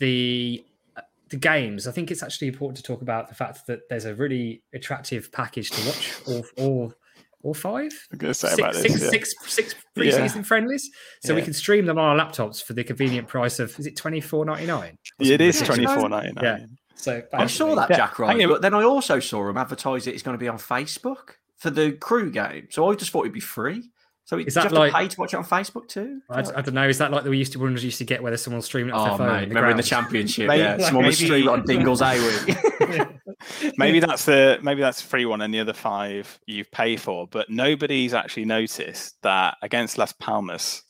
The 0.00 0.64
uh, 0.96 1.02
the 1.28 1.36
games. 1.36 1.86
I 1.86 1.92
think 1.92 2.10
it's 2.10 2.22
actually 2.22 2.48
important 2.48 2.76
to 2.78 2.82
talk 2.82 3.02
about 3.02 3.28
the 3.28 3.34
fact 3.34 3.66
that 3.66 3.80
there's 3.88 4.04
a 4.04 4.14
really 4.14 4.62
attractive 4.74 5.30
package 5.32 5.70
to 5.70 5.86
watch. 5.86 6.14
All 6.26 6.44
all 6.58 6.94
all 7.42 7.54
five. 7.54 7.92
I'm 8.10 8.18
going 8.18 8.32
to 8.32 8.34
say 8.34 8.48
Six, 8.48 8.58
about 8.58 8.72
this. 8.72 8.82
six, 8.82 9.02
yeah. 9.02 9.10
six, 9.10 9.34
six 9.46 9.74
Yeah. 9.96 10.42
friendlies, 10.42 10.90
so 11.22 11.34
we 11.34 11.42
can 11.42 11.52
stream 11.52 11.84
them 11.84 11.98
on 11.98 12.18
our 12.18 12.26
laptops 12.26 12.64
for 12.64 12.72
the 12.72 12.82
convenient 12.82 13.28
price 13.28 13.58
of 13.58 13.78
is 13.78 13.86
it 13.86 13.96
twenty 13.96 14.20
four 14.20 14.44
ninety 14.46 14.66
nine? 14.66 14.96
Yeah, 15.18 15.34
it 15.34 15.40
is 15.42 15.60
twenty 15.60 15.84
four 15.86 16.08
ninety 16.08 16.32
nine. 16.32 16.44
Yeah. 16.44 16.66
So 16.94 17.22
I 17.34 17.46
saw 17.46 17.74
that 17.74 17.90
Yeah, 17.90 17.96
Jack 17.96 18.18
right, 18.18 18.38
hang 18.40 18.48
but 18.48 18.62
then 18.62 18.72
I 18.72 18.82
also 18.82 19.20
saw 19.20 19.46
him 19.48 19.58
advertise 19.58 20.06
it. 20.06 20.14
It's 20.14 20.22
going 20.22 20.38
to 20.38 20.40
be 20.40 20.48
on 20.48 20.56
Facebook 20.56 21.32
for 21.58 21.68
the 21.68 21.92
Crewe 21.92 22.30
game. 22.30 22.68
So 22.70 22.90
I 22.90 22.94
just 22.94 23.10
thought 23.10 23.22
it'd 23.22 23.32
be 23.34 23.40
free. 23.40 23.90
So 24.26 24.38
Is 24.38 24.46
is 24.48 24.54
that 24.54 24.62
that 24.64 24.70
you 24.72 24.76
have 24.76 24.78
like- 24.78 24.92
to 24.92 24.98
pay 24.98 25.08
to 25.14 25.20
watch 25.20 25.34
it 25.34 25.36
on 25.36 25.44
Facebook 25.44 25.86
too? 25.88 26.20
I, 26.30 26.38
I 26.40 26.42
don't 26.62 26.72
know. 26.74 26.88
Is 26.88 26.96
that 26.98 27.10
like 27.10 27.24
the 27.24 27.30
we 27.30 27.36
used 27.38 27.52
to 27.52 27.58
ones 27.60 27.84
used 27.84 27.98
to 27.98 28.04
get 28.04 28.22
where 28.22 28.34
someone 28.38 28.62
streaming 28.62 28.94
it 28.94 28.96
off 28.96 29.12
Oh 29.14 29.18
their 29.18 29.26
phone? 29.28 29.36
mate, 29.36 29.42
in 29.44 29.48
the 29.50 29.54
remember 29.56 29.70
in 29.72 29.76
the 29.76 29.82
championship? 29.82 30.48
Maybe- 30.48 30.62
yeah, 30.62 30.72
like 30.76 30.80
someone 30.86 31.04
was 31.06 31.20
maybe- 31.20 31.26
streaming 31.26 31.48
on 31.48 31.62
Dingles 31.66 32.00
A 32.00 32.18
week. 32.46 33.74
maybe 33.78 34.00
that's 34.00 34.24
the 34.24 34.58
maybe 34.62 34.80
that's 34.80 35.02
the 35.02 35.08
free 35.08 35.26
one, 35.26 35.40
and 35.42 35.52
the 35.52 35.60
other 35.60 35.72
five 35.74 36.38
you 36.46 36.64
pay 36.64 36.96
for. 36.96 37.26
But 37.26 37.50
nobody's 37.50 38.14
actually 38.14 38.46
noticed 38.46 39.16
that 39.22 39.56
against 39.62 39.98
Las 39.98 40.12
Palmas, 40.12 40.82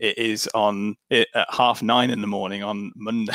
it 0.00 0.16
is 0.18 0.48
on 0.54 0.96
it 1.10 1.28
at 1.34 1.46
half 1.52 1.82
nine 1.82 2.10
in 2.10 2.20
the 2.20 2.26
morning 2.26 2.62
on 2.62 2.92
Monday, 2.96 3.34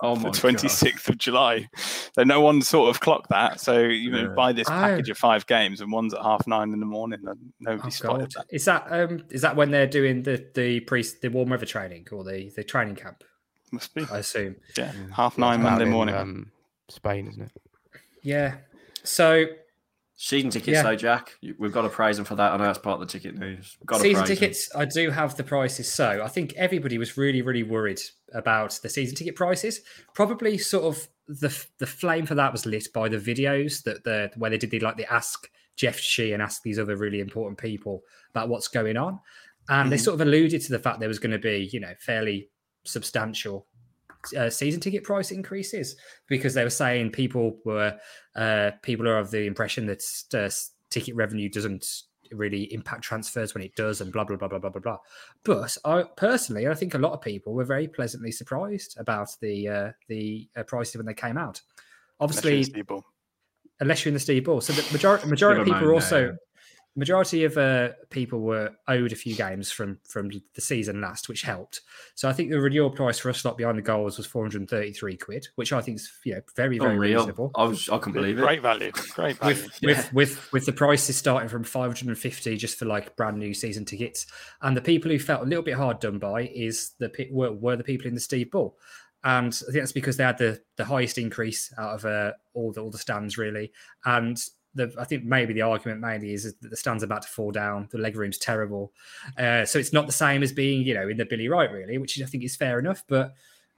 Oh 0.00 0.14
the 0.16 0.24
my 0.24 0.30
twenty 0.30 0.68
sixth 0.68 1.08
of 1.08 1.18
July. 1.18 1.68
So 2.14 2.24
no 2.24 2.40
one 2.40 2.62
sort 2.62 2.90
of 2.90 3.00
clocked 3.00 3.30
that. 3.30 3.60
So 3.60 3.80
you 3.80 4.10
know, 4.10 4.22
Yeah. 4.22 4.34
buy 4.34 4.52
this 4.52 4.68
Oh. 4.68 4.72
package 4.72 5.08
of 5.10 5.18
five 5.18 5.46
games, 5.46 5.80
and 5.80 5.90
one's 5.92 6.14
at 6.14 6.22
half 6.22 6.46
nine 6.46 6.72
in 6.72 6.80
the 6.80 6.86
morning, 6.86 7.20
and 7.26 7.52
nobody 7.60 7.86
Oh, 7.86 7.90
spotted 7.90 8.34
God. 8.34 8.44
that. 8.48 8.54
Is 8.54 8.64
that 8.66 8.86
um 8.90 9.24
is 9.30 9.42
that 9.42 9.56
when 9.56 9.70
they're 9.70 9.86
doing 9.86 10.22
the 10.22 10.46
the 10.54 10.80
pre 10.80 11.02
the 11.22 11.28
warm 11.28 11.48
weather 11.50 11.66
training 11.66 12.06
or 12.12 12.24
the 12.24 12.50
the 12.54 12.64
training 12.64 12.96
camp? 12.96 13.24
Must 13.72 13.92
be 13.94 14.06
I 14.10 14.18
assume. 14.18 14.56
yeah, 14.76 14.92
half 15.12 15.36
nine 15.38 15.60
It's 15.60 15.66
out 15.66 15.70
Monday 15.72 15.84
in, 15.86 15.90
morning. 15.90 16.14
Um, 16.14 16.52
Spain, 16.88 17.26
isn't 17.28 17.42
it? 17.42 17.52
Yeah. 18.22 18.56
So 19.02 19.46
Season 20.16 20.48
tickets, 20.50 20.68
Yeah. 20.76 20.82
though, 20.84 20.94
Jack. 20.96 21.32
We've 21.58 21.72
got 21.72 21.82
to 21.82 21.88
praise 21.88 22.16
them 22.16 22.24
for 22.24 22.36
that. 22.36 22.52
I 22.52 22.56
know 22.56 22.64
that's 22.64 22.78
part 22.78 23.00
of 23.00 23.06
the 23.08 23.12
ticket 23.12 23.34
news. 23.36 23.76
We've 23.80 23.86
got 23.86 24.00
season 24.00 24.22
praise 24.24 24.28
them. 24.28 24.36
tickets, 24.36 24.70
I 24.74 24.84
do 24.84 25.10
have 25.10 25.36
the 25.36 25.42
prices. 25.42 25.90
So 25.92 26.22
I 26.22 26.28
think 26.28 26.52
everybody 26.54 26.98
was 26.98 27.16
really, 27.16 27.42
really 27.42 27.64
worried 27.64 28.00
about 28.32 28.78
the 28.82 28.88
season 28.88 29.16
ticket 29.16 29.34
prices. 29.34 29.80
Probably 30.14 30.56
sort 30.56 30.84
of 30.84 31.08
the 31.26 31.66
the 31.78 31.86
flame 31.86 32.26
for 32.26 32.34
that 32.36 32.52
was 32.52 32.64
lit 32.66 32.86
by 32.94 33.08
the 33.08 33.16
videos 33.16 33.82
that 33.84 34.04
the 34.04 34.30
where 34.36 34.50
they 34.50 34.58
did 34.58 34.70
the 34.70 34.78
like 34.80 34.96
the 34.96 35.12
ask 35.12 35.48
Jeff 35.74 35.98
Shi 35.98 36.32
and 36.32 36.40
ask 36.42 36.62
these 36.62 36.78
other 36.78 36.96
really 36.96 37.18
important 37.20 37.58
people 37.58 38.02
about 38.30 38.48
what's 38.48 38.68
going 38.68 38.96
on, 38.96 39.18
and 39.68 39.90
they 39.90 39.96
Mhm. 39.96 40.00
sort 40.04 40.14
of 40.14 40.20
alluded 40.20 40.60
to 40.62 40.70
the 40.70 40.78
fact 40.78 41.00
there 41.00 41.08
was 41.08 41.18
going 41.18 41.32
to 41.32 41.38
be 41.38 41.68
you 41.72 41.80
know 41.80 41.94
fairly 41.98 42.50
substantial 42.84 43.66
uh, 44.36 44.50
season 44.50 44.80
ticket 44.80 45.04
price 45.04 45.30
increases 45.30 45.96
because 46.28 46.54
they 46.54 46.64
were 46.64 46.70
saying 46.70 47.10
people 47.10 47.58
were 47.64 47.96
uh, 48.36 48.70
people 48.82 49.08
are 49.08 49.18
of 49.18 49.30
the 49.30 49.46
impression 49.46 49.86
that 49.86 50.02
uh, 50.34 50.50
ticket 50.90 51.14
revenue 51.14 51.48
doesn't 51.48 51.86
really 52.32 52.72
impact 52.72 53.02
transfers 53.02 53.54
when 53.54 53.62
it 53.62 53.74
does 53.76 54.00
and 54.00 54.12
blah 54.12 54.24
blah 54.24 54.36
blah 54.36 54.48
blah 54.48 54.58
blah 54.58 54.70
blah 54.70 54.80
blah 54.80 54.96
but 55.44 55.76
i 55.84 56.02
personally 56.16 56.66
i 56.66 56.74
think 56.74 56.94
a 56.94 56.98
lot 56.98 57.12
of 57.12 57.20
people 57.20 57.52
were 57.52 57.64
very 57.64 57.86
pleasantly 57.86 58.32
surprised 58.32 58.96
about 58.98 59.28
the 59.40 59.68
uh, 59.68 59.90
the 60.08 60.48
uh, 60.56 60.62
prices 60.62 60.96
when 60.96 61.06
they 61.06 61.14
came 61.14 61.36
out 61.36 61.60
obviously 62.20 62.52
Unless 62.52 62.68
you're 62.68 62.74
Steve 62.74 62.86
Bull. 62.86 63.04
unless 63.80 64.04
you're 64.04 64.10
in 64.10 64.14
the 64.14 64.20
Steve 64.20 64.44
Bull. 64.44 64.60
So 64.60 64.72
the 64.72 64.92
majority 64.92 65.28
majority 65.28 65.60
of 65.60 65.66
people 65.66 65.82
were 65.82 65.92
mind, 65.92 66.02
also 66.02 66.20
yeah. 66.26 66.32
Majority 66.96 67.44
of 67.44 67.58
uh, 67.58 67.88
people 68.10 68.40
were 68.40 68.70
owed 68.86 69.10
a 69.10 69.16
few 69.16 69.34
games 69.34 69.72
from 69.72 69.98
from 70.08 70.30
the 70.54 70.60
season 70.60 71.00
last, 71.00 71.28
which 71.28 71.42
helped. 71.42 71.80
So 72.14 72.28
I 72.28 72.32
think 72.32 72.50
the 72.50 72.60
renewal 72.60 72.90
price 72.90 73.18
for 73.18 73.30
us 73.30 73.44
lot 73.44 73.58
behind 73.58 73.78
the 73.78 73.82
goals 73.82 74.16
was 74.16 74.26
433 74.26 75.16
quid, 75.16 75.48
which 75.56 75.72
I 75.72 75.80
think 75.80 75.96
is 75.96 76.12
you 76.24 76.34
know 76.34 76.40
very 76.54 76.78
very 76.78 76.94
Unreal. 76.94 77.18
reasonable. 77.18 77.50
I 77.56 77.64
was, 77.64 77.88
I 77.88 77.98
couldn't 77.98 78.12
believe 78.12 78.38
it. 78.38 78.42
Great 78.42 78.62
value. 78.62 78.92
Great 79.14 79.38
value. 79.38 79.56
With, 79.56 79.82
with 79.82 80.12
with 80.12 80.52
with 80.52 80.66
the 80.66 80.72
prices 80.72 81.16
starting 81.16 81.48
from 81.48 81.64
550 81.64 82.56
just 82.56 82.78
for 82.78 82.84
like 82.84 83.16
brand 83.16 83.38
new 83.38 83.54
season 83.54 83.84
tickets, 83.84 84.26
and 84.62 84.76
the 84.76 84.80
people 84.80 85.10
who 85.10 85.18
felt 85.18 85.42
a 85.42 85.46
little 85.46 85.64
bit 85.64 85.74
hard 85.74 85.98
done 85.98 86.18
by 86.18 86.42
is 86.54 86.92
the 87.00 87.08
pe- 87.08 87.30
were, 87.32 87.52
were 87.52 87.76
the 87.76 87.82
people 87.82 88.06
in 88.06 88.14
the 88.14 88.20
Steve 88.20 88.52
Bull, 88.52 88.76
and 89.24 89.46
I 89.52 89.72
think 89.72 89.82
that's 89.82 89.90
because 89.90 90.16
they 90.16 90.24
had 90.24 90.38
the 90.38 90.60
the 90.76 90.84
highest 90.84 91.18
increase 91.18 91.72
out 91.76 91.94
of 91.94 92.04
uh, 92.04 92.32
all 92.52 92.70
the 92.70 92.82
all 92.82 92.90
the 92.90 92.98
stands 92.98 93.36
really, 93.36 93.72
and 94.04 94.40
the, 94.74 94.94
I 94.98 95.04
think 95.04 95.24
maybe 95.24 95.52
the 95.54 95.62
argument 95.62 96.00
mainly 96.00 96.32
is 96.32 96.44
that 96.44 96.70
the 96.70 96.76
stands 96.76 97.02
are 97.02 97.06
about 97.06 97.22
to 97.22 97.28
fall 97.28 97.50
down, 97.50 97.88
the 97.90 97.98
leg 97.98 98.16
room's 98.16 98.38
terrible, 98.38 98.92
uh, 99.38 99.64
so 99.64 99.78
it's 99.78 99.92
not 99.92 100.06
the 100.06 100.12
same 100.12 100.42
as 100.42 100.52
being 100.52 100.82
you 100.82 100.94
know 100.94 101.08
in 101.08 101.16
the 101.16 101.24
Billy 101.24 101.48
Wright 101.48 101.70
really, 101.70 101.98
which 101.98 102.20
I 102.20 102.26
think 102.26 102.44
is 102.44 102.56
fair 102.56 102.78
enough, 102.78 103.04
but. 103.08 103.34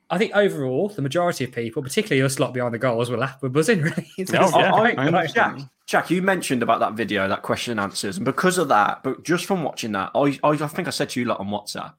I 0.09 0.19
think 0.19 0.37
overall, 0.37 0.89
the 0.89 1.03
majority 1.03 1.43
of 1.43 1.51
people, 1.51 1.83
particularly 1.83 2.23
us 2.23 2.39
lot 2.39 2.55
behind 2.55 2.73
the 2.73 2.79
goals, 2.79 3.11
were 3.11 3.17
laugh- 3.17 3.43
were 3.43 3.49
buzzing. 3.49 3.81
Really, 3.83 4.07
It's 4.17 4.33
Oh, 4.33 4.57
yeah. 4.57 4.73
I, 4.73 4.91
I 4.93 5.23
I. 5.23 5.27
Jack, 5.27 5.59
Jack, 5.89 6.11
you 6.11 6.23
mentioned 6.23 6.63
about 6.63 6.79
that 6.79 6.93
video, 6.93 7.27
that 7.27 7.43
question 7.43 7.73
and 7.73 7.81
answers, 7.81 8.17
and 8.17 8.25
because 8.25 8.57
of 8.57 8.69
that, 8.69 9.03
but 9.03 9.25
just 9.25 9.47
from 9.47 9.65
watching 9.65 9.91
that, 9.93 10.13
I, 10.15 10.39
I, 10.45 10.51
I 10.51 10.69
think 10.69 10.87
I 10.87 10.93
said 10.93 11.09
to 11.11 11.21
you 11.21 11.27
lot 11.27 11.41
on 11.41 11.49
WhatsApp, 11.49 11.95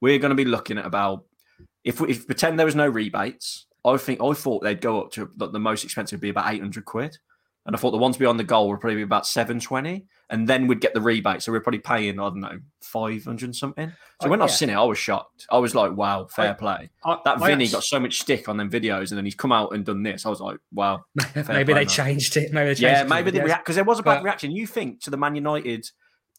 we're 0.00 0.18
going 0.18 0.30
to 0.30 0.34
be 0.34 0.44
looking 0.44 0.76
at 0.76 0.84
about 0.84 1.24
if 1.84 2.00
we 2.00 2.10
if 2.10 2.26
pretend 2.26 2.58
there 2.58 2.66
was 2.66 2.74
no 2.74 2.88
rebates. 2.88 3.66
I 3.84 3.96
think 3.96 4.20
I 4.20 4.32
thought 4.32 4.62
they'd 4.62 4.80
go 4.80 5.02
up 5.02 5.12
to 5.12 5.30
the, 5.36 5.48
the 5.48 5.58
most 5.58 5.84
expensive 5.84 6.18
would 6.18 6.22
be 6.22 6.28
about 6.28 6.52
eight 6.52 6.60
hundred 6.60 6.84
quid, 6.84 7.16
and 7.66 7.76
I 7.76 7.78
thought 7.78 7.92
the 7.92 7.98
ones 7.98 8.16
beyond 8.16 8.40
the 8.40 8.44
goal 8.44 8.68
would 8.68 8.80
probably 8.80 8.96
be 8.96 9.02
about 9.02 9.26
seven 9.26 9.60
twenty, 9.60 10.06
and 10.30 10.48
then 10.48 10.66
we'd 10.66 10.80
get 10.80 10.94
the 10.94 11.00
rebate, 11.00 11.42
so 11.42 11.52
we're 11.52 11.60
probably 11.60 11.80
paying 11.80 12.18
I 12.18 12.24
don't 12.24 12.40
know 12.40 12.58
five 12.82 13.24
hundred 13.24 13.54
something. 13.54 13.92
So 14.20 14.26
Uh, 14.26 14.30
when 14.30 14.40
I 14.42 14.46
yeah. 14.46 14.50
seen 14.50 14.70
it, 14.70 14.74
I 14.74 14.82
was 14.84 14.98
shocked. 14.98 15.46
I 15.50 15.58
was 15.58 15.74
like, 15.74 15.92
wow, 15.92 16.26
fair 16.26 16.50
I- 16.50 16.54
play. 16.54 16.90
I- 17.04 17.18
That 17.24 17.40
I 17.42 17.46
Vinny 17.48 17.68
got 17.68 17.84
so 17.84 18.00
much 18.00 18.20
stick 18.20 18.48
on 18.48 18.56
them 18.56 18.70
videos, 18.70 19.10
and 19.10 19.18
then 19.18 19.24
he's 19.24 19.34
come 19.34 19.52
out 19.52 19.74
and 19.74 19.84
done 19.84 20.02
this. 20.02 20.26
I 20.26 20.28
was 20.30 20.40
like, 20.40 20.58
wow. 20.72 21.04
maybe 21.48 21.72
they 21.72 21.84
changed 21.86 22.36
it. 22.36 22.52
Maybe 22.52 22.68
they 22.70 22.74
changed 22.74 22.82
Yeah, 22.82 23.04
maybe 23.04 23.30
they 23.30 23.38
videos. 23.40 23.44
react 23.44 23.64
because 23.64 23.76
there 23.76 23.84
was 23.84 23.98
a 23.98 24.02
bad 24.02 24.16
But- 24.18 24.24
reaction. 24.24 24.50
You 24.52 24.66
think 24.66 25.00
to 25.02 25.10
the 25.10 25.16
Man 25.16 25.34
United 25.34 25.86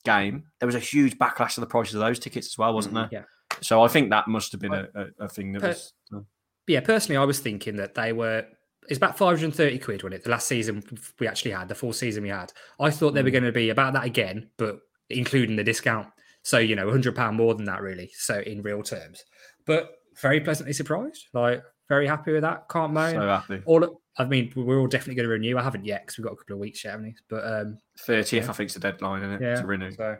game, 0.05 0.43
there 0.59 0.67
was 0.67 0.76
a 0.76 0.80
huge 0.80 1.17
backlash 1.17 1.53
to 1.55 1.61
the 1.61 1.65
prices 1.67 1.95
of 1.95 2.01
those 2.01 2.19
tickets 2.19 2.47
as 2.47 2.57
well, 2.57 2.74
wasn't 2.74 2.95
there? 2.95 3.09
Yeah. 3.11 3.24
So 3.61 3.82
I 3.84 3.88
think 3.88 4.09
that 4.09 4.28
must 4.28 4.51
have 4.51 4.59
been 4.59 4.74
a, 4.74 4.88
a, 4.95 5.26
a 5.26 5.28
thing 5.30 5.53
that 5.53 5.61
Per- 5.61 5.67
was. 5.69 5.93
done. 6.11 6.26
yeah, 6.67 6.82
personally, 6.82 7.17
I 7.17 7.24
was 7.24 7.39
thinking 7.39 7.78
that 7.78 7.95
they 7.95 8.11
were. 8.11 8.45
It's 8.90 8.98
about 8.98 9.18
530 9.18 9.80
quid, 9.80 10.04
wasn't 10.04 10.16
it? 10.16 10.24
The 10.24 10.30
last 10.30 10.48
season 10.48 10.84
we 11.20 11.28
actually 11.28 11.52
had, 11.52 11.68
the 11.68 11.76
full 11.76 11.94
season 11.94 12.24
we 12.24 12.30
had. 12.30 12.52
I 12.80 12.90
thought 12.90 13.14
they 13.14 13.24
were 13.24 13.30
going 13.30 13.44
to 13.44 13.52
be 13.52 13.70
about 13.70 13.94
that 13.94 14.06
again, 14.06 14.50
but 14.58 14.80
including 15.10 15.56
the 15.56 15.64
discount. 15.64 16.08
So, 16.44 16.58
you 16.58 16.76
know, 16.76 16.88
£100 16.88 17.34
more 17.34 17.56
than 17.56 17.66
that, 17.66 17.82
really. 17.82 18.12
So, 18.16 18.40
in 18.40 18.62
real 18.62 18.84
terms. 18.84 19.24
But 19.66 19.92
very 20.22 20.42
pleasantly 20.42 20.74
surprised. 20.74 21.28
Like, 21.34 21.64
very 21.88 22.08
happy 22.08 22.34
with 22.34 22.42
that. 22.42 22.68
Can't 22.70 22.94
moan. 22.94 23.14
So 23.14 23.28
happy. 23.28 23.62
all, 23.66 24.02
I 24.18 24.26
mean, 24.26 24.52
we're 24.56 24.80
all 24.80 24.88
definitely 24.88 25.16
going 25.16 25.28
to 25.28 25.34
renew. 25.34 25.58
I 25.58 25.64
haven't 25.64 25.86
yet 25.86 26.02
because 26.02 26.18
we've 26.18 26.26
got 26.26 26.34
a 26.34 26.36
couple 26.38 26.56
of 26.56 26.60
weeks 26.60 26.84
yet, 26.84 26.92
haven't 26.92 27.06
we? 27.08 27.16
But 27.30 27.46
um, 27.46 27.78
30th, 28.08 28.50
I 28.50 28.54
think, 28.54 28.70
is 28.70 28.74
the 28.74 28.80
deadline, 28.80 29.24
isn't 29.24 29.36
it? 29.36 29.42
yeah. 29.42 29.62
To 29.62 29.68
renew. 29.68 29.92
So, 29.92 30.18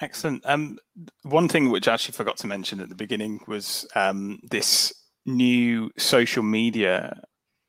Excellent. 0.00 0.42
Um, 0.46 0.78
one 1.22 1.48
thing 1.48 1.70
which 1.70 1.86
I 1.86 1.94
actually 1.94 2.12
forgot 2.12 2.38
to 2.38 2.46
mention 2.46 2.80
at 2.80 2.88
the 2.88 2.94
beginning 2.94 3.40
was 3.46 3.86
um, 3.94 4.40
this 4.50 4.94
new 5.26 5.90
social 5.98 6.42
media 6.42 7.20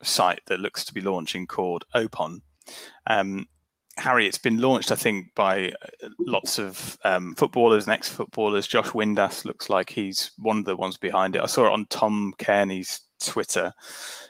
site 0.02 0.40
that 0.46 0.60
looks 0.60 0.84
to 0.84 0.94
be 0.94 1.00
launching 1.00 1.46
called 1.46 1.84
Opon. 1.94 2.40
Um, 3.06 3.46
Harry, 3.98 4.26
it's 4.26 4.38
been 4.38 4.60
launched, 4.60 4.90
I 4.90 4.94
think, 4.94 5.34
by 5.34 5.68
uh, 5.68 6.08
lots 6.18 6.58
of 6.58 6.96
um, 7.04 7.34
footballers 7.34 7.84
and 7.84 7.92
ex-footballers. 7.92 8.66
Josh 8.66 8.88
Windass 8.88 9.44
looks 9.44 9.68
like 9.68 9.90
he's 9.90 10.32
one 10.38 10.58
of 10.58 10.64
the 10.64 10.76
ones 10.76 10.96
behind 10.96 11.36
it. 11.36 11.42
I 11.42 11.46
saw 11.46 11.66
it 11.66 11.72
on 11.72 11.86
Tom 11.90 12.32
Kearney's 12.38 13.00
Twitter. 13.22 13.72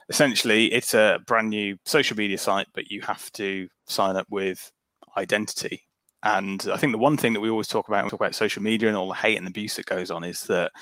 Essentially, 0.08 0.66
it's 0.72 0.94
a 0.94 1.20
brand 1.26 1.50
new 1.50 1.76
social 1.84 2.16
media 2.16 2.38
site, 2.38 2.66
but 2.74 2.90
you 2.90 3.00
have 3.02 3.30
to 3.32 3.68
sign 3.86 4.16
up 4.16 4.26
with 4.30 4.70
identity. 5.16 5.84
And 6.24 6.68
I 6.72 6.76
think 6.76 6.92
the 6.92 6.98
one 6.98 7.16
thing 7.16 7.32
that 7.32 7.40
we 7.40 7.50
always 7.50 7.68
talk 7.68 7.88
about 7.88 7.98
when 7.98 8.04
we 8.06 8.10
talk 8.10 8.20
about 8.20 8.34
social 8.34 8.62
media 8.62 8.88
and 8.88 8.96
all 8.96 9.08
the 9.08 9.14
hate 9.14 9.38
and 9.38 9.46
abuse 9.46 9.76
that 9.76 9.86
goes 9.86 10.10
on 10.10 10.24
is 10.24 10.42
that 10.42 10.72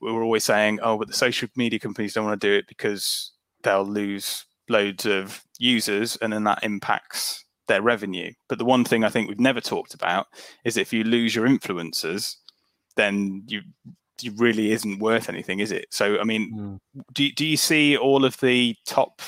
we're 0.00 0.22
always 0.22 0.44
saying, 0.44 0.80
oh, 0.82 0.98
but 0.98 1.08
the 1.08 1.14
social 1.14 1.48
media 1.56 1.78
companies 1.78 2.14
don't 2.14 2.24
want 2.24 2.40
to 2.40 2.46
do 2.46 2.54
it 2.54 2.66
because 2.66 3.32
they'll 3.62 3.84
lose 3.84 4.44
loads 4.68 5.06
of 5.06 5.42
users 5.58 6.16
and 6.16 6.32
then 6.32 6.44
that 6.44 6.62
impacts 6.62 7.44
their 7.66 7.82
revenue. 7.82 8.32
But 8.48 8.58
the 8.58 8.64
one 8.64 8.84
thing 8.84 9.04
I 9.04 9.08
think 9.08 9.28
we've 9.28 9.40
never 9.40 9.60
talked 9.60 9.94
about 9.94 10.26
is 10.64 10.76
if 10.76 10.92
you 10.92 11.04
lose 11.04 11.34
your 11.34 11.46
influencers, 11.46 12.36
then 12.96 13.44
you 13.46 13.62
you 14.20 14.32
really 14.36 14.72
isn't 14.72 14.98
worth 14.98 15.28
anything, 15.28 15.60
is 15.60 15.70
it? 15.70 15.86
So 15.90 16.18
I 16.18 16.24
mean, 16.24 16.80
do 17.12 17.30
do 17.30 17.46
you 17.46 17.56
see 17.56 17.96
all 17.96 18.24
of 18.24 18.38
the 18.40 18.74
top 18.84 19.22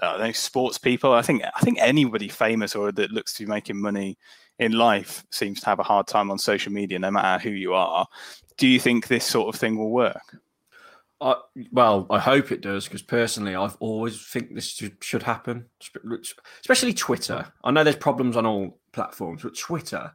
uh, 0.00 0.16
know, 0.18 0.32
sports 0.32 0.78
people? 0.78 1.12
I 1.12 1.22
think 1.22 1.42
I 1.56 1.60
think 1.60 1.78
anybody 1.80 2.28
famous 2.28 2.76
or 2.76 2.92
that 2.92 3.10
looks 3.10 3.34
to 3.34 3.44
be 3.44 3.50
making 3.50 3.80
money 3.80 4.16
in 4.62 4.72
life 4.72 5.24
seems 5.30 5.60
to 5.60 5.66
have 5.66 5.78
a 5.78 5.84
hard 5.84 6.06
time 6.06 6.30
on 6.30 6.38
social 6.38 6.72
media, 6.72 6.98
no 6.98 7.10
matter 7.10 7.42
who 7.42 7.50
you 7.50 7.74
are. 7.74 8.06
Do 8.56 8.66
you 8.66 8.78
think 8.80 9.08
this 9.08 9.24
sort 9.24 9.54
of 9.54 9.60
thing 9.60 9.76
will 9.76 9.90
work? 9.90 10.36
I, 11.20 11.36
well, 11.70 12.06
I 12.10 12.18
hope 12.18 12.50
it 12.50 12.62
does 12.62 12.84
because 12.84 13.02
personally, 13.02 13.54
I've 13.54 13.76
always 13.78 14.26
think 14.26 14.54
this 14.54 14.68
should, 14.68 14.96
should 15.02 15.22
happen, 15.22 15.66
especially 16.60 16.94
Twitter. 16.94 17.46
I 17.62 17.70
know 17.70 17.84
there's 17.84 17.96
problems 17.96 18.36
on 18.36 18.44
all 18.44 18.80
platforms, 18.92 19.42
but 19.42 19.56
Twitter, 19.56 20.12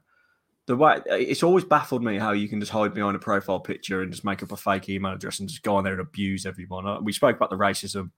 the 0.65 0.75
way 0.75 0.99
it's 1.07 1.43
always 1.43 1.63
baffled 1.63 2.03
me 2.03 2.17
how 2.17 2.33
you 2.33 2.49
can 2.49 2.59
just 2.59 2.73
hide 2.73 2.93
behind 2.93 3.15
a 3.15 3.19
profile 3.19 3.61
picture 3.61 4.01
and 4.01 4.11
just 4.11 4.25
make 4.25 4.43
up 4.43 4.51
a 4.51 4.57
fake 4.57 4.89
email 4.89 5.13
address 5.13 5.39
and 5.39 5.47
just 5.47 5.63
go 5.63 5.77
on 5.77 5.85
there 5.85 5.93
and 5.93 6.01
abuse 6.01 6.45
everyone. 6.45 6.85
Uh, 6.85 6.99
We 6.99 7.13
spoke 7.13 7.37
about 7.37 7.51
the 7.51 7.57
racism 7.57 8.11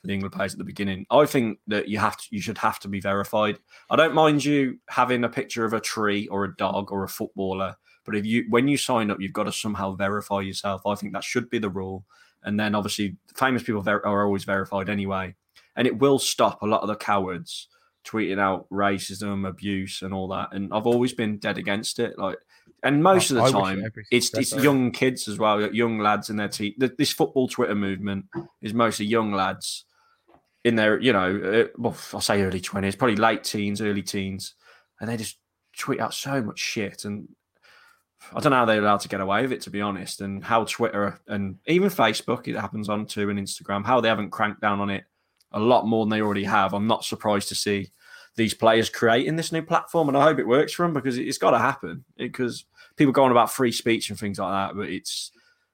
for 0.00 0.06
the 0.06 0.14
England 0.14 0.32
players 0.32 0.52
at 0.52 0.58
the 0.58 0.64
beginning. 0.64 1.06
I 1.10 1.26
think 1.26 1.58
that 1.66 1.88
you 1.88 1.98
have 1.98 2.16
to, 2.16 2.24
you 2.30 2.40
should 2.40 2.58
have 2.58 2.78
to 2.80 2.88
be 2.88 3.00
verified. 3.00 3.58
I 3.90 3.96
don't 3.96 4.14
mind 4.14 4.44
you 4.44 4.78
having 4.88 5.24
a 5.24 5.28
picture 5.28 5.64
of 5.64 5.72
a 5.72 5.80
tree 5.80 6.26
or 6.28 6.44
a 6.44 6.56
dog 6.56 6.90
or 6.90 7.04
a 7.04 7.08
footballer, 7.08 7.76
but 8.04 8.16
if 8.16 8.24
you 8.24 8.46
when 8.48 8.68
you 8.68 8.76
sign 8.76 9.10
up, 9.10 9.20
you've 9.20 9.32
got 9.32 9.44
to 9.44 9.52
somehow 9.52 9.94
verify 9.94 10.40
yourself. 10.40 10.82
I 10.86 10.94
think 10.94 11.12
that 11.12 11.24
should 11.24 11.50
be 11.50 11.58
the 11.58 11.70
rule. 11.70 12.04
And 12.42 12.58
then 12.58 12.74
obviously, 12.74 13.16
famous 13.36 13.62
people 13.62 13.82
ver- 13.82 14.04
are 14.06 14.24
always 14.24 14.44
verified 14.44 14.88
anyway, 14.88 15.34
and 15.76 15.86
it 15.86 15.98
will 15.98 16.18
stop 16.18 16.62
a 16.62 16.66
lot 16.66 16.80
of 16.80 16.88
the 16.88 16.96
cowards 16.96 17.68
tweeting 18.06 18.38
out 18.38 18.66
racism, 18.70 19.46
abuse, 19.46 20.00
and 20.00 20.14
all 20.14 20.28
that. 20.28 20.48
And 20.52 20.72
I've 20.72 20.86
always 20.86 21.12
been 21.12 21.36
dead 21.36 21.58
against 21.58 21.98
it. 21.98 22.18
Like, 22.18 22.38
and 22.82 23.02
most 23.02 23.30
I- 23.30 23.34
of 23.34 23.36
the 23.36 23.58
wish 23.58 23.64
time, 23.64 23.84
it's 24.10 24.32
it's 24.32 24.54
young 24.54 24.90
kids 24.90 25.28
as 25.28 25.38
well, 25.38 25.60
young 25.74 25.98
lads 25.98 26.30
in 26.30 26.36
their 26.36 26.48
team. 26.48 26.72
This 26.78 27.12
football 27.12 27.46
Twitter 27.46 27.74
movement 27.74 28.24
is 28.62 28.72
mostly 28.72 29.04
young 29.04 29.32
lads 29.34 29.84
in 30.64 30.76
their, 30.76 31.00
you 31.00 31.12
know, 31.12 31.40
uh, 31.42 31.68
well, 31.78 31.96
I'll 32.12 32.20
say 32.20 32.42
early 32.42 32.60
twenties, 32.60 32.96
probably 32.96 33.16
late 33.16 33.44
teens, 33.44 33.80
early 33.80 34.02
teens, 34.02 34.54
and 35.00 35.08
they 35.08 35.16
just 35.16 35.38
tweet 35.76 36.00
out 36.00 36.12
so 36.12 36.42
much 36.42 36.58
shit. 36.58 37.04
And 37.04 37.28
I 38.34 38.40
don't 38.40 38.50
know 38.50 38.56
how 38.56 38.64
they're 38.66 38.82
allowed 38.82 39.00
to 39.00 39.08
get 39.08 39.20
away 39.20 39.42
with 39.42 39.52
it, 39.52 39.62
to 39.62 39.70
be 39.70 39.80
honest. 39.80 40.20
And 40.20 40.44
how 40.44 40.64
Twitter 40.64 41.18
and 41.26 41.56
even 41.66 41.88
Facebook, 41.88 42.46
it 42.46 42.56
happens 42.56 42.88
on 42.88 43.06
too, 43.06 43.30
and 43.30 43.38
Instagram, 43.38 43.86
how 43.86 44.00
they 44.00 44.08
haven't 44.08 44.30
cranked 44.30 44.60
down 44.60 44.80
on 44.80 44.90
it 44.90 45.04
a 45.52 45.60
lot 45.60 45.86
more 45.86 46.04
than 46.04 46.10
they 46.10 46.20
already 46.20 46.44
have. 46.44 46.74
I'm 46.74 46.86
not 46.86 47.04
surprised 47.04 47.48
to 47.48 47.54
see 47.54 47.88
these 48.36 48.54
players 48.54 48.88
creating 48.90 49.36
this 49.36 49.52
new 49.52 49.62
platform, 49.62 50.08
and 50.08 50.16
I 50.16 50.22
hope 50.22 50.38
it 50.38 50.46
works 50.46 50.72
for 50.72 50.84
them 50.84 50.92
because 50.92 51.18
it's 51.18 51.38
got 51.38 51.50
to 51.52 51.58
happen. 51.58 52.04
Because 52.16 52.66
people 52.96 53.12
go 53.12 53.24
on 53.24 53.30
about 53.30 53.50
free 53.50 53.72
speech 53.72 54.10
and 54.10 54.18
things 54.18 54.38
like 54.38 54.52
that, 54.52 54.76
but 54.76 54.88
it's 54.88 55.32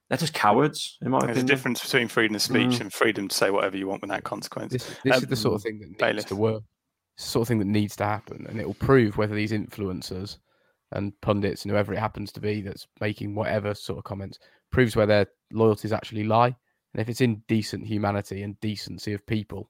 they're 0.09 0.17
just 0.17 0.33
cowards, 0.33 0.97
in 1.01 1.11
my 1.11 1.25
There's 1.25 1.39
a 1.39 1.43
difference 1.43 1.83
between 1.83 2.07
freedom 2.07 2.35
of 2.35 2.41
speech 2.41 2.77
Mm. 2.77 2.81
and 2.81 2.93
freedom 2.93 3.27
to 3.27 3.35
say 3.35 3.49
whatever 3.51 3.77
you 3.77 3.87
want 3.87 4.01
without 4.01 4.23
consequence. 4.23 4.71
This, 4.73 4.95
this 5.03 5.17
is 5.17 5.27
the 5.27 5.35
sort 5.35 5.51
Um, 5.53 5.55
of 5.55 5.63
thing 5.63 5.79
that 5.79 5.87
needs 5.89 5.99
Bailiff. 5.99 6.25
to 6.27 6.35
work. 6.35 6.63
It's 7.15 7.25
the 7.25 7.31
sort 7.31 7.41
of 7.43 7.47
thing 7.49 7.59
that 7.59 7.65
needs 7.65 7.95
to 7.97 8.05
happen, 8.05 8.45
and 8.47 8.59
it 8.59 8.65
will 8.65 8.73
prove 8.75 9.17
whether 9.17 9.35
these 9.35 9.51
influencers 9.51 10.37
and 10.91 11.19
pundits 11.21 11.63
and 11.63 11.71
whoever 11.71 11.93
it 11.93 11.99
happens 11.99 12.31
to 12.31 12.39
be 12.39 12.61
that's 12.61 12.87
making 13.01 13.35
whatever 13.35 13.73
sort 13.73 13.97
of 13.97 14.05
comments 14.05 14.39
proves 14.71 14.95
where 14.95 15.05
their 15.05 15.27
loyalties 15.51 15.91
actually 15.91 16.23
lie. 16.23 16.55
And 16.93 17.01
if 17.01 17.09
it's 17.09 17.19
in 17.21 17.43
decent 17.47 17.85
humanity 17.85 18.41
and 18.43 18.57
decency 18.61 19.13
of 19.13 19.25
people, 19.25 19.69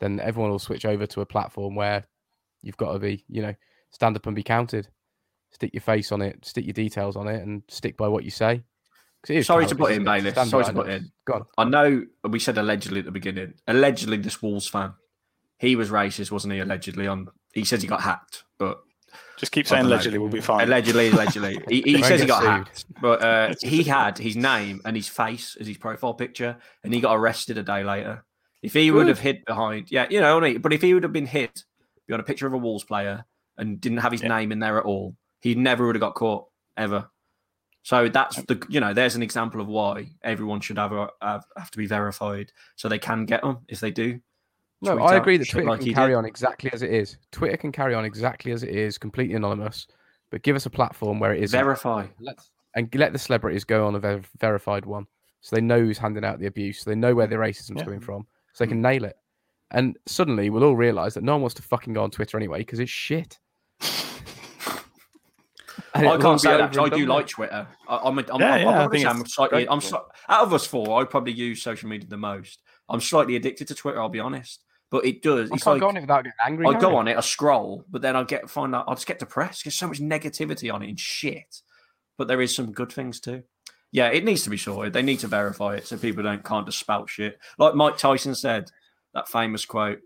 then 0.00 0.18
everyone 0.20 0.50
will 0.50 0.58
switch 0.58 0.84
over 0.84 1.06
to 1.06 1.20
a 1.20 1.26
platform 1.26 1.74
where 1.76 2.04
you've 2.62 2.76
got 2.76 2.92
to 2.92 2.98
be, 2.98 3.24
you 3.28 3.42
know, 3.42 3.54
stand 3.90 4.16
up 4.16 4.26
and 4.26 4.34
be 4.34 4.42
counted. 4.42 4.88
Stick 5.50 5.72
your 5.72 5.80
face 5.80 6.10
on 6.12 6.20
it, 6.22 6.44
stick 6.44 6.66
your 6.66 6.72
details 6.74 7.16
on 7.16 7.26
it, 7.28 7.42
and 7.42 7.62
stick 7.68 7.96
by 7.96 8.08
what 8.08 8.24
you 8.24 8.30
say. 8.30 8.62
'Cause 9.22 9.30
it 9.30 9.36
is 9.38 9.46
Sorry 9.46 9.66
to 9.66 9.74
put 9.74 9.92
in, 9.92 10.02
isn't 10.06 10.26
it? 10.26 10.46
Sorry 10.48 10.64
to 10.64 10.72
put 10.72 10.88
in. 10.88 11.10
Go 11.24 11.34
on. 11.34 11.44
I 11.58 11.64
know 11.64 12.04
we 12.24 12.38
said 12.38 12.56
allegedly 12.58 13.00
at 13.00 13.04
the 13.04 13.10
beginning. 13.10 13.54
Allegedly, 13.66 14.16
this 14.18 14.40
Wolves 14.40 14.68
fan, 14.68 14.92
he 15.58 15.74
was 15.76 15.90
racist, 15.90 16.30
wasn't 16.30 16.54
he? 16.54 16.60
Allegedly, 16.60 17.06
on 17.08 17.28
he 17.52 17.64
says 17.64 17.82
he 17.82 17.88
got 17.88 18.00
hacked, 18.02 18.44
but 18.58 18.80
Just 19.36 19.50
keep 19.52 19.66
saying 19.66 19.82
don't 19.82 19.88
know. 19.90 19.94
allegedly, 19.96 20.18
we'll 20.18 20.28
be 20.28 20.40
fine. 20.40 20.62
Allegedly, 20.68 21.08
allegedly, 21.08 21.58
he, 21.68 21.82
he 21.82 22.02
says 22.02 22.20
he 22.20 22.26
got 22.26 22.40
sued. 22.42 22.48
hacked, 22.48 22.84
but 23.00 23.22
uh, 23.22 23.54
he 23.62 23.82
had 23.82 24.18
his 24.18 24.36
name 24.36 24.80
and 24.84 24.94
his 24.96 25.08
face 25.08 25.56
as 25.58 25.66
his 25.66 25.78
profile 25.78 26.14
picture, 26.14 26.56
and 26.84 26.94
he 26.94 27.00
got 27.00 27.14
arrested 27.16 27.58
a 27.58 27.62
day 27.62 27.82
later. 27.82 28.24
If 28.62 28.72
he 28.74 28.90
would 28.90 29.08
have 29.08 29.18
hid 29.20 29.44
behind, 29.46 29.90
yeah, 29.90 30.06
you 30.10 30.20
know, 30.20 30.34
what 30.34 30.44
I 30.44 30.50
mean? 30.52 30.60
but 30.60 30.72
if 30.72 30.82
he 30.82 30.92
would 30.94 31.02
have 31.04 31.12
been 31.12 31.26
hit 31.26 31.64
behind 32.06 32.20
a 32.20 32.24
picture 32.24 32.46
of 32.46 32.52
a 32.52 32.58
Wolves 32.58 32.84
player 32.84 33.24
and 33.56 33.80
didn't 33.80 33.98
have 33.98 34.12
his 34.12 34.22
Yeah. 34.22 34.28
name 34.28 34.50
in 34.52 34.58
there 34.60 34.78
at 34.78 34.84
all, 34.84 35.16
he 35.40 35.54
never 35.54 35.86
would 35.86 35.94
have 35.96 36.00
got 36.00 36.14
caught 36.14 36.46
ever. 36.76 37.08
So 37.82 38.08
that's 38.08 38.36
the 38.42 38.62
you 38.68 38.80
know 38.80 38.92
there's 38.92 39.14
an 39.14 39.22
example 39.22 39.60
of 39.60 39.66
why 39.66 40.10
everyone 40.22 40.60
should 40.60 40.78
have 40.78 40.92
a, 40.92 41.08
have, 41.22 41.44
have 41.56 41.70
to 41.70 41.78
be 41.78 41.86
verified 41.86 42.52
so 42.76 42.88
they 42.88 42.98
can 42.98 43.24
get 43.24 43.42
them 43.42 43.58
if 43.68 43.80
they 43.80 43.90
do. 43.90 44.20
No, 44.80 44.94
tweet 44.94 45.08
I 45.08 45.16
agree 45.16 45.36
that 45.38 45.48
Twitter 45.48 45.68
like 45.68 45.80
can 45.80 45.94
carry 45.94 46.12
did. 46.12 46.16
on 46.16 46.24
exactly 46.24 46.70
as 46.72 46.82
it 46.82 46.90
is. 46.90 47.16
Twitter 47.32 47.56
can 47.56 47.72
carry 47.72 47.94
on 47.94 48.04
exactly 48.04 48.52
as 48.52 48.62
it 48.62 48.70
is, 48.70 48.96
completely 48.98 49.34
anonymous. 49.34 49.86
But 50.30 50.42
give 50.42 50.54
us 50.54 50.66
a 50.66 50.70
platform 50.70 51.18
where 51.18 51.32
it 51.32 51.42
is 51.42 51.50
Verify. 51.50 52.06
Let's... 52.20 52.50
and 52.76 52.94
let 52.94 53.12
the 53.12 53.18
celebrities 53.18 53.64
go 53.64 53.86
on 53.86 53.94
a 53.94 53.98
ver- 53.98 54.22
verified 54.38 54.86
one, 54.86 55.06
so 55.40 55.56
they 55.56 55.62
know 55.62 55.80
who's 55.80 55.98
handing 55.98 56.24
out 56.24 56.38
the 56.38 56.46
abuse, 56.46 56.80
so 56.82 56.90
they 56.90 56.96
know 56.96 57.14
where 57.14 57.26
the 57.26 57.36
racism's 57.36 57.78
Yeah. 57.78 57.84
coming 57.84 58.00
from, 58.00 58.26
so 58.52 58.64
they 58.64 58.68
can 58.68 58.78
hmm. 58.78 58.82
nail 58.82 59.04
it. 59.04 59.16
And 59.70 59.98
suddenly 60.06 60.50
we'll 60.50 60.64
all 60.64 60.76
realise 60.76 61.14
that 61.14 61.24
no 61.24 61.32
one 61.32 61.42
wants 61.42 61.54
to 61.54 61.62
fucking 61.62 61.92
go 61.92 62.02
on 62.02 62.10
Twitter 62.10 62.36
anyway 62.36 62.58
because 62.58 62.78
it's 62.78 62.90
shit. 62.90 63.38
And 65.94 66.06
I 66.08 66.18
can't 66.18 66.34
be 66.36 66.38
say 66.38 66.50
that 66.50 66.60
over 66.60 66.68
'cause 66.74 66.92
I 66.92 66.96
do 66.96 67.06
like 67.06 67.24
with. 67.26 67.30
Twitter. 67.30 67.66
I, 67.88 67.96
I'm, 67.96 68.18
a, 68.18 68.22
I'm, 68.32 68.40
Yeah, 68.40 68.52
I'm, 68.54 68.60
yeah, 68.60 68.68
I 68.68 68.84
I'm, 68.84 68.90
think 68.90 69.06
I'm 69.06 69.26
slightly. 69.26 69.68
I'm 69.68 69.80
sli- 69.80 70.04
out 70.28 70.42
of 70.42 70.52
us 70.52 70.66
four. 70.66 71.00
I 71.00 71.04
probably 71.04 71.32
use 71.32 71.62
social 71.62 71.88
media 71.88 72.08
the 72.08 72.16
most. 72.16 72.62
I'm 72.88 73.00
slightly 73.00 73.36
addicted 73.36 73.68
to 73.68 73.74
Twitter. 73.74 74.00
I'll 74.00 74.08
be 74.08 74.20
honest, 74.20 74.64
but 74.90 75.04
it 75.04 75.22
does. 75.22 75.50
I 75.50 75.54
It's 75.54 75.64
can't 75.64 75.74
like 75.74 75.80
go 75.80 75.88
on 75.88 75.96
it 75.96 76.00
without 76.02 76.24
getting 76.24 76.36
angry. 76.46 76.66
I 76.66 76.78
go 76.78 76.96
I? 76.96 76.98
on 77.00 77.08
it, 77.08 77.16
I 77.16 77.20
scroll, 77.20 77.84
but 77.90 78.02
then 78.02 78.16
I 78.16 78.24
get 78.24 78.48
find 78.50 78.74
out 78.74 78.84
I 78.88 78.94
just 78.94 79.06
get 79.06 79.18
depressed. 79.18 79.64
There's 79.64 79.74
so 79.74 79.88
much 79.88 79.98
negativity 80.00 80.72
on 80.72 80.82
it 80.82 80.88
and 80.88 81.00
shit. 81.00 81.62
But 82.16 82.28
there 82.28 82.40
is 82.40 82.54
some 82.54 82.72
good 82.72 82.92
things 82.92 83.20
too. 83.20 83.42
Yeah, 83.92 84.08
it 84.08 84.24
needs 84.24 84.42
to 84.42 84.50
be 84.50 84.58
sorted. 84.58 84.92
They 84.92 85.02
need 85.02 85.20
to 85.20 85.28
verify 85.28 85.76
it 85.76 85.86
so 85.86 85.96
people 85.96 86.22
don't 86.22 86.44
can't 86.44 86.66
just 86.66 86.78
spout 86.78 87.08
shit. 87.08 87.38
Like 87.58 87.74
Mike 87.74 87.96
Tyson 87.96 88.34
said, 88.34 88.70
that 89.14 89.28
famous 89.28 89.64
quote. 89.64 90.00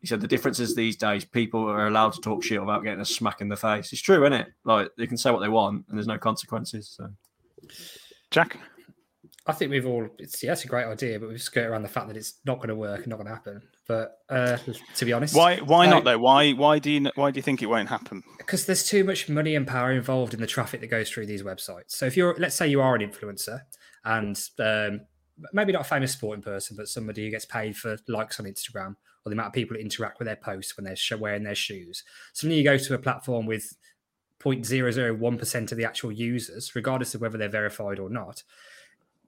He 0.00 0.06
said 0.06 0.20
the 0.20 0.28
difference 0.28 0.60
is 0.60 0.74
these 0.74 0.96
days 0.96 1.24
people 1.24 1.68
are 1.68 1.86
allowed 1.88 2.12
to 2.12 2.20
talk 2.20 2.44
shit 2.44 2.60
without 2.60 2.84
getting 2.84 3.00
a 3.00 3.04
smack 3.04 3.40
in 3.40 3.48
the 3.48 3.56
face. 3.56 3.92
It's 3.92 4.02
true, 4.02 4.22
isn't 4.24 4.32
it? 4.32 4.48
Like 4.64 4.90
they 4.96 5.06
can 5.06 5.16
say 5.16 5.30
what 5.30 5.40
they 5.40 5.48
want 5.48 5.86
and 5.88 5.98
there's 5.98 6.06
no 6.06 6.18
consequences. 6.18 6.88
So 6.96 7.10
Jack, 8.30 8.58
I 9.46 9.52
think 9.52 9.70
we've 9.70 9.86
all 9.86 10.06
it's 10.18 10.42
yeah, 10.42 10.52
it's 10.52 10.64
a 10.64 10.68
great 10.68 10.84
idea, 10.84 11.18
but 11.18 11.30
we've 11.30 11.40
skirted 11.40 11.70
around 11.70 11.82
the 11.82 11.88
fact 11.88 12.08
that 12.08 12.16
it's 12.16 12.34
not 12.44 12.56
going 12.56 12.68
to 12.68 12.74
work 12.74 12.98
and 12.98 13.08
not 13.08 13.16
going 13.16 13.28
to 13.28 13.34
happen. 13.34 13.62
But 13.88 14.18
uh, 14.28 14.58
to 14.96 15.04
be 15.06 15.14
honest, 15.14 15.34
Why? 15.34 15.56
Why 15.56 15.86
no, 15.86 15.92
not 15.92 16.04
though? 16.04 16.18
Why? 16.18 16.52
Why 16.52 16.78
do 16.78 16.90
you? 16.90 17.10
Why 17.14 17.30
do 17.30 17.38
you 17.38 17.42
think 17.42 17.62
it 17.62 17.66
won't 17.66 17.88
happen? 17.88 18.22
Because 18.36 18.66
there's 18.66 18.86
too 18.86 19.04
much 19.04 19.28
money 19.28 19.56
and 19.56 19.66
power 19.66 19.90
involved 19.90 20.34
in 20.34 20.40
the 20.40 20.46
traffic 20.46 20.82
that 20.82 20.88
goes 20.88 21.08
through 21.08 21.26
these 21.26 21.42
websites. 21.42 21.92
So 21.92 22.04
if 22.04 22.14
you're, 22.14 22.36
let's 22.38 22.54
say, 22.54 22.68
you 22.68 22.82
are 22.82 22.94
an 22.94 23.00
influencer 23.00 23.62
and 24.04 24.38
um, 24.58 25.00
maybe 25.54 25.72
not 25.72 25.80
a 25.80 25.84
famous 25.84 26.12
sporting 26.12 26.42
person, 26.42 26.76
but 26.76 26.88
somebody 26.88 27.24
who 27.24 27.30
gets 27.30 27.46
paid 27.46 27.74
for 27.74 27.96
likes 28.06 28.38
on 28.38 28.46
Instagram 28.46 28.96
or 29.28 29.30
the 29.30 29.34
amount 29.34 29.48
of 29.48 29.52
people 29.52 29.76
that 29.76 29.82
interact 29.82 30.18
with 30.18 30.26
their 30.26 30.36
posts 30.36 30.76
when 30.76 30.84
they're 30.84 31.18
wearing 31.18 31.42
their 31.44 31.54
shoes. 31.54 32.02
Suddenly 32.32 32.58
you 32.58 32.64
go 32.64 32.76
to 32.78 32.94
a 32.94 32.98
platform 32.98 33.46
with 33.46 33.76
0.001% 34.40 35.72
of 35.72 35.78
the 35.78 35.84
actual 35.84 36.12
users, 36.12 36.74
regardless 36.74 37.14
of 37.14 37.20
whether 37.20 37.38
they're 37.38 37.48
verified 37.48 37.98
or 37.98 38.08
not. 38.08 38.42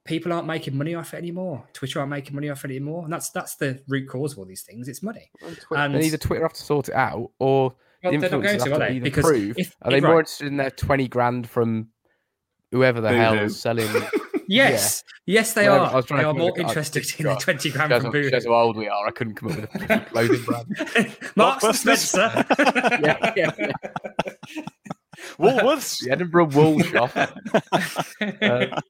People 0.05 0.32
aren't 0.32 0.46
making 0.46 0.76
money 0.76 0.94
off 0.94 1.12
it 1.14 1.18
anymore. 1.18 1.64
Twitter 1.72 1.98
aren't 2.01 2.11
making 2.11 2.34
money 2.34 2.48
off 2.48 2.64
it 2.64 2.70
anymore, 2.70 3.05
and 3.05 3.12
that's 3.12 3.28
that's 3.30 3.57
the 3.57 3.82
root 3.86 4.09
cause 4.09 4.32
of 4.32 4.38
all 4.38 4.44
these 4.46 4.62
things. 4.62 4.88
It's 4.88 5.03
money. 5.03 5.30
And 5.70 5.94
either 5.96 6.16
Twitter 6.16 6.42
have 6.42 6.55
to 6.55 6.62
sort 6.62 6.88
it 6.88 6.94
out, 6.94 7.30
or 7.38 7.74
Well, 8.03 8.12
the 8.12 8.18
they're 8.18 8.30
not 8.30 8.42
going 8.42 8.57
influencers 8.59 8.64
to, 8.64 8.70
have 8.70 8.72
are 8.80 8.86
to 8.86 8.92
they? 8.92 8.96
either 8.96 9.05
Because 9.05 9.24
prove. 9.26 9.59
if- 9.59 9.76
are 9.82 9.90
they 9.90 9.98
if- 9.98 10.03
more 10.05 10.18
interested 10.20 10.46
in 10.46 10.57
their 10.57 10.70
twenty 10.70 11.07
grand 11.07 11.48
from 11.51 11.88
whoever 12.72 13.01
the 13.03 13.11
hell 13.11 13.34
hell's 13.34 13.61
selling? 13.61 13.88
Yes, 14.51 15.05
yes, 15.26 15.53
they 15.55 15.68
Whatever, 15.68 15.84
are. 15.84 15.92
I 15.92 15.96
was 15.96 16.05
trying 16.07 16.18
They 16.18 16.24
to 16.24 16.30
are 16.30 16.34
more 16.34 16.59
interested 16.59 17.07
in 17.20 17.26
the 17.26 17.34
twenty 17.36 17.70
grand 17.70 18.03
from 18.03 18.11
Boohoo. 18.11 18.30
how 18.32 18.55
old 18.55 18.76
we 18.76 18.88
are. 18.88 19.07
I 19.07 19.12
couldn't 19.12 19.34
come 19.36 19.53
up 19.53 19.59
with 19.72 19.90
a 19.90 20.01
clothing 20.11 20.42
brand. 20.42 21.16
Marks 21.36 21.62
and 21.62 21.76
Spencer. 21.76 22.44
yeah, 22.59 23.32
yeah, 23.36 23.51
yeah. 23.59 24.62
Woolworths. 25.38 26.05
The 26.05 26.11
Edinburgh 26.11 26.46
Wool 26.46 26.80
Shop. 26.80 27.12
Uh, 28.42 28.80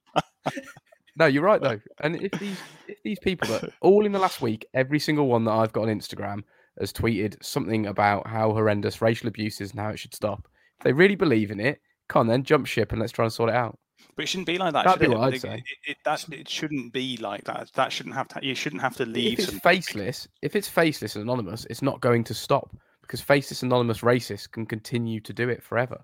no, 1.15 1.25
you're 1.27 1.43
right 1.43 1.61
though. 1.61 1.79
And 1.99 2.15
if 2.15 2.31
these 2.39 2.57
if 2.87 2.97
these 3.03 3.19
people 3.19 3.47
that 3.49 3.69
all 3.81 4.05
in 4.05 4.13
the 4.13 4.19
last 4.19 4.41
week, 4.41 4.65
every 4.73 4.99
single 4.99 5.27
one 5.27 5.43
that 5.45 5.51
I've 5.51 5.73
got 5.73 5.87
on 5.89 5.99
Instagram 5.99 6.43
has 6.79 6.91
tweeted 6.91 7.35
something 7.43 7.85
about 7.85 8.25
how 8.25 8.51
horrendous 8.51 8.99
racial 8.99 9.27
abuse 9.27 9.61
is 9.61 9.71
and 9.71 9.79
how 9.79 9.89
it 9.89 9.99
should 9.99 10.15
stop. 10.15 10.47
If 10.79 10.85
they 10.85 10.93
really 10.93 11.15
believe 11.15 11.51
in 11.51 11.59
it, 11.59 11.79
come 12.07 12.21
on 12.21 12.27
then, 12.27 12.43
jump 12.43 12.65
ship 12.65 12.91
and 12.91 12.99
let's 12.99 13.11
try 13.11 13.25
and 13.25 13.33
sort 13.33 13.49
it 13.51 13.55
out. 13.55 13.77
But 14.15 14.23
it 14.23 14.27
shouldn't 14.27 14.47
be 14.47 14.57
like 14.57 14.73
that. 14.73 14.85
That'd 14.85 15.01
should 15.01 15.07
be 15.09 15.13
it? 15.13 15.17
what 15.17 15.27
I'd 15.27 15.33
It- 15.35 15.41
say. 15.41 15.55
It, 15.55 15.91
it, 15.91 15.97
that, 16.05 16.25
it 16.31 16.49
shouldn't 16.49 16.93
be 16.93 17.17
like 17.17 17.43
that. 17.45 17.71
That 17.75 17.91
shouldn't 17.91 18.15
have 18.15 18.27
to. 18.29 18.39
You 18.45 18.55
shouldn't 18.55 18.81
have 18.81 18.95
to 18.97 19.05
leave. 19.05 19.33
If 19.33 19.39
it's 19.39 19.49
some- 19.51 19.59
faceless, 19.59 20.27
if 20.41 20.55
it's 20.55 20.67
faceless 20.67 21.15
and 21.15 21.23
anonymous, 21.23 21.65
it's 21.69 21.81
not 21.81 22.01
going 22.01 22.23
to 22.25 22.33
stop 22.33 22.75
because 23.01 23.21
faceless 23.21 23.63
anonymous 23.63 23.99
racists 24.01 24.49
can 24.49 24.65
continue 24.65 25.19
to 25.21 25.33
do 25.33 25.49
it 25.49 25.63
forever. 25.63 26.03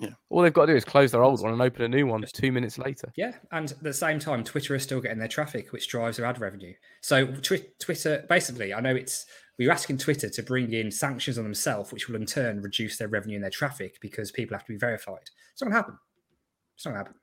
Yeah. 0.00 0.10
All 0.28 0.42
they've 0.42 0.52
got 0.52 0.66
to 0.66 0.72
do 0.72 0.76
is 0.76 0.84
close 0.84 1.12
their 1.12 1.22
old 1.22 1.40
one 1.40 1.52
and 1.52 1.62
open 1.62 1.82
a 1.82 1.88
new 1.88 2.06
one 2.06 2.24
two 2.32 2.50
minutes 2.50 2.78
later. 2.78 3.12
Yeah, 3.16 3.34
and 3.52 3.70
at 3.70 3.80
the 3.80 3.92
same 3.92 4.18
time, 4.18 4.42
Twitter 4.42 4.74
is 4.74 4.82
still 4.82 5.00
getting 5.00 5.18
their 5.20 5.28
traffic, 5.28 5.72
which 5.72 5.86
drives 5.88 6.16
their 6.16 6.26
ad 6.26 6.40
revenue. 6.40 6.74
So 7.00 7.26
twi- 7.26 7.66
Twitter, 7.80 8.24
basically, 8.28 8.74
I 8.74 8.80
know 8.80 8.94
it's 8.96 9.24
we're 9.56 9.70
asking 9.70 9.98
Twitter 9.98 10.28
to 10.28 10.42
bring 10.42 10.72
in 10.72 10.90
sanctions 10.90 11.38
on 11.38 11.44
themselves, 11.44 11.92
which 11.92 12.08
will 12.08 12.16
in 12.16 12.26
turn 12.26 12.60
reduce 12.60 12.96
their 12.98 13.06
revenue 13.06 13.36
and 13.36 13.44
their 13.44 13.50
traffic 13.52 13.98
because 14.00 14.32
people 14.32 14.56
have 14.56 14.66
to 14.66 14.72
be 14.72 14.78
verified. 14.78 15.30
It's 15.52 15.62
not 15.62 15.66
going 15.66 15.74
to 15.74 15.76
happen. 15.76 15.98
It's 16.74 16.84
not 16.84 16.90
going 16.94 17.04
to 17.04 17.08
happen. 17.10 17.20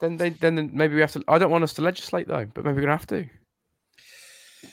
Then 0.00 0.16
they 0.16 0.30
then 0.30 0.70
maybe 0.72 0.94
we 0.94 1.00
have 1.00 1.12
to. 1.12 1.24
I 1.28 1.38
don't 1.38 1.50
want 1.50 1.64
us 1.64 1.74
to 1.74 1.82
legislate 1.82 2.28
though, 2.28 2.46
but 2.54 2.64
maybe 2.64 2.76
we're 2.76 2.82
gonna 2.82 2.92
have 2.96 3.06
to. 3.08 3.26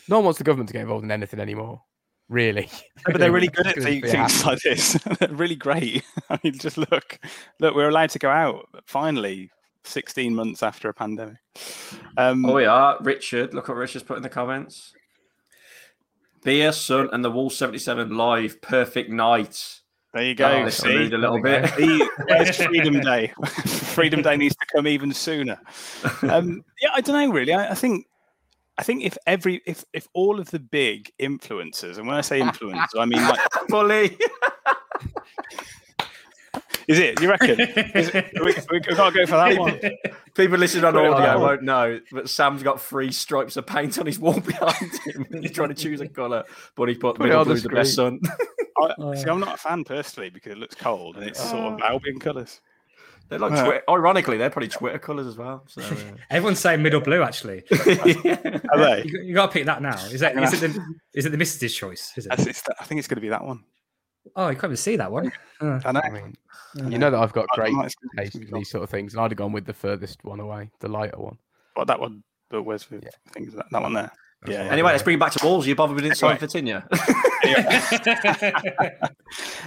No 0.08 0.18
one 0.18 0.26
wants 0.26 0.38
the 0.38 0.44
government 0.44 0.70
to 0.70 0.74
get 0.74 0.82
involved 0.84 1.04
in 1.04 1.12
anything 1.12 1.40
anymore. 1.40 1.82
Really, 2.30 2.70
but 3.06 3.18
they're 3.20 3.32
really 3.32 3.48
good 3.48 3.68
at 3.68 3.76
gonna 3.76 3.88
thi- 3.88 4.02
be 4.02 4.08
a 4.08 4.12
things 4.12 4.32
hassle. 4.34 4.52
like 4.52 4.62
this. 4.62 4.94
they're 5.20 5.30
really 5.30 5.56
great. 5.56 6.04
I 6.30 6.40
mean, 6.44 6.58
just 6.58 6.78
look, 6.78 7.20
look, 7.60 7.76
we're 7.76 7.90
allowed 7.90 8.10
to 8.12 8.20
go 8.20 8.30
out 8.30 8.68
finally, 8.86 9.52
16 9.84 10.34
months 10.34 10.64
after 10.64 10.90
a 10.90 10.94
pandemic. 10.94 11.38
Um, 12.18 12.46
Oh, 12.46 12.56
we 12.56 12.66
are. 12.66 12.98
Richard, 13.02 13.54
look 13.54 13.68
what 13.68 13.78
Richard's 13.78 14.04
put 14.06 14.18
in 14.18 14.24
the 14.24 14.30
comments. 14.30 14.94
Beer, 16.44 16.72
Sun, 16.72 17.10
and 17.12 17.24
the 17.26 17.32
Wall 17.32 17.50
77 17.50 18.16
live. 18.16 18.62
Perfect 18.62 19.10
night. 19.10 19.80
There 20.16 20.24
you 20.24 20.32
Oh, 20.32 20.36
go. 20.36 20.64
this 20.64 20.78
see? 20.78 21.12
a 21.12 21.18
little 21.18 21.42
bit. 21.42 21.76
we 21.76 22.10
Where's 22.30 22.56
Freedom 22.66 23.02
Day? 23.02 23.34
Freedom 23.66 24.22
Day 24.22 24.38
needs 24.38 24.56
to 24.56 24.66
come 24.74 24.88
even 24.88 25.14
sooner. 25.14 25.60
Um, 26.22 26.64
yeah, 26.82 26.92
I 26.94 27.02
don't 27.02 27.22
know 27.22 27.34
really. 27.34 27.54
I, 27.54 27.72
I 27.72 27.74
think 27.74 28.08
I 28.78 28.84
think 28.84 29.04
if 29.04 29.18
every 29.28 29.62
if 29.66 29.84
if 29.92 30.08
all 30.14 30.40
of 30.40 30.52
the 30.52 30.60
big 30.60 31.12
influencers, 31.22 31.98
and 31.98 32.08
when 32.08 32.16
I 32.16 32.22
say 32.22 32.40
influencers, 32.40 32.98
I 32.98 33.04
mean 33.04 33.22
like 33.24 33.42
Fully. 33.70 34.18
is 36.88 36.98
it? 36.98 37.20
You 37.20 37.30
reckon? 37.30 37.58
It, 37.60 38.32
we, 38.42 38.56
we, 38.72 38.80
can't 38.80 39.14
go 39.14 39.26
for 39.26 39.36
that 39.36 39.60
one. 39.60 39.82
People 40.34 40.58
listening 40.58 40.86
on 40.86 40.96
audio 40.96 41.42
won't 41.42 41.64
know, 41.64 42.00
but 42.14 42.30
Sam's 42.30 42.64
got 42.64 42.80
three 42.80 43.12
stripes 43.12 43.58
of 43.58 43.68
paint 43.68 44.00
on 44.00 44.06
his 44.06 44.18
wall 44.18 44.40
behind 44.40 44.94
him. 45.08 45.26
He's 45.42 45.52
trying 45.52 45.70
to 45.70 45.76
choose 45.76 46.00
a 46.00 46.08
colour, 46.08 46.46
but 46.76 46.88
he 46.88 46.96
put, 46.96 47.18
Put 47.18 47.26
middle 47.26 47.42
on 47.42 47.50
the 47.50 47.70
best 47.70 47.96
sun. 47.96 48.22
I, 48.82 49.16
see, 49.16 49.30
I'm 49.30 49.40
not 49.40 49.56
a 49.56 49.58
fan 49.58 49.84
personally 49.84 50.30
because 50.30 50.52
it 50.54 50.58
looks 50.58 50.76
cold 50.76 51.16
and 51.18 51.26
it's 51.26 51.40
sort 51.40 51.74
of 51.74 51.82
Albion 51.82 52.20
colours. 52.20 52.62
They're 53.28 53.40
like, 53.40 53.54
Right. 53.54 53.66
Twitter, 53.66 53.84
ironically, 53.90 54.38
they're 54.38 54.52
probably 54.52 54.70
Twitter 54.70 55.00
colours 55.00 55.26
as 55.26 55.36
well. 55.36 55.64
So, 55.68 55.82
uh, 55.82 55.96
Everyone's 56.30 56.60
saying 56.60 56.84
middle 56.84 57.02
blue. 57.02 57.24
Actually, 57.24 57.64
Are 57.72 58.78
they? 58.78 59.04
you, 59.06 59.22
you 59.24 59.34
got 59.34 59.48
to 59.48 59.52
pick 59.52 59.66
that 59.66 59.82
now. 59.82 59.96
Is 60.08 60.20
that 60.20 60.38
is 60.38 60.62
it 60.62 60.72
the 60.74 60.96
is 61.16 61.26
it 61.26 61.30
the 61.32 61.38
missus's 61.38 61.74
choice? 61.76 62.14
Is 62.18 62.28
it? 62.28 62.38
the- 62.38 62.76
I 62.80 62.84
think 62.84 63.00
it's 63.00 63.08
going 63.08 63.18
to 63.18 63.22
be 63.22 63.30
that 63.30 63.44
one. 63.44 63.64
Oh, 64.36 64.50
you 64.50 64.56
can't 64.56 64.66
even 64.66 64.78
see 64.78 64.96
that 64.98 65.12
one. 65.12 65.32
Uh, 65.60 65.80
I 65.86 65.92
know. 65.92 66.02
I 66.02 66.10
mean, 66.10 66.36
you 66.76 66.98
know 67.00 67.10
that 67.10 67.20
I've 67.20 67.34
got 67.34 67.48
great 67.50 67.74
might- 67.74 67.94
taste 68.18 68.40
be 68.40 68.48
in 68.48 68.54
these 68.54 68.70
sort 68.70 68.84
of 68.84 68.90
things, 68.90 69.14
and 69.14 69.22
I'd 69.22 69.32
have 69.32 69.38
gone 69.38 69.52
with 69.54 69.66
the 69.66 69.74
furthest 69.74 70.24
one 70.24 70.40
away, 70.40 70.70
the 70.80 70.88
lighter 70.88 71.18
one. 71.18 71.38
Well, 71.76 71.86
that 71.86 72.00
one, 72.00 72.24
but 72.50 72.64
where's 72.64 72.86
the 72.86 73.02
things 73.32 73.54
that, 73.56 73.66
that 73.72 73.82
one 73.82 73.94
there? 73.94 74.12
Yeah. 74.48 74.64
anyway, 74.72 74.92
let's 74.92 75.04
bring 75.04 75.18
it 75.18 75.20
back 75.20 75.32
to 75.34 75.46
Wolves. 75.46 75.68
You 75.68 75.76
bothered 75.76 75.96
with 75.96 76.06
inside 76.06 76.42
Anyway. 76.42 76.48
Vitinha? 76.48 76.84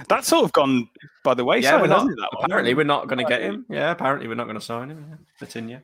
That's 0.07 0.27
sort 0.27 0.45
of 0.45 0.53
gone 0.53 0.89
by 1.23 1.33
the 1.33 1.45
way. 1.45 1.59
yeah, 1.59 1.79
we're 1.79 1.87
not. 1.87 2.07
that? 2.07 2.29
Apparently, 2.43 2.73
we're 2.73 2.83
not 2.83 3.07
going 3.07 3.19
to 3.19 3.25
get 3.25 3.41
him. 3.41 3.65
Yeah, 3.69 3.91
apparently, 3.91 4.27
we're 4.27 4.35
not 4.35 4.45
going 4.45 4.59
to 4.59 4.65
sign 4.65 4.89
him. 4.89 5.05
Yeah. 5.09 5.47
Vitinha. 5.47 5.81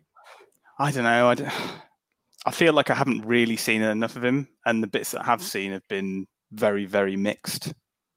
I 0.79 0.91
don't 0.91 1.03
know. 1.03 1.29
I 1.29 1.35
I 2.45 2.51
feel 2.51 2.73
like 2.73 2.89
I 2.89 2.95
haven't 2.95 3.25
really 3.25 3.57
seen 3.57 3.81
enough 3.81 4.15
of 4.15 4.23
him, 4.23 4.47
and 4.65 4.83
the 4.83 4.87
bits 4.87 5.11
that 5.11 5.21
I 5.21 5.25
have 5.25 5.41
seen 5.41 5.71
have 5.71 5.87
been 5.87 6.27
very, 6.51 6.85
very 6.85 7.15
mixed. 7.15 7.73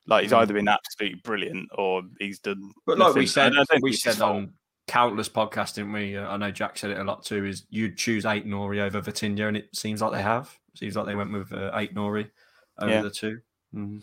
Like 0.06 0.22
he's 0.22 0.32
either 0.32 0.54
been 0.54 0.68
absolutely 0.68 1.20
brilliant 1.22 1.68
or 1.76 2.02
he's 2.18 2.38
done. 2.38 2.72
But 2.86 2.98
like 2.98 3.14
we 3.14 3.26
said, 3.26 3.52
I 3.52 3.56
don't 3.56 3.82
we 3.82 3.90
think 3.90 3.94
it's 3.94 4.04
his 4.04 4.14
said 4.16 4.22
on 4.22 4.54
countless 4.86 5.28
podcasts, 5.28 5.74
didn't 5.74 5.92
we? 5.92 6.16
Uh, 6.16 6.26
I 6.28 6.36
know 6.38 6.50
Jack 6.50 6.78
said 6.78 6.90
it 6.90 6.98
a 6.98 7.04
lot 7.04 7.24
too. 7.24 7.44
Is 7.44 7.66
you'd 7.68 7.96
choose 7.98 8.24
Ait-Nouri 8.24 8.80
over 8.80 9.00
Vitinha, 9.02 9.48
and 9.48 9.56
it 9.56 9.74
seems 9.76 10.00
like 10.00 10.12
they 10.12 10.22
have. 10.22 10.58
Seems 10.78 10.96
like 10.96 11.06
they 11.06 11.14
went 11.16 11.32
with 11.32 11.52
uh, 11.52 11.70
Ait-Nouri 11.74 12.30
over 12.78 12.90
Yeah. 12.92 13.02
the 13.02 13.10
two. 13.10 13.40
Mhm. 13.74 14.02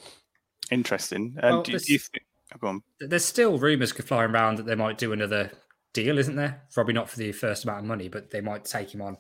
interesting. 0.72 1.36
Um, 1.42 1.52
Well, 1.54 1.64
do, 1.64 1.80
do 1.80 1.94
you 1.94 2.00
think? 2.00 2.26
oh, 2.54 2.58
go 2.60 2.68
on. 2.68 2.84
There's 3.00 3.24
still 3.26 3.58
rumours 3.58 3.92
flying 3.92 4.32
around 4.32 4.58
that 4.58 4.66
they 4.66 4.76
might 4.76 4.98
do 4.98 5.14
another 5.14 5.52
deal, 5.94 6.18
isn't 6.18 6.36
there? 6.36 6.64
Probably 6.74 6.94
not 6.94 7.10
for 7.10 7.18
the 7.18 7.32
first 7.32 7.64
amount 7.64 7.80
of 7.80 7.86
money, 7.86 8.10
but 8.10 8.32
they 8.32 8.42
might 8.42 8.66
take 8.66 8.94
him 8.94 9.02
on 9.02 9.18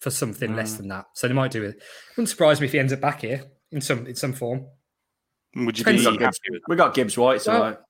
for 0.00 0.10
something 0.10 0.54
less 0.56 0.74
Mm. 0.74 0.76
than 0.78 0.88
that. 0.88 1.06
So 1.14 1.28
they 1.28 1.34
might 1.34 1.50
do 1.52 1.62
it. 1.64 1.80
Wouldn't 2.16 2.28
surprise 2.28 2.60
me 2.60 2.66
if 2.66 2.72
he 2.72 2.78
ends 2.78 2.92
up 2.92 3.00
back 3.00 3.20
here 3.22 3.44
in 3.70 3.80
some 3.80 4.06
in 4.06 4.14
some 4.16 4.32
form. 4.32 4.66
Would 5.54 5.78
you 5.78 5.84
Depends 5.84 6.02
be 6.02 6.08
on 6.08 6.18
happy 6.18 6.38
with 6.50 6.62
We 6.68 6.76
got 6.76 6.92
Gibbs 6.94 7.16
White, 7.16 7.40
so 7.42 7.52
Well, 7.60 7.86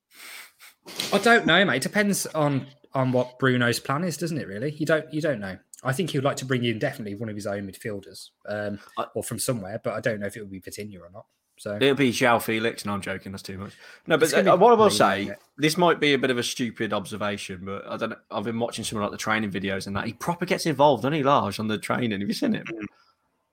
I 1.12 1.18
don't 1.18 1.46
know, 1.46 1.64
mate. 1.64 1.76
It 1.76 1.82
depends 1.82 2.26
on 2.26 2.66
on 2.92 3.12
what 3.12 3.38
Bruno's 3.38 3.80
plan 3.80 4.04
is, 4.04 4.16
doesn't 4.16 4.38
it? 4.38 4.46
Really, 4.46 4.70
you 4.72 4.86
don't 4.86 5.12
you 5.12 5.20
don't 5.20 5.40
know. 5.40 5.58
I 5.84 5.92
think 5.92 6.10
he 6.10 6.18
would 6.18 6.24
like 6.24 6.36
to 6.38 6.44
bring 6.46 6.64
in 6.64 6.78
definitely 6.78 7.14
one 7.16 7.28
of 7.28 7.34
his 7.36 7.46
own 7.46 7.70
midfielders, 7.70 8.30
um, 8.48 8.78
I- 8.98 9.06
or 9.14 9.22
from 9.22 9.38
somewhere, 9.38 9.80
but 9.82 9.94
I 9.94 10.00
don't 10.00 10.20
know 10.20 10.26
if 10.26 10.36
it 10.36 10.40
would 10.40 10.50
be 10.50 10.60
Vitinha 10.60 11.00
or 11.00 11.10
not. 11.12 11.26
So 11.58 11.76
it'll 11.76 11.94
be 11.94 12.12
João 12.12 12.42
Felix. 12.42 12.84
No, 12.84 12.92
I'm 12.92 13.00
joking. 13.00 13.32
That's 13.32 13.42
too 13.42 13.56
much. 13.56 13.72
No, 14.06 14.18
but 14.18 14.32
uh, 14.34 14.56
what 14.58 14.72
I 14.72 14.74
will 14.74 14.90
say, 14.90 15.30
this 15.56 15.78
might 15.78 15.98
be 16.00 16.12
a 16.12 16.18
bit 16.18 16.30
of 16.30 16.36
a 16.36 16.42
stupid 16.42 16.92
observation, 16.92 17.62
but 17.64 17.86
I 17.88 17.96
don't. 17.96 18.10
know. 18.10 18.16
I've 18.30 18.44
been 18.44 18.58
watching 18.58 18.84
some 18.84 18.98
of 18.98 19.02
like 19.04 19.10
the 19.10 19.16
training 19.16 19.50
videos 19.52 19.86
and 19.86 19.96
that 19.96 20.04
he 20.04 20.12
proper 20.12 20.44
gets 20.44 20.66
involved, 20.66 21.02
doesn't 21.02 21.14
he, 21.14 21.22
Lage, 21.22 21.58
on 21.58 21.66
the 21.68 21.78
training? 21.78 22.10
Have 22.20 22.28
you 22.28 22.34
seen 22.34 22.54
it? 22.54 22.66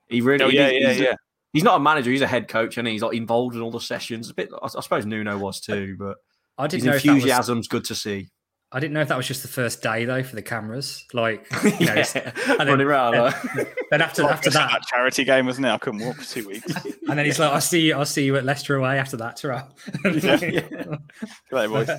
He 0.10 0.20
really. 0.20 0.44
Oh, 0.44 0.50
yeah, 0.50 0.70
he- 0.70 0.82
yeah, 0.82 0.90
he's, 0.92 1.00
yeah. 1.00 1.16
He's 1.54 1.64
not 1.64 1.78
a 1.78 1.80
manager. 1.80 2.12
He's 2.12 2.20
a 2.22 2.28
head 2.28 2.50
coach, 2.50 2.78
and 2.78 2.86
he? 2.88 2.94
he's 2.94 3.04
like 3.04 3.16
involved 3.16 3.56
in 3.56 3.62
all 3.62 3.72
the 3.72 3.80
sessions. 3.80 4.30
A 4.30 4.34
bit. 4.34 4.50
I, 4.62 4.66
I 4.66 4.68
suppose 4.82 5.06
Nuno 5.06 5.38
was 5.38 5.62
too, 5.62 5.96
but 5.98 6.18
I 6.58 6.68
didn't 6.68 6.86
know 6.86 6.96
if 6.96 7.04
that 7.04 7.14
was, 7.14 7.24
enthusiasm's 7.24 7.68
good 7.70 7.86
to 7.86 7.96
see. 7.96 8.28
I 8.74 8.80
didn't 8.80 8.94
know 8.94 9.02
if 9.02 9.08
that 9.10 9.18
was 9.18 9.28
just 9.28 9.44
the 9.44 9.48
first 9.48 9.84
day 9.84 10.04
though 10.06 10.24
for 10.24 10.36
the 10.36 10.42
cameras. 10.42 11.06
Like, 11.14 11.46
you 11.80 11.86
know, 11.86 11.94
yeah, 11.94 12.32
and 12.48 12.60
then, 12.60 12.68
running 12.68 12.88
around. 12.88 13.34
then, 13.56 13.68
then 13.92 14.02
after 14.02 14.24
after 14.24 14.48
It's 14.48 14.56
like 14.56 14.72
that, 14.72 14.82
charity 14.88 15.24
game, 15.24 15.46
wasn't 15.46 15.68
it? 15.68 15.70
I 15.70 15.78
couldn't 15.78 16.04
walk 16.04 16.16
for 16.18 16.26
two 16.26 16.48
weeks. 16.48 16.74
and 17.08 17.18
then 17.18 17.26
he's 17.26 17.38
like, 17.38 17.52
"I'll 17.52 17.62
see 17.62 17.82
you. 17.82 17.96
I'll 17.96 18.06
see 18.06 18.26
you 18.26 18.36
at 18.36 18.44
Leicester 18.46 18.76
away 18.76 18.98
after 18.98 19.16
that." 19.18 19.38
Terrell. 19.38 19.70
Good 20.02 20.22
day, 20.22 21.68
boys. 21.68 21.90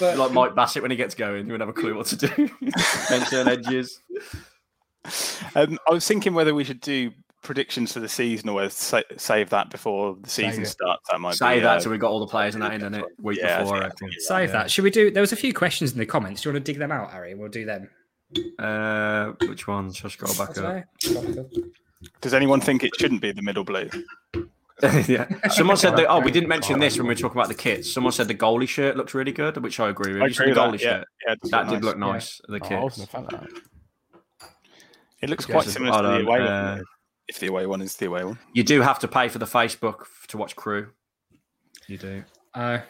But- 0.00 0.18
like 0.18 0.32
Mike 0.32 0.54
Bassett 0.54 0.82
when 0.82 0.90
he 0.90 0.96
gets 0.96 1.14
going, 1.14 1.44
he 1.44 1.52
would 1.52 1.60
have 1.60 1.68
a 1.68 1.74
clue 1.74 1.94
what 1.94 2.06
to 2.06 2.16
do. 2.16 2.50
Then 3.08 3.26
turn 3.26 3.48
edges. 3.48 4.00
Um, 5.54 5.78
I 5.88 5.92
was 5.92 6.06
thinking 6.06 6.32
whether 6.32 6.54
we 6.54 6.64
should 6.64 6.80
do 6.80 7.10
predictions 7.42 7.92
for 7.92 8.00
the 8.00 8.08
season 8.08 8.48
or 8.48 8.54
whether 8.56 8.70
sa- 8.70 9.02
save 9.16 9.50
that 9.50 9.68
before 9.70 10.16
the 10.20 10.30
season 10.30 10.62
it. 10.62 10.66
starts. 10.66 11.02
That 11.10 11.20
might 11.20 11.34
Say 11.34 11.56
be, 11.56 11.60
that 11.60 11.78
uh, 11.78 11.80
so 11.80 11.90
we 11.90 11.98
got 11.98 12.10
all 12.10 12.20
the 12.20 12.26
players 12.26 12.54
and 12.54 12.62
that 12.62 12.72
in 12.74 12.94
it 12.94 13.04
week 13.20 13.38
Yeah, 13.40 13.58
I 13.58 13.62
before. 13.62 13.76
I 13.78 13.80
think- 13.90 14.00
reckon. 14.02 14.20
Save 14.20 14.52
that. 14.52 14.70
Should 14.70 14.84
we 14.84 14.90
do? 14.90 15.10
There 15.10 15.20
was 15.20 15.32
a 15.32 15.36
few 15.36 15.52
questions 15.52 15.92
in 15.92 15.98
the 15.98 16.06
comments. 16.06 16.42
Do 16.42 16.48
you 16.48 16.54
want 16.54 16.64
to 16.64 16.72
dig 16.72 16.78
them 16.78 16.92
out, 16.92 17.10
Harry? 17.10 17.34
We'll 17.34 17.48
do 17.50 17.64
them. 17.64 17.90
Uh, 18.58 19.32
which 19.46 19.66
one? 19.66 19.92
Shall 19.92 20.10
I 20.10 20.34
back 20.46 20.56
up? 20.58 20.84
Does 22.20 22.34
anyone 22.34 22.60
think 22.60 22.82
it 22.82 22.92
shouldn't 22.98 23.20
be 23.20 23.30
the 23.32 23.42
middle 23.42 23.64
blue? 23.64 23.88
yeah. 25.06 25.28
Someone 25.50 25.76
said 25.76 25.96
that. 25.96 26.06
Oh, 26.08 26.18
we 26.20 26.30
didn't 26.32 26.48
mention 26.48 26.80
this 26.80 26.96
when 26.96 27.06
we 27.06 27.10
were 27.14 27.18
talking 27.20 27.36
about 27.38 27.48
the 27.48 27.54
kits. 27.54 27.92
Someone 27.92 28.12
said 28.12 28.26
the 28.26 28.34
goalie 28.34 28.66
shirt 28.68 28.96
looks 28.96 29.14
really 29.14 29.30
good, 29.32 29.56
which 29.62 29.78
I 29.78 29.90
agree 29.90 30.14
with. 30.14 30.22
I 30.22 30.26
You 30.26 30.32
said 30.34 30.42
agree 30.48 30.54
the 30.54 30.60
goalie 30.60 30.72
that, 30.72 30.80
shirt. 30.80 31.08
Yeah, 31.26 31.32
it 31.34 31.40
does 31.40 31.50
that 31.52 31.66
look 31.66 31.74
did 31.74 31.84
look 31.84 31.98
nice. 31.98 32.40
nice. 32.48 32.60
The 32.60 32.66
Oh, 32.66 32.68
kits. 32.68 32.82
wasn't 32.82 33.08
a 33.08 33.10
fan 33.12 33.24
of 33.24 33.30
that. 33.30 33.48
It 35.20 35.30
looks 35.30 35.46
quite 35.46 35.66
similar 35.66 35.96
to 35.98 36.02
the 36.02 36.14
on, 36.14 36.20
away 36.22 36.24
one. 36.40 36.40
uh, 36.42 36.74
though, 36.76 36.82
If 37.32 37.40
the 37.40 37.46
away 37.46 37.64
one 37.66 37.80
is 37.80 37.96
the 37.96 38.06
away 38.06 38.24
one. 38.24 38.38
You 38.52 38.62
do 38.62 38.82
have 38.82 38.98
to 38.98 39.08
pay 39.08 39.28
for 39.28 39.38
the 39.38 39.46
Facebook 39.46 40.04
to 40.28 40.36
watch 40.36 40.54
Crewe. 40.54 40.88
You 41.88 41.96
do. 41.96 42.24
Uh, 42.52 42.80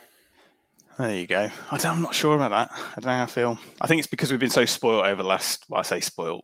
There 0.98 1.14
you 1.14 1.28
go. 1.28 1.48
I 1.70 1.78
don't, 1.78 1.96
I'm 1.96 2.02
not 2.02 2.12
sure 2.14 2.34
about 2.34 2.50
that. 2.50 2.70
I 2.72 2.94
don't 3.00 3.04
know 3.06 3.16
how 3.18 3.22
I 3.22 3.26
feel. 3.26 3.58
I 3.80 3.86
think 3.86 4.00
it's 4.00 4.08
because 4.08 4.32
we've 4.32 4.40
been 4.40 4.50
so 4.50 4.64
spoiled 4.64 5.06
over 5.06 5.22
the 5.22 5.28
last, 5.28 5.64
well, 5.68 5.78
I 5.78 5.82
say 5.84 6.00
spoiled, 6.00 6.42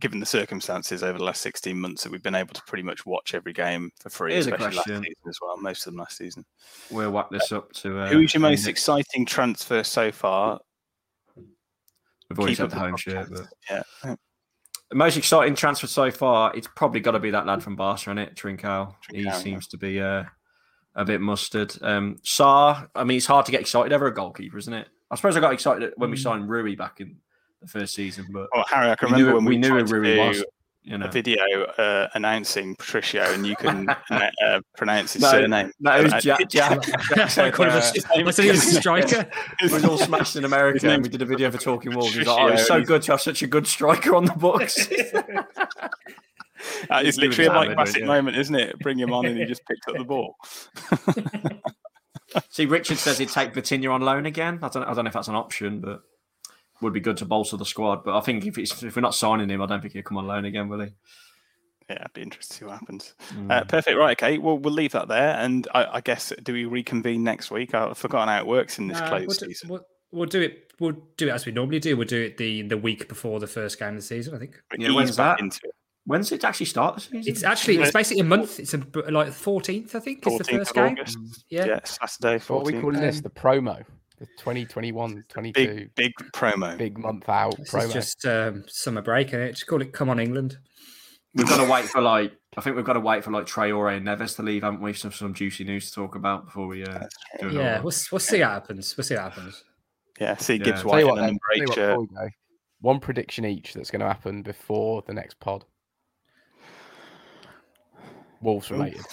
given 0.00 0.18
the 0.18 0.24
circumstances 0.26 1.02
over 1.02 1.18
the 1.18 1.24
last 1.24 1.42
16 1.42 1.78
months 1.78 2.02
that 2.04 2.10
we've 2.10 2.22
been 2.22 2.34
able 2.34 2.54
to 2.54 2.62
pretty 2.66 2.82
much 2.82 3.04
watch 3.04 3.34
every 3.34 3.52
game 3.52 3.90
for 4.00 4.08
free, 4.08 4.32
Here's 4.32 4.46
a 4.46 4.54
especially 4.54 4.76
last 4.76 4.86
question. 4.86 5.02
season 5.02 5.28
as 5.28 5.38
well, 5.42 5.56
most 5.58 5.86
of 5.86 5.92
them 5.92 6.00
last 6.00 6.16
season. 6.16 6.44
We'll 6.90 7.10
whack 7.12 7.28
this 7.30 7.52
up 7.52 7.70
to. 7.74 7.98
Uh, 8.00 8.08
Who's 8.08 8.32
your 8.32 8.40
most 8.40 8.62
Nick. 8.64 8.70
exciting 8.70 9.26
transfer 9.26 9.84
so 9.84 10.10
far? 10.10 10.58
We've 12.30 12.38
already 12.38 12.52
Keep 12.54 12.56
said 12.56 12.64
up 12.64 12.70
the 12.70 12.74
the 12.76 12.80
home 12.80 12.94
podcast. 12.94 12.98
shirt, 12.98 13.28
but 13.30 13.84
Yeah. 14.06 14.14
The 14.90 14.96
most 14.96 15.16
exciting 15.16 15.54
transfer 15.54 15.86
so 15.86 16.10
far, 16.10 16.54
it's 16.54 16.68
probably 16.76 17.00
got 17.00 17.12
to 17.12 17.18
be 17.18 17.30
that 17.32 17.46
lad 17.46 17.62
from 17.62 17.74
Barca, 17.74 18.12
is 18.12 18.18
it? 18.18 18.36
Trincao. 18.36 18.94
He 19.10 19.22
yeah. 19.22 19.32
seems 19.32 19.66
to 19.68 19.76
be 19.76 20.00
uh, 20.00 20.24
a 20.94 21.04
bit 21.04 21.20
mustard. 21.20 21.74
Um, 21.82 22.18
Sá, 22.22 22.86
I 22.94 23.04
mean, 23.04 23.16
it's 23.16 23.26
hard 23.26 23.46
to 23.46 23.52
get 23.52 23.60
excited 23.60 23.92
over 23.92 24.06
a 24.06 24.14
goalkeeper, 24.14 24.58
isn't 24.58 24.72
it? 24.72 24.88
I 25.10 25.16
suppose 25.16 25.36
I 25.36 25.40
got 25.40 25.52
excited 25.52 25.92
when 25.96 26.10
we 26.10 26.16
signed 26.16 26.48
Rui 26.48 26.76
back 26.76 27.00
in 27.00 27.16
the 27.62 27.68
first 27.68 27.94
season, 27.94 28.26
but 28.32 28.48
Oh, 28.54 28.64
Harry, 28.70 28.90
I 28.90 28.94
can 28.96 29.10
we 29.10 29.18
knew, 29.18 29.26
remember 29.26 29.36
when 29.36 29.44
we 29.44 29.54
we, 29.54 29.58
knew 29.58 29.84
who 29.84 29.84
Rui 29.84 30.18
was. 30.18 30.44
Do 30.86 30.92
You 30.92 30.98
know, 30.98 31.06
a 31.06 31.10
video 31.10 31.42
uh, 31.78 32.08
announcing 32.14 32.76
Patricio, 32.76 33.22
and 33.32 33.46
you 33.46 33.56
can 33.56 33.88
uh, 34.10 34.30
uh, 34.44 34.60
pronounce 34.76 35.14
his 35.14 35.22
No, 35.22 35.30
surname. 35.32 35.72
no, 35.80 35.98
it 35.98 36.04
was 36.04 36.12
Uh, 36.12 36.20
Jack. 36.20 36.40
Jack, 36.48 36.82
Jack 37.14 37.30
said, 37.30 37.52
called 37.52 37.68
him 37.70 37.74
a 37.74 37.78
uh, 37.78 38.28
I 38.28 38.30
said 38.30 38.44
he 38.44 38.50
was 38.50 38.66
a 38.66 38.80
striker. 38.80 39.28
we 39.62 39.72
was 39.72 39.84
all 39.84 39.98
smashed 39.98 40.36
in 40.36 40.44
America, 40.44 40.88
and 40.88 41.02
we 41.02 41.08
did 41.08 41.22
a 41.22 41.26
video 41.26 41.50
for 41.50 41.58
Talking 41.58 41.94
Wolves. 41.94 42.12
He 42.12 42.20
was 42.20 42.28
like, 42.28 42.40
"Oh, 42.40 42.46
it's 42.48 42.66
so 42.66 42.82
good 42.82 43.02
to 43.02 43.12
have 43.12 43.20
such 43.20 43.42
a 43.42 43.46
good 43.46 43.66
striker 43.66 44.14
on 44.14 44.26
the 44.26 44.32
books." 44.32 44.86
That 46.88 47.04
is 47.04 47.18
literally 47.18 47.48
a 47.48 47.52
Mike 47.52 47.76
Bassett 47.76 48.02
yeah. 48.02 48.06
moment, 48.06 48.36
isn't 48.36 48.54
it? 48.54 48.78
Bring 48.80 48.98
him 48.98 49.12
on, 49.12 49.26
and 49.26 49.38
he 49.38 49.44
just 49.44 49.64
picked 49.66 49.88
up 49.88 49.96
the 49.96 50.04
ball. 50.04 50.36
See, 52.50 52.66
Richard 52.66 52.98
says 52.98 53.18
he'd 53.18 53.28
take 53.28 53.54
Vitinha 53.54 53.92
on 53.92 54.02
loan 54.02 54.26
again. 54.26 54.58
I 54.62 54.68
don't, 54.68 54.82
I 54.84 54.94
don't 54.94 55.04
know 55.04 55.08
if 55.08 55.14
that's 55.14 55.28
an 55.28 55.36
option, 55.36 55.80
but 55.80 56.02
would 56.82 56.92
be 56.92 57.00
good 57.00 57.16
to 57.18 57.24
bolster 57.24 57.56
the 57.56 57.64
squad. 57.64 58.04
But 58.04 58.16
I 58.16 58.20
think 58.20 58.44
if 58.46 58.58
it's, 58.58 58.82
if 58.82 58.96
we're 58.96 59.02
not 59.02 59.14
signing 59.14 59.48
him, 59.48 59.62
I 59.62 59.66
don't 59.66 59.80
think 59.80 59.92
he'll 59.94 60.02
come 60.02 60.18
on 60.18 60.26
loan 60.26 60.44
again, 60.44 60.68
will 60.68 60.80
he? 60.80 60.90
Yeah, 61.88 61.98
I'd 62.02 62.12
be 62.12 62.22
interested 62.22 62.52
to 62.54 62.58
see 62.58 62.64
what 62.64 62.78
happens. 62.80 63.14
Mm. 63.32 63.50
Uh, 63.50 63.64
perfect. 63.64 63.96
Right. 63.96 64.20
Okay. 64.20 64.38
Well, 64.38 64.58
we'll 64.58 64.74
leave 64.74 64.92
that 64.92 65.06
there. 65.08 65.36
And 65.36 65.68
I, 65.72 65.84
I 65.96 66.00
guess 66.00 66.32
do 66.42 66.52
we 66.52 66.64
reconvene 66.64 67.22
next 67.22 67.50
week? 67.50 67.74
I've 67.74 67.96
forgotten 67.96 68.28
how 68.28 68.38
it 68.40 68.46
works 68.46 68.78
in 68.78 68.88
this 68.88 68.98
Nah, 68.98 69.08
closed 69.08 69.26
we'll, 69.28 69.36
do, 69.36 69.46
season. 69.46 69.68
we'll, 69.68 69.86
we'll 70.10 70.26
do 70.28 70.40
it. 70.40 70.72
We'll 70.80 70.96
do 71.16 71.28
it 71.28 71.30
as 71.30 71.46
we 71.46 71.52
normally 71.52 71.78
do. 71.78 71.96
We'll 71.96 72.06
do 72.08 72.22
it 72.24 72.36
the 72.38 72.62
the 72.62 72.76
week 72.76 73.08
before 73.08 73.38
the 73.40 73.46
first 73.46 73.78
game 73.78 73.90
of 73.90 73.94
the 73.96 74.02
season. 74.02 74.34
I 74.34 74.38
think 74.38 74.60
Yeah, 74.76 74.90
when's 74.94 75.16
that? 75.16 75.38
into 75.40 75.60
it. 75.62 75.70
When's 76.06 76.30
it 76.32 76.44
actually 76.44 76.66
start 76.66 76.96
the 76.96 77.00
season? 77.00 77.22
it's 77.32 77.42
actually 77.44 77.78
it's 77.78 77.92
basically 77.92 78.20
a 78.20 78.24
month. 78.24 78.58
It's 78.60 78.74
a, 78.74 78.78
like 79.10 79.32
fourteenth. 79.32 79.94
I 79.94 80.00
think 80.00 80.26
is 80.26 80.38
the 80.38 80.44
first 80.44 80.70
of 80.70 80.74
game. 80.74 80.92
August. 80.98 81.18
Yeah. 81.48 81.64
Yeah, 81.66 81.80
Saturday. 81.84 82.38
So 82.44 82.54
what 82.56 82.62
are 82.62 82.64
we 82.66 82.72
14th. 82.74 82.80
calling 82.80 83.00
this? 83.00 83.16
Um, 83.18 83.22
The 83.22 83.30
promo. 83.30 83.84
The 84.18 84.26
2021 84.38 85.24
22 85.28 85.52
Big, 85.66 85.94
big 85.94 86.12
promo. 86.32 86.76
big 86.78 86.96
month 86.98 87.28
out 87.28 87.56
This 87.58 87.70
promo. 87.70 87.84
is 87.86 87.92
just 87.92 88.24
um, 88.26 88.64
summer 88.66 89.02
break, 89.02 89.32
and 89.32 89.50
Just 89.54 89.66
call 89.66 89.82
it 89.82 89.92
"Come 89.92 90.08
on, 90.08 90.18
England." 90.18 90.58
We've 91.34 91.46
got 91.48 91.62
to 91.62 91.70
wait 91.70 91.84
for 91.84 92.00
like 92.00 92.32
I 92.56 92.62
think 92.62 92.76
we've 92.76 92.84
got 92.84 92.94
to 92.94 93.00
wait 93.00 93.22
for 93.22 93.30
like 93.30 93.44
Traore 93.44 93.94
and 93.94 94.06
Neves 94.06 94.36
to 94.36 94.42
leave, 94.42 94.62
haven't 94.62 94.80
we? 94.80 94.94
Some 94.94 95.12
some 95.12 95.34
juicy 95.34 95.64
news 95.64 95.90
to 95.90 95.94
talk 95.94 96.14
about 96.14 96.46
before 96.46 96.66
we 96.66 96.82
uh, 96.84 97.00
do 97.40 97.48
it 97.48 97.52
Yeah, 97.52 97.80
we'll, 97.82 97.92
we'll 98.10 98.18
see 98.20 98.40
what 98.40 98.48
happens. 98.50 98.96
We'll 98.96 99.04
see 99.04 99.14
what 99.16 99.24
happens. 99.24 99.62
Yeah. 100.18 100.36
See 100.36 100.54
Yeah. 100.54 100.64
Gibbs 100.64 100.80
Tell 100.80 100.90
Tell 100.90 100.90
White 100.92 101.00
you 101.00 101.06
what, 101.08 101.18
a 101.18 101.20
then, 101.20 101.26
number 101.26 101.40
tell 101.50 101.56
you 101.58 101.62
eight 101.62 101.68
what, 101.68 101.74
shirt. 101.74 101.90
before 101.90 102.00
we 102.22 102.28
go, 102.28 102.28
one 102.80 103.00
prediction 103.00 103.44
each 103.44 103.74
that's 103.74 103.90
going 103.90 104.00
to 104.00 104.06
happen 104.06 104.42
before 104.42 105.02
the 105.06 105.12
next 105.12 105.38
pod. 105.40 105.66
Wolves 108.40 108.70
related. 108.70 109.04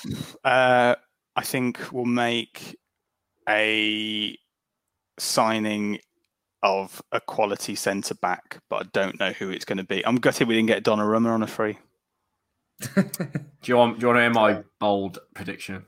Uh, 0.46 0.96
I 1.36 1.42
think 1.42 1.92
we'll 1.92 2.06
make 2.06 2.78
a 3.50 4.38
signing 5.18 6.00
of 6.62 7.02
a 7.12 7.20
quality 7.20 7.76
centre 7.76 8.16
back, 8.16 8.60
but 8.70 8.86
I 8.86 8.90
don't 8.94 9.20
know 9.20 9.32
who 9.32 9.50
it's 9.50 9.66
going 9.66 9.78
to 9.78 9.84
be. 9.84 10.06
I'm 10.06 10.16
gutted 10.16 10.48
we 10.48 10.56
didn't 10.56 10.68
get 10.68 10.84
Donnarumma 10.84 11.30
on 11.30 11.44
a 11.44 11.48
free. 11.48 11.78
Do 12.96 13.10
you 13.66 13.78
want 13.78 14.00
do 14.00 14.04
you 14.04 14.08
want 14.08 14.18
to 14.18 14.22
hear 14.22 14.30
my 14.30 14.64
bold 14.80 15.20
prediction? 15.36 15.86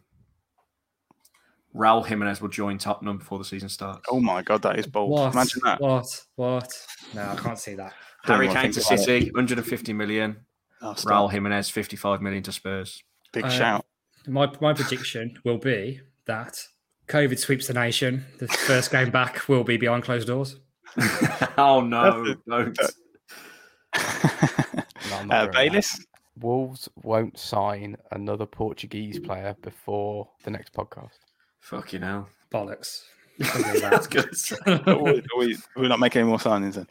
Raul 1.75 2.05
Jimenez 2.05 2.41
will 2.41 2.49
join 2.49 2.77
Tottenham 2.77 3.17
before 3.17 3.37
the 3.37 3.43
season 3.43 3.67
starts. 3.69 4.05
Oh 4.09 4.19
my 4.21 4.41
god, 4.41 4.61
that 4.61 4.79
is 4.79 4.87
bold. 4.87 5.09
What? 5.11 5.33
Imagine 5.33 5.61
that. 5.65 5.81
What? 5.81 6.05
What? 6.35 6.71
No, 7.13 7.23
I 7.23 7.35
can't 7.35 7.59
see 7.59 7.73
that. 7.75 7.93
Harry 8.23 8.47
Kane 8.47 8.71
to. 8.71 8.81
City, 8.81 9.25
150 9.33 9.93
million. 9.93 10.37
Oh, 10.81 10.93
Raul. 10.93 11.29
Jimenez, 11.31 11.69
55 11.69 12.21
million 12.21 12.43
to 12.43 12.51
Spurs. 12.51 13.03
Big 13.33 13.45
Uh, 13.45 13.49
shout. 13.49 13.85
My 14.27 14.49
my 14.61 14.73
prediction 14.73 15.37
will 15.43 15.57
be 15.57 15.99
that 16.27 16.57
COVID 17.07 17.37
sweeps 17.39 17.67
the 17.67 17.73
nation. 17.73 18.25
The 18.39 18.47
first 18.47 18.91
game 18.91 19.11
back 19.11 19.47
will 19.47 19.63
be 19.63 19.77
behind 19.77 20.03
closed 20.03 20.27
doors. 20.27 20.57
oh 21.57 21.81
no, 21.81 22.25
That's 22.25 22.39
don't. 22.47 22.79
No, 25.09 25.33
uh, 25.33 25.41
doing. 25.45 25.51
Bayliss? 25.51 26.05
Wolves 26.39 26.89
won't 27.03 27.37
sign 27.39 27.95
another 28.11 28.45
Portuguese 28.45 29.19
player 29.19 29.55
before 29.61 30.29
the 30.43 30.51
next 30.51 30.73
podcast. 30.73 31.11
Fucking 31.61 32.01
hell. 32.01 32.27
Bollocks. 32.51 33.03
That's 33.39 34.07
good. 34.07 34.33
We- 34.65 35.19
are 35.19 35.23
we- 35.37 35.57
We're 35.75 35.87
not 35.87 35.99
making 35.99 36.21
any 36.21 36.29
more 36.29 36.37
signings 36.39 36.73
then. 36.75 36.87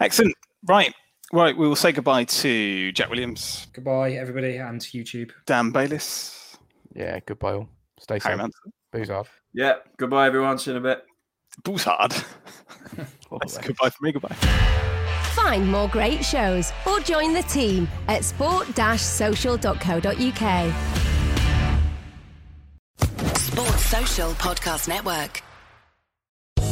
Excellent. 0.00 0.34
Right. 0.66 0.94
Right. 1.32 1.56
We 1.56 1.66
will 1.66 1.76
say 1.76 1.92
goodbye 1.92 2.24
to 2.24 2.92
Jack 2.92 3.10
Williams, 3.10 3.66
Goodbye, 3.72 4.12
everybody, 4.12 4.56
and 4.58 4.80
to 4.80 4.88
YouTube. 4.98 5.30
Dan 5.46 5.70
Bayliss, 5.70 6.56
Yeah, 6.94 7.20
goodbye 7.26 7.54
all. 7.54 7.68
Stay 7.98 8.18
Harry 8.22 8.38
safe. 8.38 8.50
Manson, 8.92 9.00
Booze 9.00 9.08
hard. 9.08 9.26
yeah, 9.52 9.74
goodbye 9.96 10.26
everyone. 10.26 10.58
See 10.58 10.70
you 10.70 10.76
in 10.76 10.84
a 10.84 10.88
bit. 10.88 11.04
Boussard. 11.64 12.24
All 13.30 13.38
the 13.38 13.62
goodbye 13.66 13.90
for 13.90 14.04
me. 14.04 14.12
Goodbye. 14.12 14.34
Find 15.34 15.70
more 15.70 15.88
great 15.88 16.24
shows 16.24 16.72
or 16.86 17.00
join 17.00 17.32
the 17.34 17.42
team 17.42 17.88
at 18.08 18.24
sport-social.co.uk. 18.24 20.74
Sports 23.36 23.84
Social 23.86 24.30
Podcast 24.32 24.88
Network. 24.88 25.42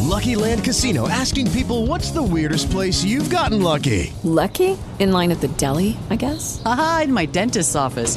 Lucky 0.01 0.35
Land 0.35 0.65
Casino 0.65 1.09
asking 1.09 1.51
people 1.53 1.87
what's 1.87 2.11
the 2.11 2.23
weirdest 2.23 2.71
place 2.71 3.05
you've 3.05 3.31
gotten 3.31 3.63
lucky? 3.63 4.13
Lucky? 4.25 4.77
In 4.99 5.13
line 5.13 5.31
at 5.31 5.41
the 5.41 5.49
deli, 5.49 5.97
I 6.11 6.17
guess? 6.17 6.61
Aha, 6.65 7.03
in 7.05 7.13
my 7.13 7.27
dentist's 7.27 7.77
office. 7.77 8.17